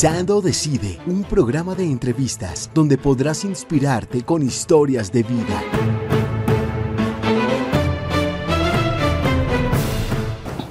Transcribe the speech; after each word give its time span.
Sando 0.00 0.40
Decide, 0.40 0.98
un 1.06 1.24
programa 1.24 1.74
de 1.74 1.84
entrevistas 1.84 2.70
donde 2.72 2.96
podrás 2.96 3.44
inspirarte 3.44 4.22
con 4.22 4.42
historias 4.42 5.12
de 5.12 5.22
vida. 5.22 5.62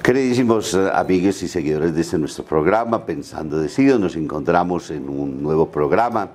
Queridísimos 0.02 0.74
eh, 0.74 0.90
amigos 0.92 1.44
y 1.44 1.48
seguidores 1.48 1.94
de 1.94 2.02
este 2.02 2.18
nuestro 2.18 2.44
programa, 2.44 3.06
Pensando 3.06 3.60
Decido, 3.60 4.00
nos 4.00 4.16
encontramos 4.16 4.90
en 4.90 5.08
un 5.08 5.44
nuevo 5.44 5.70
programa. 5.70 6.32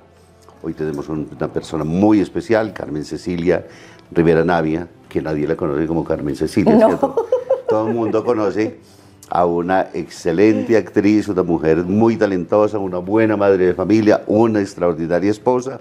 Hoy 0.63 0.75
tenemos 0.75 1.09
una 1.09 1.53
persona 1.53 1.83
muy 1.83 2.21
especial, 2.21 2.73
Carmen 2.73 3.05
Cecilia 3.05 3.67
Rivera 4.13 4.45
Navia, 4.45 4.87
que 5.09 5.21
nadie 5.21 5.49
la 5.49 5.57
conoce 5.57 5.89
como 5.89 6.05
Carmen 6.05 6.37
Cecilia, 6.37 6.77
¿cierto? 6.77 7.27
Todo 7.69 7.89
el 7.89 7.95
mundo 7.95 8.25
conoce 8.25 8.79
a 9.31 9.47
una 9.47 9.89
excelente 9.95 10.77
actriz, 10.77 11.29
una 11.29 11.43
mujer 11.43 11.79
muy 11.79 12.17
talentosa, 12.17 12.79
una 12.79 12.99
buena 12.99 13.37
madre 13.37 13.67
de 13.67 13.75
familia, 13.75 14.23
una 14.27 14.61
extraordinaria 14.61 15.31
esposa, 15.31 15.81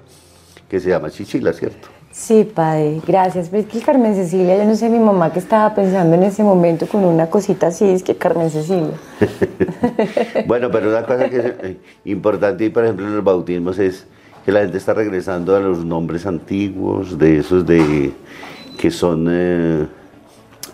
que 0.69 0.79
se 0.79 0.89
llama 0.89 1.09
Chichila, 1.09 1.53
¿cierto? 1.53 1.87
Sí, 2.11 2.43
padre, 2.43 3.01
gracias. 3.05 3.49
Pero 3.49 3.63
es 3.63 3.69
que 3.69 3.81
Carmen 3.81 4.13
Cecilia, 4.13 4.55
yo 4.57 4.65
no 4.65 4.75
sé 4.75 4.87
mi 4.87 4.99
mamá 4.99 5.33
que 5.33 5.39
estaba 5.39 5.73
pensando 5.73 6.15
en 6.15 6.23
ese 6.23 6.43
momento 6.43 6.85
con 6.87 7.03
una 7.03 7.27
cosita 7.27 7.67
así, 7.67 7.89
es 7.89 8.03
que 8.03 8.15
Carmen 8.15 8.51
Cecilia. 8.51 8.93
bueno, 10.47 10.69
pero 10.71 10.89
una 10.89 11.03
cosa 11.03 11.29
que 11.29 11.37
es 11.37 11.45
eh, 11.45 11.77
importante, 12.05 12.69
por 12.69 12.83
ejemplo, 12.83 13.07
en 13.07 13.15
los 13.15 13.23
bautismos 13.23 13.79
es 13.79 14.05
que 14.45 14.51
la 14.51 14.61
gente 14.61 14.77
está 14.77 14.93
regresando 14.93 15.55
a 15.55 15.59
los 15.59 15.83
nombres 15.83 16.27
antiguos, 16.27 17.17
de 17.17 17.39
esos 17.39 17.65
de 17.65 18.11
que 18.77 18.91
son... 18.91 19.27
Eh, 19.29 19.87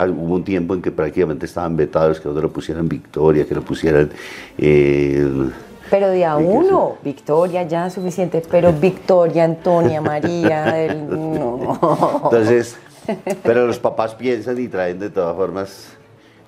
hubo 0.07 0.35
un 0.35 0.43
tiempo 0.43 0.73
en 0.73 0.81
que 0.81 0.91
prácticamente 0.91 1.45
estaban 1.45 1.75
vetados, 1.75 2.19
que 2.19 2.29
no 2.29 2.39
lo 2.39 2.51
pusieran 2.51 2.87
Victoria, 2.87 3.45
que 3.45 3.55
lo 3.55 3.61
pusieran... 3.61 4.09
Eh, 4.57 5.49
pero 5.89 6.09
de 6.09 6.23
a 6.23 6.37
uno, 6.37 6.97
Victoria 7.03 7.63
ya 7.63 7.89
suficiente, 7.89 8.43
pero 8.49 8.71
Victoria, 8.71 9.43
Antonia, 9.43 10.01
María, 10.03 10.93
no. 10.93 11.79
Entonces, 12.25 12.77
pero 13.43 13.65
los 13.65 13.79
papás 13.79 14.13
piensan 14.15 14.59
y 14.59 14.67
traen 14.67 14.99
de 14.99 15.09
todas 15.09 15.35
formas 15.35 15.97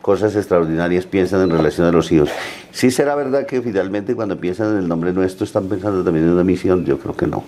cosas 0.02 0.36
extraordinarias, 0.36 1.06
piensan 1.06 1.42
en 1.42 1.50
relación 1.50 1.88
a 1.88 1.92
los 1.92 2.12
hijos. 2.12 2.30
¿Sí 2.72 2.92
será 2.92 3.16
verdad 3.16 3.46
que 3.46 3.62
finalmente 3.62 4.16
cuando 4.16 4.38
piensan 4.38 4.72
en 4.72 4.78
el 4.78 4.88
nombre 4.88 5.12
nuestro 5.12 5.44
están 5.46 5.68
pensando 5.68 6.04
también 6.04 6.26
en 6.26 6.34
una 6.34 6.44
misión? 6.44 6.86
Yo 6.86 7.00
creo 7.00 7.16
que 7.16 7.28
no. 7.28 7.44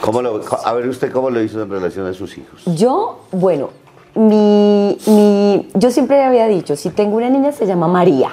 ¿Cómo 0.00 0.20
lo, 0.20 0.42
a 0.64 0.72
ver 0.74 0.86
usted 0.86 1.10
cómo 1.10 1.30
lo 1.30 1.42
hizo 1.42 1.62
en 1.62 1.70
relación 1.70 2.06
a 2.06 2.12
sus 2.12 2.36
hijos. 2.36 2.62
Yo, 2.66 3.24
bueno, 3.32 3.70
mi, 4.14 4.98
mi, 5.06 5.68
yo 5.74 5.90
siempre 5.90 6.22
había 6.22 6.46
dicho, 6.46 6.76
si 6.76 6.90
tengo 6.90 7.16
una 7.16 7.30
niña 7.30 7.52
se 7.52 7.66
llama 7.66 7.88
María, 7.88 8.30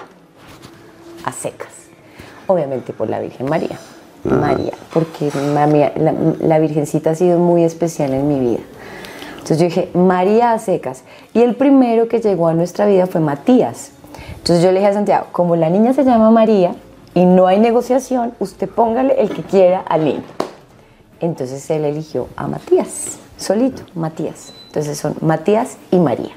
a 1.24 1.32
secas, 1.32 1.70
obviamente 2.48 2.94
por 2.94 3.10
la 3.10 3.20
Virgen 3.20 3.50
María, 3.50 3.80
María, 4.24 4.74
porque 4.94 5.32
la, 5.54 5.66
la, 6.40 6.60
Virgencita 6.60 7.12
ha 7.12 7.16
sido 7.16 7.40
muy 7.40 7.64
especial 7.64 8.14
en 8.14 8.28
mi 8.28 8.40
vida. 8.40 8.60
Entonces 9.34 9.58
yo 9.58 9.66
dije, 9.66 9.90
María 9.96 10.54
a 10.54 10.60
secas. 10.60 11.04
Y 11.34 11.42
el 11.42 11.56
primero 11.56 12.08
que 12.08 12.20
llegó 12.20 12.48
a 12.48 12.54
nuestra 12.54 12.86
vida 12.86 13.08
fue 13.08 13.20
Matías. 13.20 13.92
Entonces 14.38 14.64
yo 14.64 14.72
le 14.72 14.80
dije 14.80 14.92
a 14.92 14.94
Santiago, 14.94 15.26
como 15.32 15.56
la 15.56 15.70
niña 15.70 15.94
se 15.94 16.04
llama 16.04 16.30
María 16.30 16.76
y 17.16 17.26
no 17.26 17.48
hay 17.48 17.60
negociación, 17.60 18.34
usted 18.40 18.70
póngale 18.70 19.20
el 19.20 19.30
que 19.30 19.42
quiera 19.42 19.80
al 19.80 20.06
niño. 20.06 20.24
Entonces 21.20 21.68
él 21.72 21.86
eligió 21.86 22.28
a 22.36 22.48
Matías, 22.48 23.18
solito, 23.38 23.82
Matías. 23.96 24.54
Entonces 24.72 24.98
son 24.98 25.16
Matías 25.20 25.76
y 25.92 25.98
María. 25.98 26.32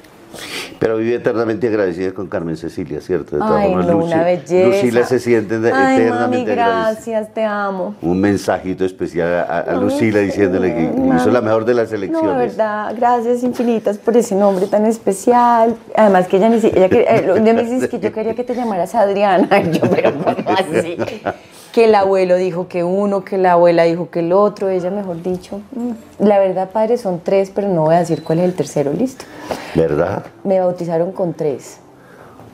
Pero 0.80 0.96
vive 0.96 1.14
eternamente 1.14 1.68
agradecida 1.68 2.10
con 2.10 2.27
Carmen 2.27 2.56
Cecilia, 2.56 3.00
¿cierto? 3.00 3.36
De 3.36 3.42
Ay, 3.44 3.72
no, 3.72 3.98
una 3.98 4.24
belleza. 4.24 4.66
Lucila 4.66 5.06
se 5.06 5.20
siente 5.20 5.54
Ay, 5.54 6.00
eternamente 6.00 6.10
mami, 6.20 6.44
gracias, 6.44 7.32
te 7.32 7.44
amo. 7.44 7.94
Un 8.02 8.20
mensajito 8.20 8.84
especial 8.84 9.46
a, 9.48 9.73
Lucila 9.77 10.18
diciéndole 10.18 10.74
que 10.74 10.90
hizo 11.17 11.30
la 11.30 11.40
mejor 11.40 11.64
de 11.64 11.74
las 11.74 11.92
elecciones. 11.92 12.28
No, 12.28 12.36
verdad, 12.36 12.92
gracias 12.96 13.44
infinitas 13.44 13.96
por 13.98 14.17
ese 14.17 14.34
nombre 14.34 14.67
tan 14.67 14.84
especial. 14.86 15.77
Además 15.94 16.27
que 16.27 16.39
ella 16.39 16.48
ni 16.48 16.61
siquiera, 16.61 16.86
ella, 16.86 17.55
me 17.55 17.62
dice 17.62 17.89
que 17.89 18.00
yo 18.00 18.12
quería 18.12 18.34
que 18.34 18.42
te 18.42 18.56
llamaras 18.56 18.96
Adriana. 18.96 19.62
yo, 19.70 19.83
pero 19.89 20.12
¿cómo 20.12 20.34
así? 20.58 20.96
Que 21.74 21.86
el 21.86 21.95
abuelo 21.96 22.36
dijo 22.36 22.68
que 22.68 22.85
uno, 22.85 23.24
que 23.24 23.36
la 23.36 23.55
abuela 23.55 23.83
dijo 23.83 24.08
que 24.08 24.20
el 24.20 24.33
otro, 24.33 24.68
ella 24.68 24.92
mejor 24.92 25.20
dicho. 25.24 25.61
Mm. 25.73 26.24
La 26.24 26.39
verdad, 26.39 26.70
padre, 26.70 26.96
son 26.96 27.18
tres, 27.18 27.51
pero 27.52 27.67
no 27.68 27.83
voy 27.83 27.96
a 27.96 27.98
decir 27.98 28.23
cuál 28.23 28.39
es 28.39 28.45
el 28.45 28.55
tercero, 28.55 28.92
listo. 28.92 29.24
¿Verdad? 29.74 30.24
Me 30.45 30.61
bautizaron 30.61 31.11
con 31.11 31.35
tres, 31.35 31.80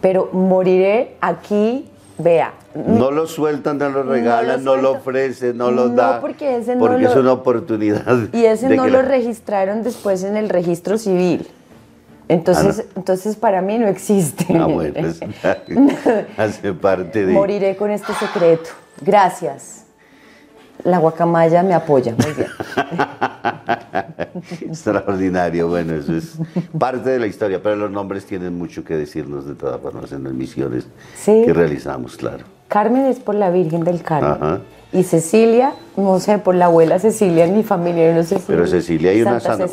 pero 0.01 0.31
moriré 0.33 1.17
aquí, 1.21 1.91
vea. 2.17 2.55
No 2.75 3.11
lo 3.11 3.27
sueltan, 3.27 3.77
no 3.77 3.91
lo 3.91 4.05
regalan, 4.05 4.65
no 4.65 4.77
lo, 4.77 4.93
ofrecen, 4.93 5.59
no 5.59 5.71
lo 5.71 5.91
dan. 5.91 6.15
No, 6.15 6.21
porque 6.23 6.57
ese 6.57 6.77
no 6.77 6.81
Porque 6.81 7.05
es 7.05 7.17
una 7.17 7.33
oportunidad. 7.33 8.33
Y 8.33 8.47
ese 8.47 8.75
no 8.75 8.89
lo 8.89 9.03
registraron 9.03 9.83
después 9.83 10.25
en 10.25 10.39
el 10.39 10.49
registro 10.49 10.97
civil. 10.97 11.47
Entonces, 12.31 12.85
ah, 12.87 12.93
entonces 12.95 13.35
para 13.35 13.61
mí 13.61 13.77
no 13.77 13.89
existe. 13.89 14.47
Ah, 14.57 14.67
bueno, 14.67 14.95
hace 16.37 16.73
parte 16.73 17.27
de... 17.27 17.33
Moriré 17.33 17.77
con 17.77 17.91
este 17.91 18.15
secreto. 18.15 18.71
Gracias. 19.01 19.85
La 20.85 20.99
guacamaya 20.99 21.65
me 21.65 21.75
apoya, 21.75 22.15
muy 22.17 22.33
bien. 22.33 22.49
Extraordinario, 24.71 25.67
bueno, 25.69 25.95
eso 25.95 26.15
es 26.15 26.39
parte 26.79 27.11
de 27.11 27.19
la 27.19 27.27
historia, 27.27 27.61
pero 27.61 27.75
los 27.75 27.91
nombres 27.91 28.25
tienen 28.25 28.57
mucho 28.57 28.85
que 28.85 28.97
decirnos 28.97 29.45
de 29.45 29.57
todas 29.57 29.81
formas 29.81 30.13
en 30.13 30.23
las 30.23 30.33
misiones 30.33 30.87
que 31.25 31.53
realizamos, 31.53 32.17
claro. 32.17 32.45
Carmen 32.71 33.07
es 33.07 33.19
por 33.19 33.35
la 33.35 33.51
Virgen 33.51 33.83
del 33.83 34.01
Carmen. 34.01 34.61
Y 34.93 35.03
Cecilia, 35.03 35.75
no 35.97 36.19
sé, 36.21 36.39
por 36.39 36.55
la 36.55 36.67
abuela 36.67 36.99
Cecilia 37.01 37.45
en 37.45 37.57
mi 37.57 37.65
familia, 37.65 38.15
no 38.15 38.23
sé 38.23 38.39
si. 38.39 38.45
Pero 38.47 38.67
Cecilia 38.67 39.11
hay 39.11 39.23
una 39.23 39.41
santa, 39.41 39.67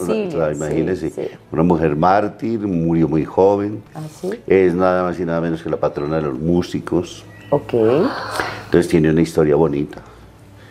imagínese, 0.52 1.32
una 1.52 1.64
mujer 1.64 1.96
mártir, 1.96 2.60
murió 2.60 3.08
muy 3.08 3.24
joven. 3.24 3.84
¿Ah, 3.94 4.02
sí? 4.20 4.32
Es 4.48 4.74
nada 4.74 5.04
más 5.04 5.20
y 5.20 5.26
nada 5.26 5.40
menos 5.42 5.62
que 5.62 5.70
la 5.70 5.78
patrona 5.78 6.18
de 6.18 6.24
los 6.24 6.40
músicos. 6.40 7.24
Ok. 7.52 7.74
Entonces 8.66 8.88
tiene 8.90 9.12
una 9.12 9.22
historia 9.22 9.56
bonita. 9.56 10.02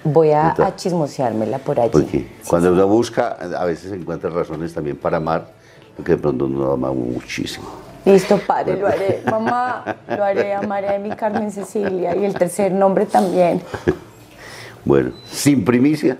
Voy 0.03 0.32
a, 0.32 0.54
chismoseármela 0.76 1.58
por 1.58 1.78
allí. 1.78 1.91
Porque 1.93 2.26
cuando 2.47 2.72
uno 2.72 2.88
busca, 2.88 3.37
a 3.56 3.64
veces 3.64 3.93
encuentra 3.93 4.31
razones 4.31 4.75
también 4.75 4.97
para 4.97 5.19
amar, 5.19 5.48
porque 5.97 6.12
de 6.12 6.19
pronto 6.19 6.47
uno 6.47 6.72
ama 6.72 6.93
muchísimo. 6.93 7.85
Listo, 8.06 8.39
padre, 8.39 8.77
lo 8.77 8.87
haré. 8.87 9.21
Mamá, 9.31 9.97
lo 10.09 10.25
haré, 10.25 10.55
amaré 10.55 10.94
a 10.94 10.99
mi 10.99 11.11
Carmen 11.11 11.50
Cecilia. 11.50 12.15
Y 12.15 12.25
el 12.25 12.34
tercer 12.34 12.71
nombre 12.71 13.05
también. 13.05 13.61
bueno, 14.84 15.11
sin 15.28 15.65
primicia. 15.65 16.17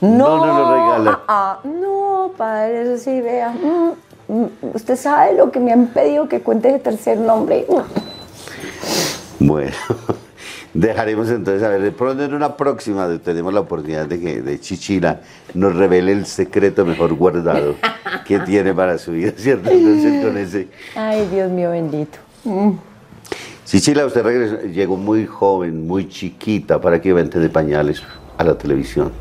No, 0.00 0.44
no, 0.44 0.46
lo 0.46 0.74
regala. 0.74 1.20
Ah, 1.28 1.60
ah, 1.62 1.68
no, 1.68 2.32
padre, 2.36 2.82
eso 2.82 3.04
sí, 3.04 3.20
vea. 3.20 3.50
Mm, 3.50 3.92
mm, 4.28 4.50
usted 4.74 4.96
sabe 4.96 5.34
lo 5.34 5.52
que 5.52 5.60
me 5.60 5.72
han 5.72 5.86
pedido 5.88 6.28
que 6.28 6.40
cuente 6.40 6.70
ese 6.70 6.80
tercer 6.80 7.18
nombre. 7.18 7.66
Bueno, 9.38 9.70
dejaremos 10.74 11.28
entonces 11.30 11.62
a 11.62 11.68
ver, 11.68 11.82
de 11.82 11.92
pronto 11.92 12.22
en 12.22 12.34
una 12.34 12.56
próxima 12.56 13.08
tenemos 13.18 13.52
la 13.52 13.60
oportunidad 13.60 14.06
de 14.06 14.20
que 14.20 14.42
de 14.42 14.60
Chichila 14.60 15.20
nos 15.54 15.74
revele 15.74 16.12
el 16.12 16.26
secreto 16.26 16.84
mejor 16.84 17.14
guardado 17.14 17.74
que 18.26 18.38
tiene 18.40 18.72
para 18.74 18.98
su 18.98 19.12
vida, 19.12 19.32
¿cierto? 19.36 19.70
Entonces 19.70 20.24
con 20.24 20.36
ese... 20.38 20.68
Ay, 20.94 21.28
Dios 21.32 21.50
mío 21.50 21.70
bendito. 21.70 22.18
Chichila, 23.64 24.06
usted 24.06 24.22
regresó, 24.22 24.62
llegó 24.62 24.96
muy 24.96 25.26
joven, 25.26 25.86
muy 25.86 26.08
chiquita, 26.08 26.80
para 26.80 27.00
que 27.00 27.12
vente 27.12 27.38
de 27.38 27.48
pañales 27.48 28.02
a 28.36 28.44
la 28.44 28.56
televisión. 28.58 29.12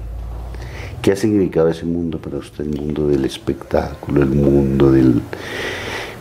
¿Qué 1.02 1.12
ha 1.12 1.16
significado 1.16 1.70
ese 1.70 1.86
mundo 1.86 2.18
para 2.20 2.38
usted, 2.38 2.66
el 2.66 2.82
mundo 2.82 3.08
del 3.08 3.26
espectáculo, 3.26 4.24
el 4.24 4.30
mundo 4.30 4.92
del 4.92 5.22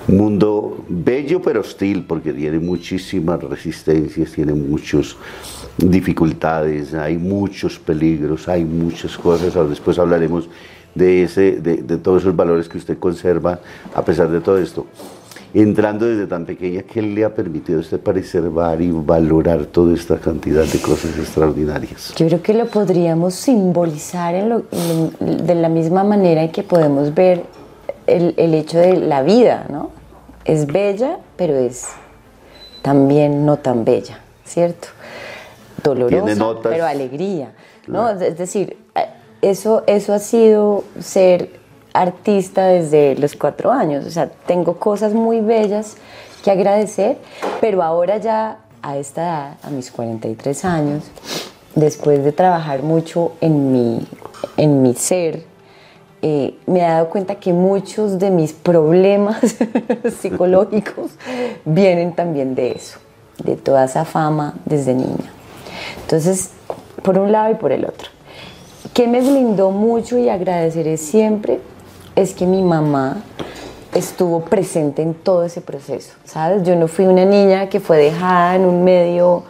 mundo 0.09 0.85
bello 0.89 1.41
pero 1.43 1.61
hostil 1.61 2.05
porque 2.05 2.33
tiene 2.33 2.59
muchísimas 2.59 3.43
resistencias, 3.43 4.33
tiene 4.33 4.55
muchas 4.55 5.17
dificultades, 5.77 6.95
hay 6.95 7.17
muchos 7.17 7.79
peligros, 7.79 8.49
hay 8.49 8.65
muchas 8.65 9.17
cosas. 9.17 9.55
después 9.69 9.99
hablaremos 9.99 10.49
de, 10.95 11.23
ese, 11.23 11.61
de, 11.61 11.99
todos 11.99 12.23
esos 12.23 12.35
valores 12.35 12.69
que 12.69 12.79
usted 12.79 12.99
conserva 12.99 13.61
a 13.95 14.05
pesar 14.05 14.29
de 14.31 14.41
todo 14.41 14.59
esto. 14.59 14.87
Entrando 15.55 16.05
desde 16.05 16.27
tan 16.27 16.45
pequeña, 16.45 16.83
¿qué 16.83 17.01
le 17.01 17.25
ha 17.25 17.35
permitido 17.35 17.79
a 17.79 17.81
usted 17.81 17.99
preservar 17.99 18.83
y 18.83 18.91
valorar 18.91 19.65
toda 19.65 19.95
esta 19.95 20.19
cantidad 20.19 20.65
de 20.65 20.79
cosas 20.79 21.19
extraordinarias? 21.19 22.13
Yo 22.17 22.27
creo 22.27 22.43
que 22.43 22.53
lo 22.53 22.67
podríamos 22.67 23.35
simbolizar 23.35 24.35
de 24.35 25.55
la 25.55 25.69
misma 25.71 26.05
manera 26.05 26.43
en 26.43 26.51
que 26.51 26.63
podemos 26.63 27.15
ver 27.15 27.45
el, 28.07 28.55
hecho 28.55 28.79
de 28.79 28.97
la 28.99 29.23
vida, 29.23 29.67
¿no? 29.71 29.91
Es 30.49 30.67
bella, 30.67 31.19
pero 31.37 31.55
es 31.55 31.87
también 32.83 33.45
no 33.45 33.59
tan 33.59 33.85
bella, 33.85 34.19
¿cierto? 34.45 34.89
Dolorosa, 35.85 36.55
pero 36.63 36.87
alegría, 36.87 37.53
¿no? 37.87 38.09
Es 38.09 38.37
decir, 38.37 38.77
eso, 39.43 39.85
eso 39.87 40.15
ha 40.15 40.19
sido 40.19 40.85
ser 41.01 41.51
artista 41.93 42.67
desde 42.67 43.15
los 43.17 43.37
cuatro 43.37 43.71
años, 43.71 44.07
o 44.07 44.11
sea, 44.11 44.29
tengo 44.47 44.79
cosas 44.79 45.13
muy 45.13 45.41
bellas 45.41 45.97
que 46.43 46.51
agradecer, 46.51 47.19
pero 47.61 47.83
ahora 47.83 48.17
ya 48.17 48.59
a 48.83 48.97
esta 48.97 49.23
edad, 49.23 49.57
a 49.63 49.71
mis 49.71 49.91
43 49.91 50.65
años, 50.65 51.05
después 51.75 52.25
de 52.25 52.33
trabajar 52.33 52.83
mucho 52.83 53.33
en 53.43 53.73
mi, 53.73 54.09
en 54.57 54.81
mi 54.81 54.95
ser, 54.95 55.45
eh, 56.23 56.55
me 56.67 56.81
he 56.81 56.83
dado 56.83 57.09
cuenta 57.11 57.37
que 57.37 57.53
muchos 57.53 58.19
de 58.19 58.31
mis 58.31 58.53
problemas 58.53 59.39
psicológicos 60.21 61.13
vienen 61.65 62.15
también 62.15 62.55
de 62.55 62.73
eso, 62.73 62.99
de 63.43 63.57
toda 63.57 63.85
esa 63.85 64.05
fama 64.05 64.55
desde 64.65 64.95
niña. 64.95 65.33
Entonces, 66.03 66.51
por 67.03 67.19
un 67.19 67.33
lado 67.33 67.53
y 67.53 67.55
por 67.55 67.73
el 67.73 67.85
otro. 67.85 68.09
¿Qué 68.95 69.07
me 69.07 69.21
blindó 69.21 69.71
mucho 69.71 70.19
y 70.19 70.29
agradeceré 70.29 70.97
siempre? 70.97 71.61
Es 72.17 72.35
que 72.35 72.47
mi 72.47 72.63
mamá 72.63 73.23
estuvo 73.95 74.41
presente 74.41 75.03
en 75.03 75.15
todo 75.15 75.45
ese 75.45 75.61
proceso, 75.61 76.15
¿sabes? 76.25 76.63
Yo 76.63 76.75
no 76.77 76.89
fui 76.89 77.07
una 77.07 77.25
niña 77.25 77.69
que 77.69 77.81
fue 77.81 77.99
dejada 77.99 78.57
en 78.57 78.65
un 78.65 78.85
medio 78.85 79.45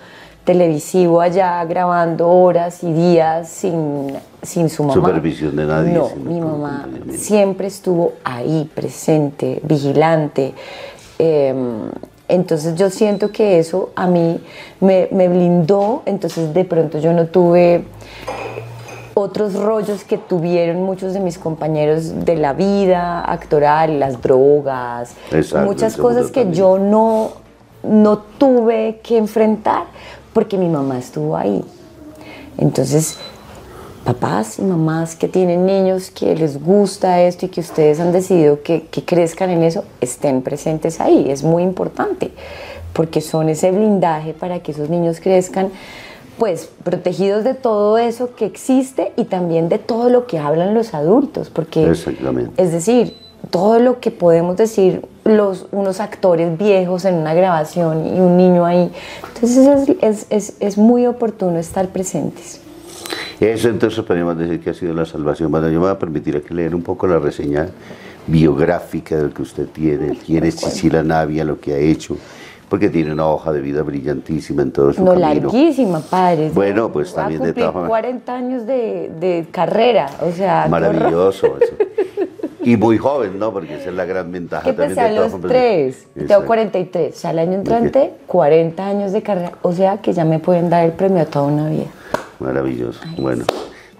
televisivo 0.49 1.21
allá 1.21 1.63
grabando 1.67 2.27
horas 2.27 2.83
y 2.83 2.91
días 2.91 3.51
sin, 3.51 4.15
sin 4.43 4.71
su 4.71 4.83
mamá. 4.83 4.95
Supervisión 4.95 5.55
de 5.55 5.67
nadie. 5.67 5.93
No, 5.93 6.09
mi 6.17 6.41
mamá 6.41 6.89
siempre 7.15 7.67
estuvo 7.67 8.15
ahí, 8.25 8.67
presente, 8.75 9.61
vigilante. 9.63 10.55
Em, 11.19 11.91
entonces 12.29 12.77
yo 12.77 12.89
siento 12.89 13.31
que 13.31 13.59
eso 13.59 13.91
a 13.95 14.07
mí 14.07 14.41
me, 14.81 15.11
me 15.13 15.29
blindó, 15.29 16.01
entonces 16.07 16.55
de 16.55 16.65
pronto 16.65 16.99
yo 16.99 17.13
no 17.13 17.27
tuve 17.27 17.85
otros 19.13 19.53
rollos 19.53 20.03
que 20.05 20.17
tuvieron 20.17 20.83
muchos 20.83 21.13
de 21.13 21.21
mis 21.21 21.37
compañeros 21.37 22.25
de 22.25 22.37
la 22.37 22.55
vida 22.55 23.21
actoral, 23.21 24.01
las 24.01 24.23
drogas, 24.23 25.15
muchas 25.63 25.99
cosas 25.99 26.31
que 26.31 26.51
yo 26.53 26.79
no, 26.79 27.33
no 27.83 28.17
tuve 28.39 29.01
que 29.03 29.19
enfrentar 29.19 29.85
porque 30.39 30.57
mi 30.57 30.69
mamá 30.69 31.01
estuvo 31.01 31.37
ahí. 31.37 31.65
Entonces, 32.59 33.19
papás 34.05 34.61
y 34.61 34.63
mamás 34.63 35.17
que 35.17 35.27
tienen 35.27 35.67
niños 35.67 36.13
que 36.13 36.37
les 36.37 36.63
gusta 36.63 37.23
esto 37.23 37.47
y 37.47 37.49
que 37.49 37.61
ustedes 37.61 37.99
han 37.99 38.13
decidido 38.13 38.63
que, 38.63 38.83
que 38.83 39.05
crezcan 39.05 39.51
en 39.51 39.65
eso, 39.65 39.83
estén 40.01 40.43
presentes 40.43 41.01
ahí. 41.01 41.29
Es 41.29 41.43
muy 41.43 41.65
importante 41.65 42.31
porque 42.93 43.21
son 43.21 43.49
ese 43.49 43.73
blindaje 43.73 44.33
para 44.33 44.61
que 44.61 44.71
esos 44.71 44.89
niños 44.89 45.19
crezcan 45.19 45.73
pues 46.39 46.71
protegidos 46.85 47.43
de 47.43 47.55
todo 47.55 47.99
eso 47.99 48.37
que 48.37 48.47
existe 48.47 49.11
y 49.17 49.25
también 49.25 49.69
de 49.69 49.81
todo 49.81 50.09
lo 50.09 50.29
que 50.29 50.39
hablan 50.39 50.73
los 50.73 50.95
adultos, 50.95 51.51
porque 51.51 51.91
es 52.57 52.71
decir, 52.71 53.17
todo 53.51 53.79
lo 53.81 54.01
que 54.01 54.11
podemos 54.11 54.57
decir 54.57 55.03
los, 55.25 55.67
unos 55.73 56.01
actores 56.01 56.57
viejos 56.57 57.05
en 57.05 57.15
una 57.15 57.35
grabación 57.35 58.07
y 58.07 58.21
un 58.21 58.37
niño 58.37 58.65
ahí. 58.65 58.91
Entonces 59.35 59.97
es, 60.01 60.27
es, 60.31 60.57
es 60.61 60.79
muy 60.79 61.07
oportuno 61.07 61.59
estar 61.59 61.89
presentes. 61.89 62.61
Eso 63.41 63.69
entonces 63.69 64.05
podríamos 64.05 64.37
decir 64.37 64.61
que 64.61 64.71
ha 64.71 64.75
sido 64.75 64.93
la 64.95 65.05
salvación. 65.05 65.51
Bueno, 65.51 65.69
yo 65.69 65.75
me 65.75 65.87
voy 65.87 65.91
a 65.91 65.99
permitir 65.99 66.43
que 66.43 66.53
leer 66.53 66.75
un 66.75 66.83
poco 66.83 67.07
la 67.07 67.19
reseña 67.19 67.69
biográfica 68.27 69.17
del 69.17 69.33
que 69.33 69.43
usted 69.43 69.67
tiene, 69.69 70.19
quién 70.25 70.45
es 70.45 70.57
Cecilia 70.57 71.03
Navia, 71.03 71.45
lo 71.45 71.61
que 71.61 71.73
ha 71.73 71.79
hecho, 71.79 72.17
porque 72.69 72.91
tiene 72.91 73.13
una 73.13 73.27
hoja 73.27 73.53
de 73.53 73.61
vida 73.61 73.83
brillantísima 73.83 74.63
en 74.63 74.73
todo 74.73 74.93
su 74.93 75.03
no, 75.03 75.13
camino. 75.13 75.29
larguísima, 75.29 76.01
padre. 76.01 76.51
Bueno, 76.53 76.93
pues 76.93 77.15
también 77.15 77.43
de 77.43 77.53
todas 77.53 77.89
40 77.89 78.35
años 78.35 78.67
de, 78.67 79.11
de, 79.19 79.47
carrera, 79.51 80.11
o 80.21 80.33
sea... 80.33 80.67
Maravilloso 80.69 81.59
eso. 81.61 81.75
Y 82.63 82.77
muy 82.77 82.99
joven, 82.99 83.39
¿no? 83.39 83.53
Porque 83.53 83.75
esa 83.77 83.91
es 83.91 83.95
la 83.95 84.05
gran 84.05 84.33
ventaja 84.33 84.65
que 84.65 84.73
también 84.73 84.97
de 84.97 85.15
los 85.15 85.41
tres, 85.41 86.09
tengo 86.15 86.45
43, 86.45 87.15
o 87.15 87.19
sea, 87.19 87.31
el 87.31 87.39
año 87.39 87.55
entrante, 87.55 88.15
40 88.27 88.87
años 88.87 89.13
de 89.13 89.23
carrera, 89.23 89.53
o 89.63 89.73
sea 89.73 89.99
que 89.99 90.13
ya 90.13 90.25
me 90.25 90.39
pueden 90.39 90.69
dar 90.69 90.85
el 90.85 90.93
premio 90.93 91.23
a 91.23 91.27
toda 91.27 91.47
una 91.47 91.69
vida. 91.69 91.87
Maravilloso, 92.41 93.01
bueno. 93.17 93.45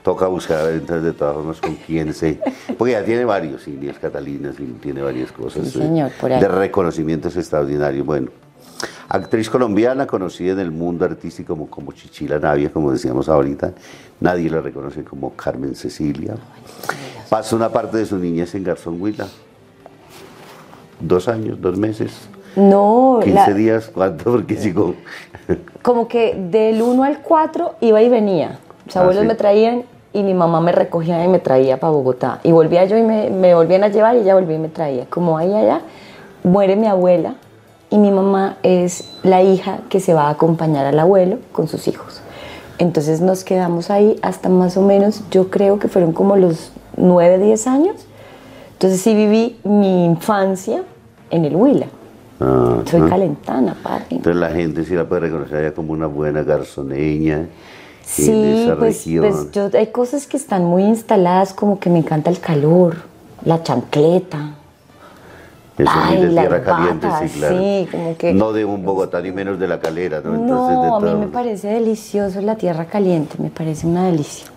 Toca 0.03 0.27
buscar 0.27 0.71
entonces 0.71 1.03
de 1.03 1.13
todas 1.13 1.35
formas 1.35 1.61
con 1.61 1.75
quién 1.75 2.15
se... 2.15 2.41
Porque 2.79 2.93
ya 2.93 3.05
tiene 3.05 3.25
varios, 3.25 3.67
Indias 3.69 3.99
Catalinas, 3.99 4.55
tiene 4.81 5.03
varias 5.03 5.31
cosas 5.33 5.67
sí, 5.67 5.79
señor, 5.81 6.13
por 6.19 6.33
ahí. 6.33 6.41
de 6.41 6.49
reconocimientos 6.49 7.37
extraordinarios. 7.37 8.07
Bueno, 8.07 8.31
actriz 9.09 9.49
colombiana 9.51 10.07
conocida 10.07 10.53
en 10.53 10.61
el 10.61 10.71
mundo 10.71 11.05
artístico 11.05 11.55
como, 11.55 11.69
como 11.69 11.93
Chichila 11.93 12.39
Navia, 12.39 12.71
como 12.73 12.93
decíamos 12.93 13.29
ahorita. 13.29 13.73
Nadie 14.21 14.51
la 14.51 14.61
reconoce 14.61 15.05
como 15.05 15.33
Carmen 15.35 15.75
Cecilia. 15.75 16.35
Pasó 17.31 17.57
una 17.57 17.69
parte 17.69 17.97
de 17.99 18.07
su 18.07 18.17
niñez 18.19 18.55
en 18.55 18.65
Garzón 18.65 19.01
Huila. 19.01 19.27
Dos 21.01 21.29
años, 21.29 21.61
dos 21.61 21.79
meses. 21.79 22.29
No. 22.57 23.21
15 23.23 23.55
días, 23.55 23.91
¿cuánto? 23.95 24.25
Porque 24.33 24.57
llegó. 24.61 24.95
Como 25.83 26.09
que 26.09 26.35
del 26.35 26.83
1 26.83 27.05
al 27.05 27.21
4 27.23 27.77
iba 27.81 28.03
y 28.03 28.09
venía. 28.09 28.59
Mis 28.85 28.97
Ah, 28.97 29.01
abuelos 29.01 29.23
sí. 29.23 29.29
me 29.29 29.35
traían 29.35 29.85
y 30.13 30.23
mi 30.23 30.35
mamá 30.35 30.61
me 30.61 30.73
recogía 30.73 31.23
y 31.25 31.29
me 31.29 31.39
traía 31.39 31.79
para 31.79 31.93
Bogotá. 31.93 32.41
Y 32.43 32.51
volvía 32.53 32.85
yo 32.87 32.97
y 32.97 33.03
me, 33.03 33.31
me 33.31 33.55
volvían 33.55 33.85
a 33.85 33.89
llevar 33.89 34.17
y 34.17 34.21
ella 34.21 34.35
volvía 34.35 34.57
y 34.57 34.61
me 34.61 34.69
traía. 34.69 35.07
Como 35.09 35.39
ahí 35.39 35.55
allá, 35.55 35.83
muere 36.43 36.75
mi 36.75 36.87
abuela 36.89 37.35
y 37.91 37.99
mi 37.99 38.11
mamá 38.11 38.59
es 38.63 39.09
la 39.23 39.43
hija 39.43 39.81
que 39.89 40.01
se 40.01 40.15
va 40.15 40.29
a 40.29 40.31
acompañar 40.31 40.87
al 40.87 40.99
abuelo 40.99 41.39
con 41.53 41.69
sus 41.69 41.89
hijos. 41.89 42.21
Entonces 42.79 43.21
nos 43.21 43.45
quedamos 43.45 43.91
ahí 43.91 44.19
hasta 44.23 44.49
más 44.49 44.77
o 44.77 44.83
menos, 44.83 45.23
yo 45.31 45.51
creo 45.51 45.79
que 45.79 45.89
fueron 45.89 46.13
como 46.13 46.37
los 46.37 46.71
9, 46.97 47.39
10 47.39 47.67
años. 47.67 47.97
Entonces 48.75 49.01
sí 49.01 49.15
viví 49.15 49.59
mi 49.65 50.05
infancia 50.05 50.83
en 51.31 51.45
el 51.45 51.57
Huila. 51.57 51.87
Ah, 52.41 52.83
Soy 52.85 53.01
ah. 53.03 53.07
calentana, 53.09 53.77
padre. 53.83 54.07
Entonces 54.11 54.37
la 54.37 54.51
gente 54.51 54.85
sí 54.85 54.95
la 54.95 55.09
puede 55.09 55.23
reconocer 55.23 55.65
ya 55.65 55.75
como 55.75 55.93
una 55.93 56.07
buena 56.07 56.43
garzoneña 56.43 57.39
en 57.39 57.49
Sí, 58.25 58.63
esa 58.65 58.77
pues, 58.77 59.07
pues 59.07 59.51
yo, 59.53 59.69
hay 59.75 59.89
cosas 59.89 60.27
que 60.27 60.39
están 60.39 60.65
muy 60.65 60.83
instaladas, 60.85 61.53
como 61.53 61.79
que 61.79 61.91
me 61.91 61.99
encanta 61.99 62.31
el 62.31 62.41
calor, 62.41 62.97
la 63.45 63.63
chancleta. 63.63 64.55
Eso 65.79 65.91
ay, 65.95 66.23
de 66.23 66.29
tierra 66.31 66.63
caliente, 66.63 67.07
sí, 67.29 67.39
claro. 67.39 67.57
sí, 67.59 67.89
como 67.91 68.17
que- 68.17 68.35
No 68.35 68.53
de 68.53 68.65
un 68.65 68.85
Bogotá 68.85 69.21
ni 69.23 69.31
menos 69.31 69.61
de 69.61 69.69
la 69.69 69.79
calera, 69.79 70.21
¿no? 70.25 70.35
Entonces, 70.35 70.77
No, 70.77 70.97
a 70.97 71.01
mí 71.01 71.15
me 71.15 71.29
parece 71.29 71.69
delicioso 71.69 72.41
la 72.41 72.57
tierra 72.57 72.87
caliente, 72.87 73.37
me 73.41 73.49
parece 73.51 73.87
una 73.87 74.07
delicia. 74.07 74.49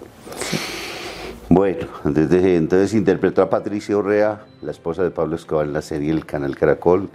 Bueno, 1.49 1.85
desde 2.05 2.55
entonces 2.55 2.93
interpretó 2.93 3.41
a 3.41 3.49
Patricia 3.49 3.97
Urrea, 3.97 4.41
la 4.61 4.71
esposa 4.71 5.03
de 5.03 5.11
Pablo 5.11 5.35
Escobar 5.35 5.65
en 5.65 5.73
la 5.73 5.81
serie 5.81 6.11
El 6.11 6.25
Canal 6.25 6.55
Caracol, 6.55 7.09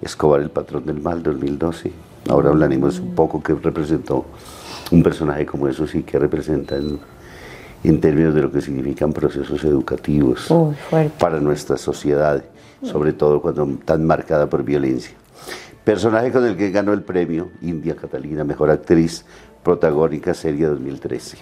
Escobar 0.00 0.40
el 0.40 0.50
patrón 0.50 0.86
del 0.86 1.00
mal 1.00 1.22
2012. 1.22 1.92
Ahora 2.28 2.50
hablaremos 2.50 2.98
un 3.00 3.14
poco 3.14 3.42
qué 3.42 3.54
representó 3.54 4.24
un 4.90 5.02
personaje 5.02 5.44
como 5.44 5.68
eso, 5.68 5.86
sí, 5.86 6.02
que 6.02 6.18
representa 6.18 6.76
en, 6.76 6.98
en 7.82 8.00
términos 8.00 8.34
de 8.34 8.42
lo 8.42 8.50
que 8.52 8.60
significan 8.60 9.12
procesos 9.12 9.62
educativos 9.64 10.50
Uy, 10.50 10.74
para 11.18 11.40
nuestra 11.40 11.76
sociedad, 11.76 12.42
sobre 12.84 13.12
todo 13.12 13.40
cuando 13.40 13.66
tan 13.84 14.06
marcada 14.06 14.48
por 14.48 14.62
violencia. 14.62 15.14
Personaje 15.84 16.32
con 16.32 16.44
el 16.46 16.56
que 16.56 16.70
ganó 16.70 16.92
el 16.92 17.02
premio 17.02 17.50
India 17.60 17.94
Catalina, 17.94 18.44
Mejor 18.44 18.70
Actriz 18.70 19.24
Protagónica 19.62 20.32
Serie 20.32 20.66
2013. 20.66 21.38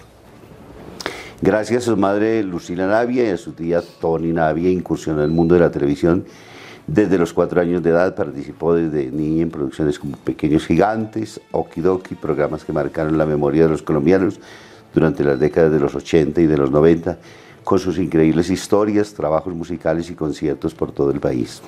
Gracias 1.41 1.83
a 1.83 1.85
su 1.87 1.97
madre 1.97 2.43
Lucila 2.43 2.87
Navia 2.87 3.25
y 3.25 3.29
a 3.29 3.37
su 3.37 3.51
tía 3.51 3.81
Tony 3.99 4.31
Navia, 4.31 4.69
incursionó 4.69 5.19
en 5.19 5.25
el 5.25 5.31
mundo 5.31 5.55
de 5.55 5.61
la 5.61 5.71
televisión 5.71 6.25
desde 6.87 7.17
los 7.17 7.33
cuatro 7.33 7.61
años 7.61 7.83
de 7.83 7.89
edad. 7.89 8.15
Participó 8.15 8.73
desde 8.73 9.11
niña 9.11 9.43
en 9.43 9.49
producciones 9.49 9.99
como 9.99 10.17
Pequeños 10.17 10.65
Gigantes, 10.65 11.41
Okidoki, 11.51 12.15
programas 12.15 12.63
que 12.63 12.73
marcaron 12.73 13.17
la 13.17 13.25
memoria 13.25 13.63
de 13.63 13.69
los 13.69 13.81
colombianos 13.81 14.39
durante 14.93 15.23
las 15.23 15.39
décadas 15.39 15.71
de 15.71 15.79
los 15.79 15.95
80 15.95 16.41
y 16.41 16.47
de 16.47 16.57
los 16.57 16.71
90, 16.71 17.17
con 17.63 17.79
sus 17.79 17.97
increíbles 17.97 18.49
historias, 18.49 19.13
trabajos 19.13 19.53
musicales 19.53 20.09
y 20.09 20.15
conciertos 20.15 20.73
por 20.73 20.91
todo 20.91 21.11
el 21.11 21.19
país. 21.19 21.61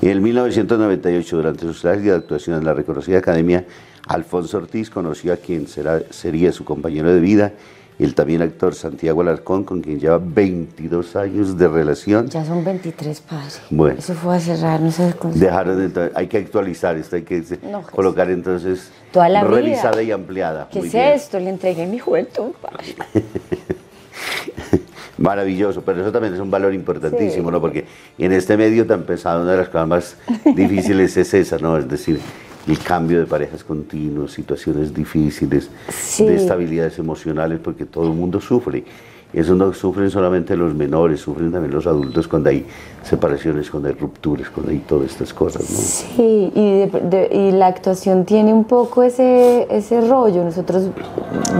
En 0.00 0.10
el 0.10 0.20
1998, 0.20 1.36
durante 1.36 1.62
sus 1.62 1.80
clases 1.80 2.02
de 2.04 2.12
actuación 2.12 2.58
en 2.58 2.64
la 2.64 2.74
reconocida 2.74 3.18
academia, 3.18 3.64
Alfonso 4.08 4.58
Ortiz 4.58 4.90
conoció 4.90 5.32
a 5.32 5.36
quien 5.36 5.68
será- 5.68 6.02
sería 6.10 6.50
su 6.52 6.64
compañero 6.64 7.14
de 7.14 7.20
vida, 7.20 7.52
el 8.00 8.16
también 8.16 8.42
actor 8.42 8.74
Santiago 8.74 9.20
Alarcón, 9.20 9.62
con 9.62 9.80
quien 9.80 10.00
lleva 10.00 10.18
22 10.20 11.14
años 11.14 11.56
de 11.56 11.68
relación. 11.68 12.26
Ya 12.28 12.44
son 12.44 12.64
23 12.64 13.20
padres. 13.20 13.60
Bueno. 13.70 13.96
Eso 13.96 14.14
fue 14.14 14.34
a 14.36 14.40
cerrar, 14.40 14.80
no 14.80 14.90
sé. 14.90 15.14
Dejaron 15.34 15.92
de- 15.92 16.10
hay 16.16 16.26
que 16.26 16.38
actualizar 16.38 16.96
esto, 16.96 17.14
hay 17.14 17.22
que 17.22 17.44
No, 17.70 17.82
colocar 17.82 18.28
entonces 18.28 18.90
Toda 19.12 19.28
la 19.28 19.44
vida. 19.44 19.54
revisada 19.54 20.02
y 20.02 20.10
ampliada. 20.10 20.68
¿Qué 20.72 20.80
Muy 20.80 20.88
es 20.88 20.94
bien. 20.94 21.08
esto? 21.12 21.38
Le 21.38 21.50
entregué 21.50 21.86
mi 21.86 22.00
juventud, 22.00 22.50
padre. 22.60 22.96
Maravilloso, 25.18 25.82
pero 25.82 26.00
eso 26.02 26.10
también 26.10 26.34
es 26.34 26.40
un 26.40 26.50
valor 26.50 26.74
importantísimo, 26.74 27.48
Sí. 27.48 27.52
¿no? 27.52 27.60
Porque 27.60 27.84
en 28.18 28.32
este 28.32 28.56
medio 28.56 28.86
tan 28.86 29.02
pesado, 29.02 29.42
una 29.42 29.52
de 29.52 29.58
las 29.58 29.68
cosas 29.68 29.88
más 29.88 30.16
difíciles 30.56 31.16
es 31.16 31.34
esa, 31.34 31.58
¿no? 31.58 31.76
Es 31.76 31.88
decir, 31.88 32.18
el 32.66 32.78
cambio 32.78 33.18
de 33.20 33.26
parejas 33.26 33.62
continuos, 33.64 34.32
situaciones 34.32 34.94
difíciles, 34.94 35.68
Sí. 35.90 36.24
de 36.26 36.36
estabilidades 36.36 36.98
emocionales, 36.98 37.60
porque 37.62 37.84
todo 37.84 38.06
el 38.06 38.14
mundo 38.14 38.40
sufre. 38.40 38.84
Eso 39.32 39.54
no 39.54 39.72
sufren 39.72 40.10
solamente 40.10 40.56
los 40.56 40.74
menores, 40.74 41.20
sufren 41.20 41.50
también 41.50 41.72
los 41.72 41.86
adultos 41.86 42.28
cuando 42.28 42.50
hay 42.50 42.66
separaciones, 43.02 43.70
cuando 43.70 43.88
hay 43.88 43.94
rupturas, 43.94 44.50
cuando 44.50 44.72
hay 44.72 44.78
todas 44.80 45.06
estas 45.10 45.32
cosas. 45.32 45.62
¿no? 45.62 45.76
Sí, 45.78 46.52
y, 46.54 46.86
de- 47.08 47.52
la 47.54 47.66
actuación 47.68 48.24
tiene 48.26 48.52
un 48.52 48.64
poco 48.64 49.02
ese, 49.02 49.66
ese 49.70 50.02
rollo. 50.06 50.44
Nosotros 50.44 50.88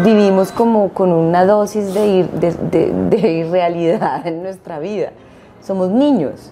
vivimos 0.04 0.52
como 0.52 0.90
con 0.90 1.12
una 1.12 1.46
dosis 1.46 1.94
de, 1.94 2.06
ir- 2.20 2.30
de, 2.30 2.52
de- 2.70 2.92
de 3.16 3.32
irrealidad 3.32 4.26
en 4.26 4.42
nuestra 4.42 4.78
vida. 4.78 5.12
Somos 5.62 5.88
niños, 5.90 6.50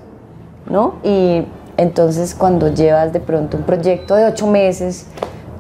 ¿no? 0.70 0.94
Y 1.04 1.42
entonces 1.76 2.34
cuando 2.34 2.72
llevas 2.72 3.12
de 3.12 3.20
pronto 3.20 3.56
un 3.56 3.64
proyecto 3.64 4.14
de 4.14 4.24
ocho 4.24 4.46
meses 4.46 5.06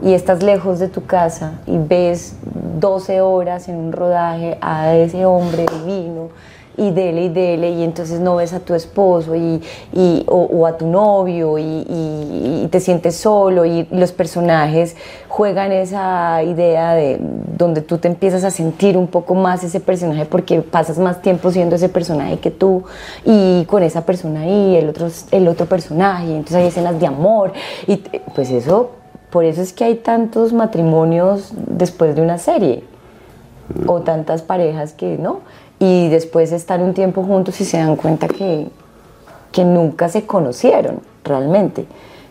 y 0.02 0.14
estás 0.14 0.42
lejos 0.42 0.78
de 0.78 0.88
tu 0.88 1.04
casa 1.04 1.60
y 1.66 1.76
ves 1.78 2.34
12 2.80 3.20
horas 3.20 3.68
en 3.68 3.76
un 3.76 3.92
rodaje 3.92 4.56
a 4.60 4.96
ese 4.96 5.26
hombre 5.26 5.66
divino 5.84 6.28
y 6.76 6.92
dele 6.92 7.24
y 7.24 7.28
dele 7.28 7.70
y 7.72 7.82
entonces 7.82 8.20
no 8.20 8.36
ves 8.36 8.54
a 8.54 8.60
tu 8.60 8.74
esposo 8.74 9.34
y, 9.34 9.60
y- 9.92 10.24
o, 10.28 10.66
a 10.66 10.78
tu 10.78 10.86
novio 10.86 11.58
y, 11.58 11.62
y- 11.62 12.62
y 12.64 12.68
te 12.68 12.80
sientes 12.80 13.16
solo 13.16 13.66
y 13.66 13.86
los 13.90 14.12
personajes 14.12 14.96
juegan 15.28 15.72
esa 15.72 16.42
idea 16.42 16.94
de 16.94 17.18
donde 17.20 17.82
tú 17.82 17.98
te 17.98 18.08
empiezas 18.08 18.44
a 18.44 18.50
sentir 18.50 18.96
un 18.96 19.08
poco 19.08 19.34
más 19.34 19.62
ese 19.64 19.80
personaje 19.80 20.24
porque 20.24 20.62
pasas 20.62 20.96
más 20.98 21.20
tiempo 21.20 21.50
siendo 21.50 21.76
ese 21.76 21.90
personaje 21.90 22.38
que 22.38 22.50
tú 22.50 22.84
y 23.26 23.64
con 23.66 23.82
esa 23.82 24.06
persona 24.06 24.42
ahí 24.42 24.76
el 24.76 24.88
otro 24.88 25.08
el 25.32 25.48
otro 25.48 25.66
personaje 25.66 26.26
y 26.28 26.30
entonces 26.30 26.56
hay 26.56 26.66
escenas 26.68 26.98
de 26.98 27.06
amor 27.06 27.52
y 27.86 27.96
pues 28.34 28.50
eso 28.50 28.92
por 29.30 29.44
eso 29.44 29.62
es 29.62 29.72
que 29.72 29.84
hay 29.84 29.96
tantos 29.96 30.52
matrimonios 30.52 31.52
después 31.54 32.14
de 32.16 32.22
una 32.22 32.38
serie 32.38 32.84
o 33.86 34.00
tantas 34.00 34.42
parejas 34.42 34.92
que 34.92 35.16
no 35.16 35.40
y 35.78 36.08
después 36.08 36.52
están 36.52 36.82
un 36.82 36.94
tiempo 36.94 37.22
juntos 37.22 37.60
y 37.60 37.64
se 37.64 37.78
dan 37.78 37.96
cuenta 37.96 38.26
que, 38.28 38.68
que 39.52 39.64
nunca 39.64 40.08
se 40.08 40.26
conocieron 40.26 41.00
realmente 41.24 41.86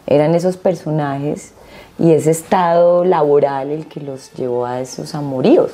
eran 0.07 0.35
esos 0.35 0.57
personajes 0.57 1.53
y 1.97 2.11
ese 2.11 2.31
estado 2.31 3.05
laboral 3.05 3.69
el 3.71 3.85
que 3.87 4.01
los 4.01 4.33
llevó 4.33 4.65
a 4.65 4.81
esos 4.81 5.15
amoríos 5.15 5.71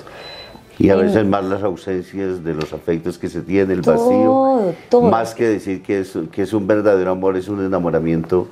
Y 0.77 0.89
a 0.89 0.95
veces 0.95 1.25
más 1.25 1.45
las 1.45 1.63
ausencias 1.63 2.43
de 2.43 2.53
los 2.53 2.73
afectos 2.73 3.17
que 3.17 3.29
se 3.29 3.41
tiene, 3.41 3.73
el 3.73 3.81
Todo, 3.81 3.95
vacío. 3.95 4.73
todo. 4.89 5.09
Más 5.09 5.33
que 5.33 5.45
decir 5.47 5.81
que 5.81 6.01
es, 6.01 6.17
que 6.31 6.41
es 6.41 6.53
un 6.53 6.67
verdadero 6.67 7.11
amor, 7.11 7.37
es 7.37 7.47
un 7.47 7.63
enamoramiento 7.65 8.47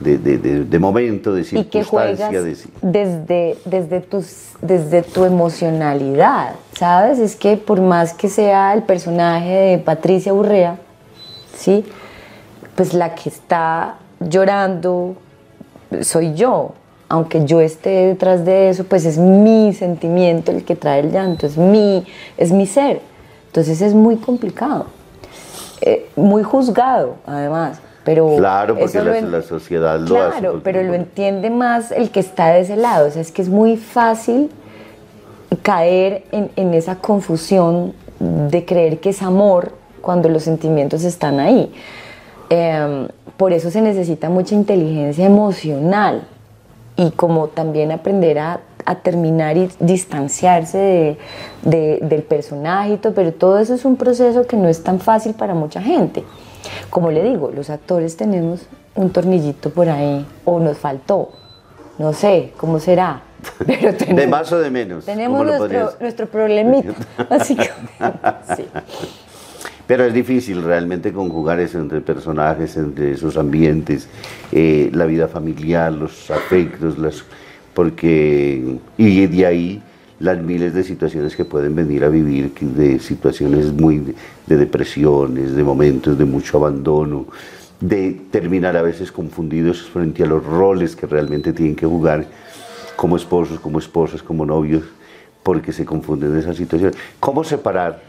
de, 0.00 0.18
de, 0.18 0.38
de- 0.38 0.64
de 0.64 0.78
momento, 0.78 1.32
de 1.32 1.42
y 1.52 1.64
que 1.64 1.82
juegas 1.84 2.18
circunstancia. 2.30 2.70
desde, 2.82 3.56
desde, 3.64 4.00
tus, 4.00 4.50
desde 4.60 5.02
tu 5.02 5.24
emocionalidad, 5.24 6.54
¿sabes? 6.78 7.18
Es 7.18 7.34
que 7.36 7.56
por 7.56 7.80
más 7.80 8.12
que 8.12 8.28
sea 8.28 8.74
el 8.74 8.82
personaje 8.82 9.48
de 9.48 9.78
Patricia 9.78 10.34
Urrea, 10.34 10.76
¿sí? 11.56 11.84
Pues 12.74 12.92
la 12.92 13.14
que 13.14 13.28
está 13.30 13.96
llorando 14.20 15.14
soy 16.02 16.34
yo. 16.34 16.72
Aunque 17.08 17.44
yo 17.44 17.60
esté 17.60 18.08
detrás 18.08 18.44
de 18.44 18.68
eso, 18.68 18.82
pues 18.84 19.04
es 19.06 19.16
mi 19.16 19.72
sentimiento 19.72 20.50
el 20.50 20.64
que 20.64 20.74
trae 20.74 20.98
el 21.00 21.12
llanto, 21.12 21.46
es 21.46 21.56
mi, 21.56 22.04
es 22.36 22.50
mi 22.50 22.66
ser. 22.66 23.00
Entonces 23.46 23.80
es 23.80 23.94
muy 23.94 24.16
complicado, 24.16 24.86
Eh, 25.80 26.08
muy 26.16 26.42
juzgado 26.42 27.16
además. 27.26 27.78
Pero 28.06 28.36
Claro, 28.36 28.78
porque 28.78 29.02
la, 29.02 29.18
en- 29.18 29.32
la 29.32 29.42
sociedad 29.42 29.98
lo 29.98 30.06
claro, 30.06 30.28
hace. 30.32 30.42
porque- 30.46 30.60
pero 30.64 30.82
lo 30.84 30.94
entiende 30.94 31.50
más 31.50 31.90
el 31.90 32.10
que 32.10 32.20
está 32.20 32.52
de 32.54 32.60
ese 32.60 32.76
lado. 32.76 33.08
O 33.08 33.10
sea, 33.10 33.20
es 33.20 33.32
que 33.32 33.42
es 33.42 33.48
muy 33.50 33.76
fácil 33.76 34.48
caer 35.62 36.24
en, 36.32 36.50
en 36.56 36.72
esa 36.74 36.96
confusión 36.96 37.92
de 38.20 38.64
creer 38.64 39.00
que 39.00 39.10
es 39.10 39.22
amor 39.22 39.72
cuando 40.00 40.28
los 40.28 40.44
sentimientos 40.44 41.04
están 41.04 41.40
ahí. 41.40 41.72
Eh, 42.50 43.08
por 43.36 43.52
eso 43.52 43.70
se 43.70 43.80
necesita 43.82 44.30
mucha 44.30 44.54
inteligencia 44.54 45.26
emocional 45.26 46.22
y 46.96 47.10
como 47.10 47.48
también 47.48 47.90
aprender 47.92 48.38
a, 48.38 48.60
a 48.84 48.94
terminar 48.94 49.56
y 49.56 49.68
distanciarse 49.80 50.78
de- 50.78 51.18
de- 51.62 51.98
del 52.02 52.22
personaje, 52.22 52.98
pero 53.14 53.32
todo 53.32 53.58
eso 53.58 53.74
es 53.74 53.84
un 53.84 53.96
proceso 53.96 54.46
que 54.46 54.56
no 54.56 54.68
es 54.68 54.82
tan 54.84 55.00
fácil 55.00 55.34
para 55.34 55.54
mucha 55.54 55.82
gente. 55.82 56.22
Como 56.90 57.10
le 57.10 57.22
digo, 57.22 57.50
los 57.54 57.70
actores 57.70 58.16
tenemos 58.16 58.66
un 58.94 59.10
tornillito 59.10 59.70
por 59.70 59.88
ahí, 59.88 60.26
o 60.44 60.58
nos 60.60 60.78
faltó, 60.78 61.30
no 61.98 62.12
sé 62.12 62.52
cómo 62.56 62.78
será, 62.78 63.22
pero 63.66 63.94
tenemos, 63.94 64.20
De 64.20 64.26
más 64.26 64.52
o 64.52 64.58
de 64.58 64.70
menos. 64.70 65.04
tenemos 65.04 65.38
¿cómo 65.38 65.50
lo 65.50 65.58
nuestro, 65.58 65.92
nuestro 66.00 66.26
problemita, 66.26 66.94
básicamente. 67.30 67.92
sí. 68.56 68.64
Pero 69.86 70.04
es 70.04 70.12
difícil 70.12 70.62
realmente 70.62 71.12
conjugar 71.12 71.60
eso 71.60 71.78
entre 71.78 72.00
personajes, 72.00 72.76
entre 72.76 73.12
esos 73.12 73.36
ambientes, 73.36 74.08
eh, 74.50 74.90
la 74.92 75.06
vida 75.06 75.28
familiar, 75.28 75.92
los 75.92 76.28
afectos, 76.30 76.98
las, 76.98 77.22
porque 77.72 78.78
y 78.96 79.26
de 79.26 79.46
ahí 79.46 79.82
las 80.18 80.38
miles 80.38 80.72
de 80.74 80.82
situaciones 80.82 81.36
que 81.36 81.44
pueden 81.44 81.74
venir 81.74 82.04
a 82.04 82.08
vivir, 82.08 82.52
de 82.52 82.98
situaciones 82.98 83.72
muy 83.72 83.98
de, 83.98 84.14
de 84.46 84.56
depresiones, 84.56 85.54
de 85.54 85.62
momentos 85.62 86.16
de 86.18 86.24
mucho 86.24 86.58
abandono, 86.58 87.26
de 87.80 88.20
terminar 88.30 88.76
a 88.76 88.82
veces 88.82 89.12
confundidos 89.12 89.82
frente 89.82 90.22
a 90.22 90.26
los 90.26 90.44
roles 90.44 90.96
que 90.96 91.06
realmente 91.06 91.52
tienen 91.52 91.76
que 91.76 91.86
jugar 91.86 92.26
como 92.96 93.16
esposos, 93.16 93.60
como 93.60 93.78
esposas, 93.78 94.22
como 94.22 94.46
novios, 94.46 94.84
porque 95.42 95.72
se 95.72 95.84
confunden 95.84 96.32
en 96.32 96.38
esas 96.38 96.56
situaciones. 96.56 96.96
¿Cómo 97.20 97.44
separar 97.44 98.00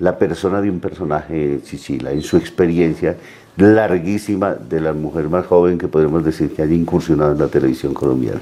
la 0.00 0.18
persona 0.18 0.60
de 0.60 0.70
un 0.70 0.80
personaje 0.80 1.60
Chichila, 1.62 2.10
en 2.10 2.22
su 2.22 2.36
experiencia 2.36 3.16
larguísima 3.56 4.54
de 4.54 4.80
la 4.80 4.92
mujer 4.92 5.28
más 5.28 5.46
joven 5.46 5.78
que 5.78 5.86
podemos 5.86 6.24
decir 6.24 6.52
que 6.52 6.62
haya 6.62 6.74
incursionado 6.74 7.32
en 7.32 7.38
la 7.38 7.48
televisión 7.48 7.94
colombiana. 7.94 8.40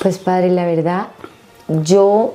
Pues 0.00 0.18
padre, 0.18 0.50
la 0.50 0.64
verdad, 0.64 1.08
yo 1.68 2.34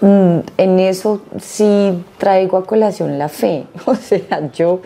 mm, 0.00 0.38
en 0.56 0.80
eso 0.80 1.22
sí 1.40 2.04
traigo 2.18 2.56
a 2.56 2.64
colación 2.64 3.18
la 3.18 3.28
fe. 3.28 3.66
O 3.86 3.94
sea, 3.94 4.50
yo 4.52 4.80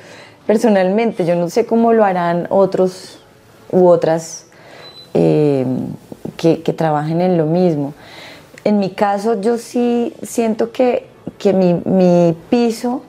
personalmente, 0.46 1.24
yo 1.24 1.36
no 1.36 1.48
sé 1.48 1.66
cómo 1.66 1.92
lo 1.92 2.04
harán 2.04 2.46
otros 2.50 3.18
u 3.70 3.88
otras 3.88 4.46
eh, 5.14 5.66
que, 6.36 6.62
que 6.62 6.72
trabajen 6.72 7.20
en 7.20 7.38
lo 7.38 7.46
mismo. 7.46 7.94
En 8.64 8.78
mi 8.78 8.90
caso, 8.90 9.40
yo 9.40 9.58
sí 9.58 10.14
siento 10.22 10.72
que, 10.72 11.06
que 11.38 11.52
mi, 11.52 11.74
mi 11.84 12.36
piso 12.48 13.02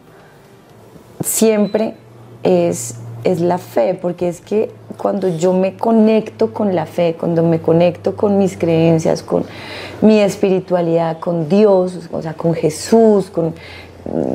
siempre 1.24 1.96
es, 2.44 2.96
es 3.26 3.42
la 3.42 3.58
fe, 3.58 3.98
porque 4.00 4.30
es 4.30 4.40
que 4.40 4.72
cuando 4.98 5.28
yo 5.28 5.52
me 5.52 5.76
conecto 5.76 6.54
con 6.54 6.76
la 6.76 6.86
fe, 6.86 7.16
cuando 7.20 7.44
me 7.44 7.60
conecto 7.60 8.16
con 8.16 8.38
mis 8.38 8.56
creencias, 8.56 9.24
con 9.24 9.44
mi 10.02 10.20
espiritualidad, 10.20 11.20
con 11.20 11.50
Dios, 11.50 12.08
o 12.12 12.22
sea, 12.22 12.34
con 12.34 12.54
Jesús, 12.54 13.32
con, 13.32 13.56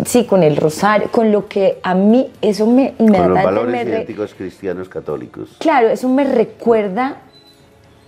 sí, 0.05 0.25
con 0.25 0.43
el 0.43 0.57
rosario, 0.57 1.09
con 1.11 1.31
lo 1.31 1.47
que 1.47 1.79
a 1.85 1.95
mí, 1.95 2.31
eso 2.43 2.67
me 2.67 2.95
Con 2.95 3.13
los 3.13 3.43
valores 3.43 3.73
me 3.73 3.83
idénticos 3.83 4.35
cristianos 4.35 4.89
católicos. 4.89 5.57
Claro, 5.59 5.89
eso 5.89 6.09
me 6.09 6.25
recuerda 6.25 7.19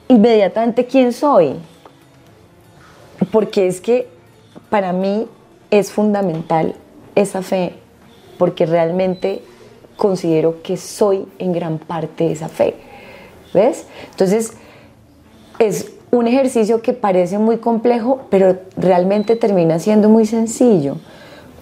inmediatamente 0.08 0.84
quién 0.86 1.12
soy. 1.12 1.54
Porque 3.30 3.68
es 3.68 3.80
que 3.80 4.08
para 4.68 4.92
mí 4.92 5.28
es 5.70 5.92
fundamental 5.92 6.74
esa 7.14 7.40
fe, 7.42 7.74
porque 8.36 8.66
realmente 8.66 9.42
considero 10.02 10.62
que 10.62 10.76
soy 10.76 11.28
en 11.38 11.52
gran 11.52 11.78
parte 11.78 12.32
esa 12.32 12.49
fe. 12.49 12.75
¿Ves? 13.54 13.87
Entonces, 14.11 14.54
es 15.61 15.92
un 16.11 16.26
ejercicio 16.26 16.82
que 16.82 16.92
parece 16.92 17.38
muy 17.38 17.59
complejo, 17.59 18.23
pero 18.28 18.59
realmente 18.76 19.37
termina 19.37 19.78
siendo 19.78 20.09
muy 20.09 20.26
sencillo, 20.26 20.97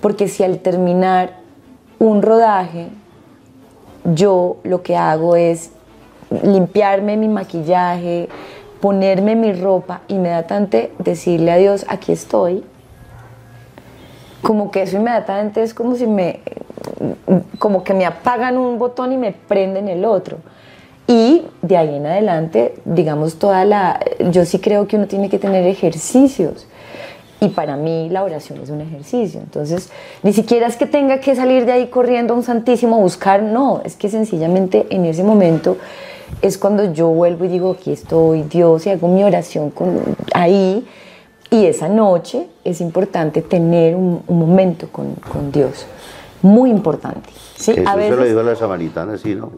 porque 0.00 0.26
si 0.26 0.42
al 0.42 0.60
terminar 0.60 1.34
un 1.98 2.22
rodaje, 2.22 2.86
yo 4.06 4.56
lo 4.62 4.82
que 4.82 4.96
hago 4.96 5.36
es 5.36 5.72
limpiarme 6.42 7.18
mi 7.18 7.28
maquillaje, 7.28 8.30
ponerme 8.80 9.36
mi 9.36 9.52
ropa, 9.52 10.00
inmediatamente 10.08 10.94
decirle 10.98 11.50
a 11.50 11.56
Dios, 11.56 11.84
aquí 11.88 12.12
estoy. 12.12 12.64
Como 14.42 14.70
que 14.70 14.82
eso 14.82 14.96
inmediatamente 14.96 15.62
es 15.62 15.74
como 15.74 15.94
si 15.96 16.06
me, 16.06 16.40
como 17.58 17.84
que 17.84 17.94
me 17.94 18.06
apagan 18.06 18.56
un 18.56 18.78
botón 18.78 19.12
y 19.12 19.16
me 19.16 19.32
prenden 19.32 19.88
el 19.88 20.04
otro. 20.04 20.38
Y 21.06 21.42
de 21.62 21.76
ahí 21.76 21.96
en 21.96 22.06
adelante, 22.06 22.76
digamos, 22.84 23.38
toda 23.38 23.64
la, 23.64 24.00
yo 24.30 24.44
sí 24.44 24.60
creo 24.60 24.86
que 24.86 24.96
uno 24.96 25.08
tiene 25.08 25.28
que 25.28 25.38
tener 25.38 25.66
ejercicios. 25.66 26.66
Y 27.40 27.48
para 27.48 27.76
mí 27.76 28.08
la 28.10 28.22
oración 28.22 28.60
es 28.62 28.70
un 28.70 28.80
ejercicio. 28.82 29.40
Entonces, 29.40 29.90
ni 30.22 30.32
siquiera 30.32 30.66
es 30.66 30.76
que 30.76 30.86
tenga 30.86 31.20
que 31.20 31.34
salir 31.34 31.64
de 31.64 31.72
ahí 31.72 31.86
corriendo 31.88 32.34
a 32.34 32.36
un 32.36 32.42
santísimo 32.42 32.96
a 32.96 32.98
buscar, 33.00 33.42
no, 33.42 33.80
es 33.84 33.96
que 33.96 34.08
sencillamente 34.08 34.86
en 34.90 35.04
ese 35.06 35.24
momento 35.24 35.78
es 36.42 36.58
cuando 36.58 36.92
yo 36.92 37.08
vuelvo 37.08 37.44
y 37.44 37.48
digo, 37.48 37.72
aquí 37.72 37.92
estoy, 37.92 38.42
Dios, 38.42 38.86
y 38.86 38.90
hago 38.90 39.08
mi 39.08 39.24
oración 39.24 39.70
con, 39.70 40.00
ahí. 40.32 40.86
Y 41.50 41.66
esa 41.66 41.88
noche 41.88 42.46
es 42.64 42.80
importante 42.80 43.42
tener 43.42 43.96
un, 43.96 44.22
un 44.26 44.38
momento 44.38 44.88
con, 44.88 45.14
con 45.16 45.50
Dios, 45.50 45.84
muy 46.42 46.70
importante. 46.70 47.28
¿sí? 47.56 47.72
Eso 47.72 47.80
A 47.88 47.94
se 47.94 48.10
lo 48.10 48.16
veces- 48.16 48.28
dijo 48.28 48.40
a 48.40 48.42
la 48.44 48.56
samaritana, 48.56 49.18
sí, 49.18 49.34
¿no? 49.34 49.50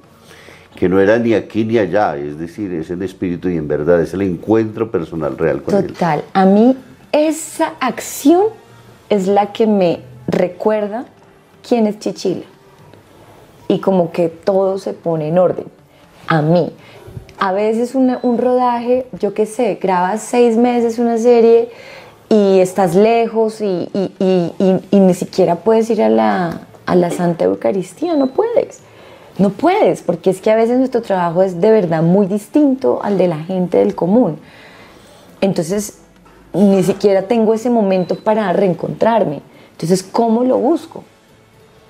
Que 0.75 0.89
no 0.89 0.99
era 1.01 1.19
ni 1.19 1.35
aquí 1.35 1.65
ni 1.65 1.77
allá, 1.79 2.17
es 2.17 2.39
decir, 2.39 2.73
es 2.73 2.91
en 2.91 3.03
espíritu 3.03 3.49
y 3.51 3.59
en 3.59 3.69
verdad, 3.69 4.01
es 4.01 4.15
el 4.15 4.23
encuentro 4.23 4.91
personal 4.91 5.37
real 5.37 5.63
con 5.63 5.75
él. 5.75 5.89
Total. 5.89 6.25
A 6.33 6.47
mí 6.47 6.77
esa 7.13 7.75
acción 7.79 8.45
es 9.11 9.27
la 9.29 9.53
que 9.53 9.67
me 9.67 10.01
recuerda 10.27 11.05
quién 11.69 11.87
es 11.87 11.99
Chichila. 11.99 12.47
Y 13.69 13.81
como 13.81 14.13
que 14.13 14.29
todo 14.31 14.79
se 14.79 14.95
pone 14.95 15.29
en 15.29 15.39
orden. 15.39 15.67
A 16.27 16.41
mí. 16.41 16.73
A 17.45 17.51
veces 17.51 17.97
un 17.97 18.39
rodaje, 18.39 19.07
yo 19.19 19.35
qué 19.35 19.47
sé, 19.47 19.77
grabas 19.83 20.23
seis 20.23 20.57
meses 20.57 21.01
una 21.01 21.19
serie 21.19 21.71
y 22.29 22.61
estás 22.61 22.95
lejos 22.95 23.61
y- 23.61 23.89
y 24.93 24.97
ni 25.01 25.13
siquiera 25.15 25.57
puedes 25.57 25.91
ir 25.91 26.03
a 26.05 26.09
la, 26.09 26.61
a 26.87 26.95
la 26.95 27.11
Santa 27.11 27.47
Eucaristía, 27.47 28.15
no 28.15 28.29
puedes. 28.29 28.79
No 29.39 29.51
puedes, 29.51 30.03
porque 30.03 30.31
es 30.31 30.41
que 30.41 30.53
a 30.53 30.55
veces 30.55 30.79
nuestro 30.79 31.03
trabajo 31.03 31.43
es 31.43 31.61
de 31.61 31.73
verdad 31.73 32.01
muy 32.01 32.27
distinto 32.27 33.01
al 33.03 33.19
de 33.19 33.27
la 33.27 33.39
gente 33.39 33.79
del 33.79 33.97
común. 33.97 34.39
Entonces, 35.41 35.99
ni 36.53 36.85
siquiera 36.85 37.23
tengo 37.23 37.55
ese 37.55 37.71
momento 37.71 38.15
para 38.15 38.53
reencontrarme. 38.53 39.41
Entonces, 39.73 40.05
¿cómo 40.05 40.45
lo 40.45 40.59
busco? 40.59 41.03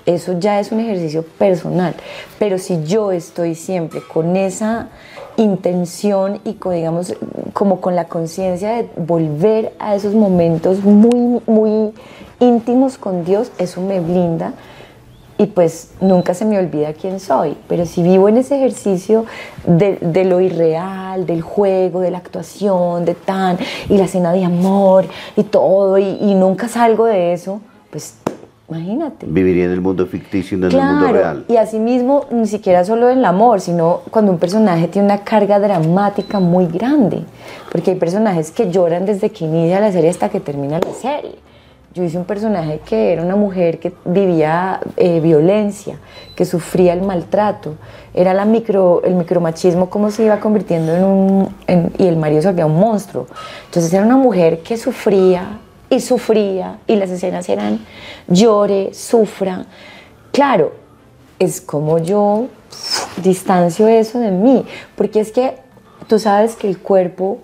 Eso 0.06 0.38
ya 0.38 0.58
es 0.60 0.72
un 0.72 0.80
ejercicio 0.80 1.24
personal. 1.38 1.94
Pero 2.38 2.58
si 2.58 2.82
yo 2.84 3.12
estoy 3.12 3.54
siempre 3.54 4.00
con 4.02 4.34
esa 4.36 4.88
intención 5.36 6.40
y 6.44 6.54
con, 6.54 6.74
digamos, 6.74 7.14
como 7.52 7.80
con 7.80 7.96
la 7.96 8.06
conciencia 8.06 8.70
de 8.70 8.88
volver 8.96 9.72
a 9.78 9.94
esos 9.94 10.14
momentos 10.14 10.84
muy, 10.84 11.40
muy 11.46 11.92
íntimos 12.40 12.98
con 12.98 13.24
Dios, 13.24 13.52
eso 13.58 13.80
me 13.80 14.00
blinda 14.00 14.54
y 15.38 15.46
pues 15.46 15.90
nunca 16.00 16.34
se 16.34 16.44
me 16.44 16.58
olvida 16.58 16.92
quién 16.92 17.18
soy. 17.18 17.56
Pero 17.68 17.84
si 17.86 18.02
vivo 18.02 18.28
en 18.28 18.36
ese 18.36 18.56
ejercicio 18.56 19.26
de, 19.66 19.96
de 20.00 20.24
lo 20.24 20.40
irreal, 20.40 21.26
del 21.26 21.42
juego, 21.42 22.00
de 22.00 22.10
la 22.10 22.18
actuación, 22.18 23.04
de 23.04 23.14
tan, 23.14 23.58
y 23.88 23.96
la 23.96 24.06
cena 24.06 24.32
de 24.32 24.44
amor 24.44 25.06
y 25.36 25.42
todo, 25.42 25.98
y, 25.98 26.18
y 26.20 26.34
nunca 26.34 26.68
salgo 26.68 27.06
de 27.06 27.32
eso, 27.32 27.60
pues 27.90 28.14
imagínate. 28.76 29.26
Viviría 29.28 29.64
en 29.66 29.72
el 29.72 29.80
mundo 29.80 30.06
ficticio 30.06 30.56
y 30.56 30.60
no 30.60 30.66
en 30.68 30.72
el 30.72 30.78
mundo 30.80 30.98
Claro, 31.00 31.12
real. 31.18 31.44
y 31.48 31.56
asimismo, 31.56 32.24
ni 32.30 32.46
siquiera 32.46 32.84
solo 32.84 33.08
el 33.08 33.24
amor, 33.24 33.60
sino 33.60 34.00
cuando 34.10 34.32
un 34.32 34.38
personaje 34.38 34.88
tiene 34.88 35.06
una 35.06 35.18
carga 35.24 35.58
dramática 35.58 36.40
muy 36.40 36.66
grande, 36.66 37.24
porque 37.70 37.92
hay 37.92 37.96
personajes 37.96 38.50
que 38.50 38.70
lloran 38.70 39.04
desde 39.06 39.30
que 39.30 39.44
inicia 39.44 39.80
la 39.80 39.92
serie 39.92 40.10
hasta 40.10 40.28
que 40.28 40.40
termina 40.40 40.78
la 40.80 40.92
serie. 40.94 41.34
Yo 41.94 42.02
hice 42.02 42.16
un 42.16 42.24
personaje 42.24 42.80
que 42.86 43.12
era 43.12 43.22
una 43.22 43.36
mujer 43.36 43.78
que 43.78 43.92
vivía 44.06 44.80
eh, 44.96 45.20
violencia, 45.20 45.96
que 46.34 46.46
sufría 46.46 46.94
el 46.94 47.02
maltrato, 47.02 47.74
era 48.14 48.32
la 48.32 48.46
micro, 48.46 49.02
el 49.04 49.14
micromachismo 49.14 49.90
como 49.90 50.10
se 50.10 50.24
iba 50.24 50.40
convirtiendo 50.40 50.94
en 50.94 51.04
un... 51.04 51.48
en- 51.66 51.92
y 51.98 52.06
el 52.06 52.16
marido 52.16 52.40
se 52.40 52.48
volvía 52.48 52.64
un 52.64 52.80
monstruo. 52.80 53.26
Entonces 53.66 53.92
era 53.92 54.04
una 54.06 54.16
mujer 54.16 54.60
que 54.62 54.78
sufría 54.78 55.58
y 55.92 56.00
sufría 56.00 56.78
y 56.86 56.96
las 56.96 57.10
escenas 57.10 57.46
eran 57.50 57.84
llore, 58.26 58.94
sufra. 58.94 59.66
Claro, 60.32 60.72
es 61.38 61.60
como 61.60 61.98
yo 61.98 62.46
distancio 63.22 63.86
eso 63.88 64.18
de 64.18 64.30
mí, 64.30 64.64
porque 64.96 65.20
es 65.20 65.32
que 65.32 65.58
tú 66.08 66.18
sabes 66.18 66.56
que 66.56 66.66
el 66.66 66.78
cuerpo 66.78 67.40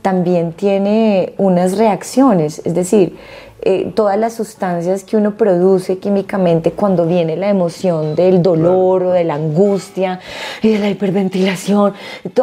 también 0.00 0.52
tiene 0.52 1.34
unas 1.38 1.76
reacciones, 1.76 2.62
es 2.64 2.74
decir, 2.74 3.18
eh, 3.64 3.92
todas 3.94 4.18
las 4.18 4.34
sustancias 4.34 5.04
que 5.04 5.16
uno 5.16 5.36
produce 5.36 5.98
químicamente 5.98 6.72
cuando 6.72 7.06
viene 7.06 7.36
la 7.36 7.48
emoción 7.48 8.16
del 8.16 8.42
dolor 8.42 9.04
o 9.04 9.10
de 9.12 9.22
la 9.22 9.34
angustia 9.34 10.18
y 10.62 10.72
de 10.72 10.78
la 10.80 10.90
hiperventilación, 10.90 11.94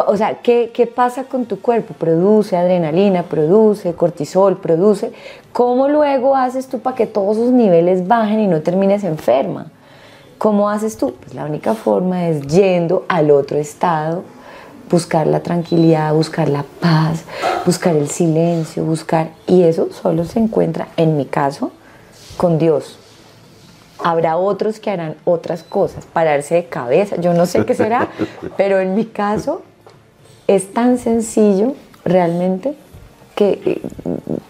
o 0.07 0.17
sea, 0.17 0.35
¿qué, 0.41 0.71
¿qué 0.73 0.87
pasa 0.87 1.25
con 1.25 1.45
tu 1.45 1.59
cuerpo? 1.59 1.93
Produce 1.93 2.55
adrenalina, 2.55 3.23
produce 3.23 3.93
cortisol, 3.93 4.57
produce. 4.57 5.11
¿Cómo 5.51 5.89
luego 5.89 6.37
haces 6.37 6.67
tú 6.67 6.79
para 6.79 6.95
que 6.95 7.05
todos 7.05 7.37
esos 7.37 7.51
niveles 7.51 8.07
bajen 8.07 8.39
y 8.39 8.47
no 8.47 8.61
termines 8.61 9.03
enferma? 9.03 9.71
¿Cómo 10.37 10.69
haces 10.69 10.95
tú? 10.95 11.15
Pues 11.19 11.33
la 11.33 11.43
única 11.43 11.73
forma 11.73 12.29
es 12.29 12.47
yendo 12.47 13.03
al 13.09 13.29
otro 13.29 13.57
estado, 13.57 14.23
buscar 14.89 15.27
la 15.27 15.41
tranquilidad, 15.41 16.13
buscar 16.13 16.49
la 16.49 16.63
paz, 16.79 17.23
buscar 17.65 17.95
el 17.95 18.09
silencio, 18.09 18.83
buscar... 18.83 19.29
Y 19.47 19.63
eso 19.63 19.89
solo 19.91 20.25
se 20.25 20.39
encuentra, 20.39 20.87
en 20.97 21.15
mi 21.17 21.25
caso, 21.25 21.71
con 22.37 22.57
Dios. 22.57 22.97
Habrá 24.03 24.37
otros 24.37 24.79
que 24.79 24.89
harán 24.91 25.15
otras 25.25 25.63
cosas, 25.63 26.05
pararse 26.05 26.55
de 26.55 26.65
cabeza, 26.65 27.17
yo 27.17 27.33
no 27.33 27.45
sé 27.45 27.65
qué 27.65 27.75
será, 27.75 28.07
pero 28.57 28.79
en 28.79 28.95
mi 28.95 29.05
caso 29.05 29.61
es 30.47 30.73
tan 30.73 30.97
sencillo 30.97 31.73
realmente 32.05 32.75
que, 33.35 33.81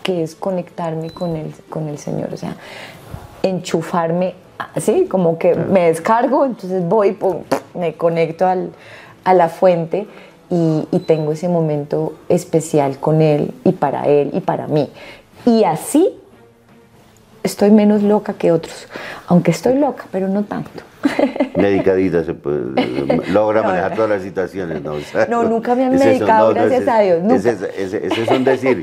que 0.03 0.23
es 0.23 0.35
conectarme 0.35 1.09
con 1.09 1.35
el, 1.35 1.53
con 1.69 1.87
el 1.87 1.97
Señor, 1.97 2.29
o 2.33 2.37
sea, 2.37 2.55
enchufarme, 3.43 4.35
así 4.75 5.05
como 5.07 5.37
que 5.37 5.55
me 5.55 5.87
descargo, 5.87 6.45
entonces 6.45 6.87
voy, 6.87 7.13
pum, 7.13 7.37
me 7.73 7.93
conecto 7.95 8.45
al- 8.47 8.71
a 9.23 9.33
la 9.33 9.49
fuente 9.49 10.07
y, 10.49 10.87
y 10.91 10.99
tengo 10.99 11.31
ese 11.31 11.47
momento 11.47 12.13
especial 12.29 12.97
con 12.99 13.21
Él 13.21 13.53
y 13.63 13.71
para 13.73 14.07
Él 14.07 14.31
y 14.33 14.39
para 14.41 14.67
mí. 14.67 14.89
Y 15.45 15.63
así 15.63 16.09
estoy 17.43 17.71
menos 17.71 18.03
loca 18.03 18.33
que 18.33 18.51
otros, 18.51 18.87
aunque 19.27 19.51
estoy 19.51 19.75
loca, 19.77 20.05
pero 20.11 20.27
no 20.27 20.43
tanto. 20.43 20.69
Medicadita 21.55 22.23
se 22.25 22.33
puede, 22.33 22.59
logra 23.31 23.61
No, 23.61 23.69
manejar 23.69 23.95
todas 23.95 24.09
las 24.09 24.21
situaciones. 24.23 24.81
No, 24.81 24.93
O 24.93 24.99
sea, 25.11 25.27
No, 25.27 25.43
nunca 25.43 25.75
me 25.75 25.85
han 25.85 25.93
es 25.93 26.01
eso, 26.01 26.09
medicado, 26.09 26.53
gracias 26.53 26.87
a 26.87 26.99
Dios, 26.99 27.21
nunca. 27.21 27.35
Ese, 27.35 27.51
ese- 27.77 28.05
ese 28.07 28.23
es 28.23 28.29
un 28.31 28.43
decir. 28.43 28.81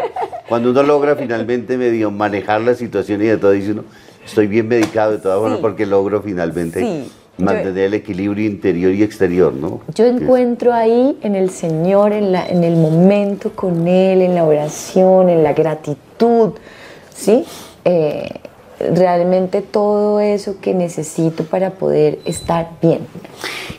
Cuando 0.48 0.70
uno 0.70 0.83
logra 0.83 1.16
finalmente 1.16 1.76
medio 1.76 2.11
manejar 2.11 2.61
la 2.62 2.74
situación 2.74 3.20
y 3.22 3.26
de 3.26 3.37
todo, 3.37 3.50
dice 3.50 3.72
uno, 3.72 3.85
estoy 4.24 4.46
bien 4.46 4.68
medicado 4.68 5.12
de 5.12 5.18
todas 5.18 5.38
formas 5.38 5.59
Sí. 5.59 5.62
porque 5.62 5.85
logro 5.87 6.22
finalmente 6.22 6.81
Sí. 6.81 7.12
Mantener 7.38 7.85
el 7.85 7.94
equilibrio 7.94 8.46
interior 8.46 8.92
y 8.92 9.03
exterior, 9.03 9.53
¿no? 9.53 9.81
Yo 9.94 10.07
encuentro 10.07 10.72
ahí 10.72 11.18
en 11.22 11.35
el 11.35 11.51
Señor, 11.51 12.12
en, 12.12 12.33
la- 12.33 12.46
en 12.49 12.64
el 12.64 12.77
momento 12.77 13.53
con 13.53 13.87
Él, 13.87 14.22
en 14.22 14.35
la 14.35 14.44
oración, 14.44 15.29
en 15.29 15.42
la 15.42 15.53
gratitud, 15.53 16.53
¿sí? 17.14 17.44
Eh, 17.85 18.29
realmente 18.94 19.62
todo 19.62 20.20
eso 20.20 20.57
que 20.61 20.75
necesito 20.75 21.44
para 21.44 21.70
poder 21.70 22.18
estar 22.25 22.70
bien. 22.83 23.01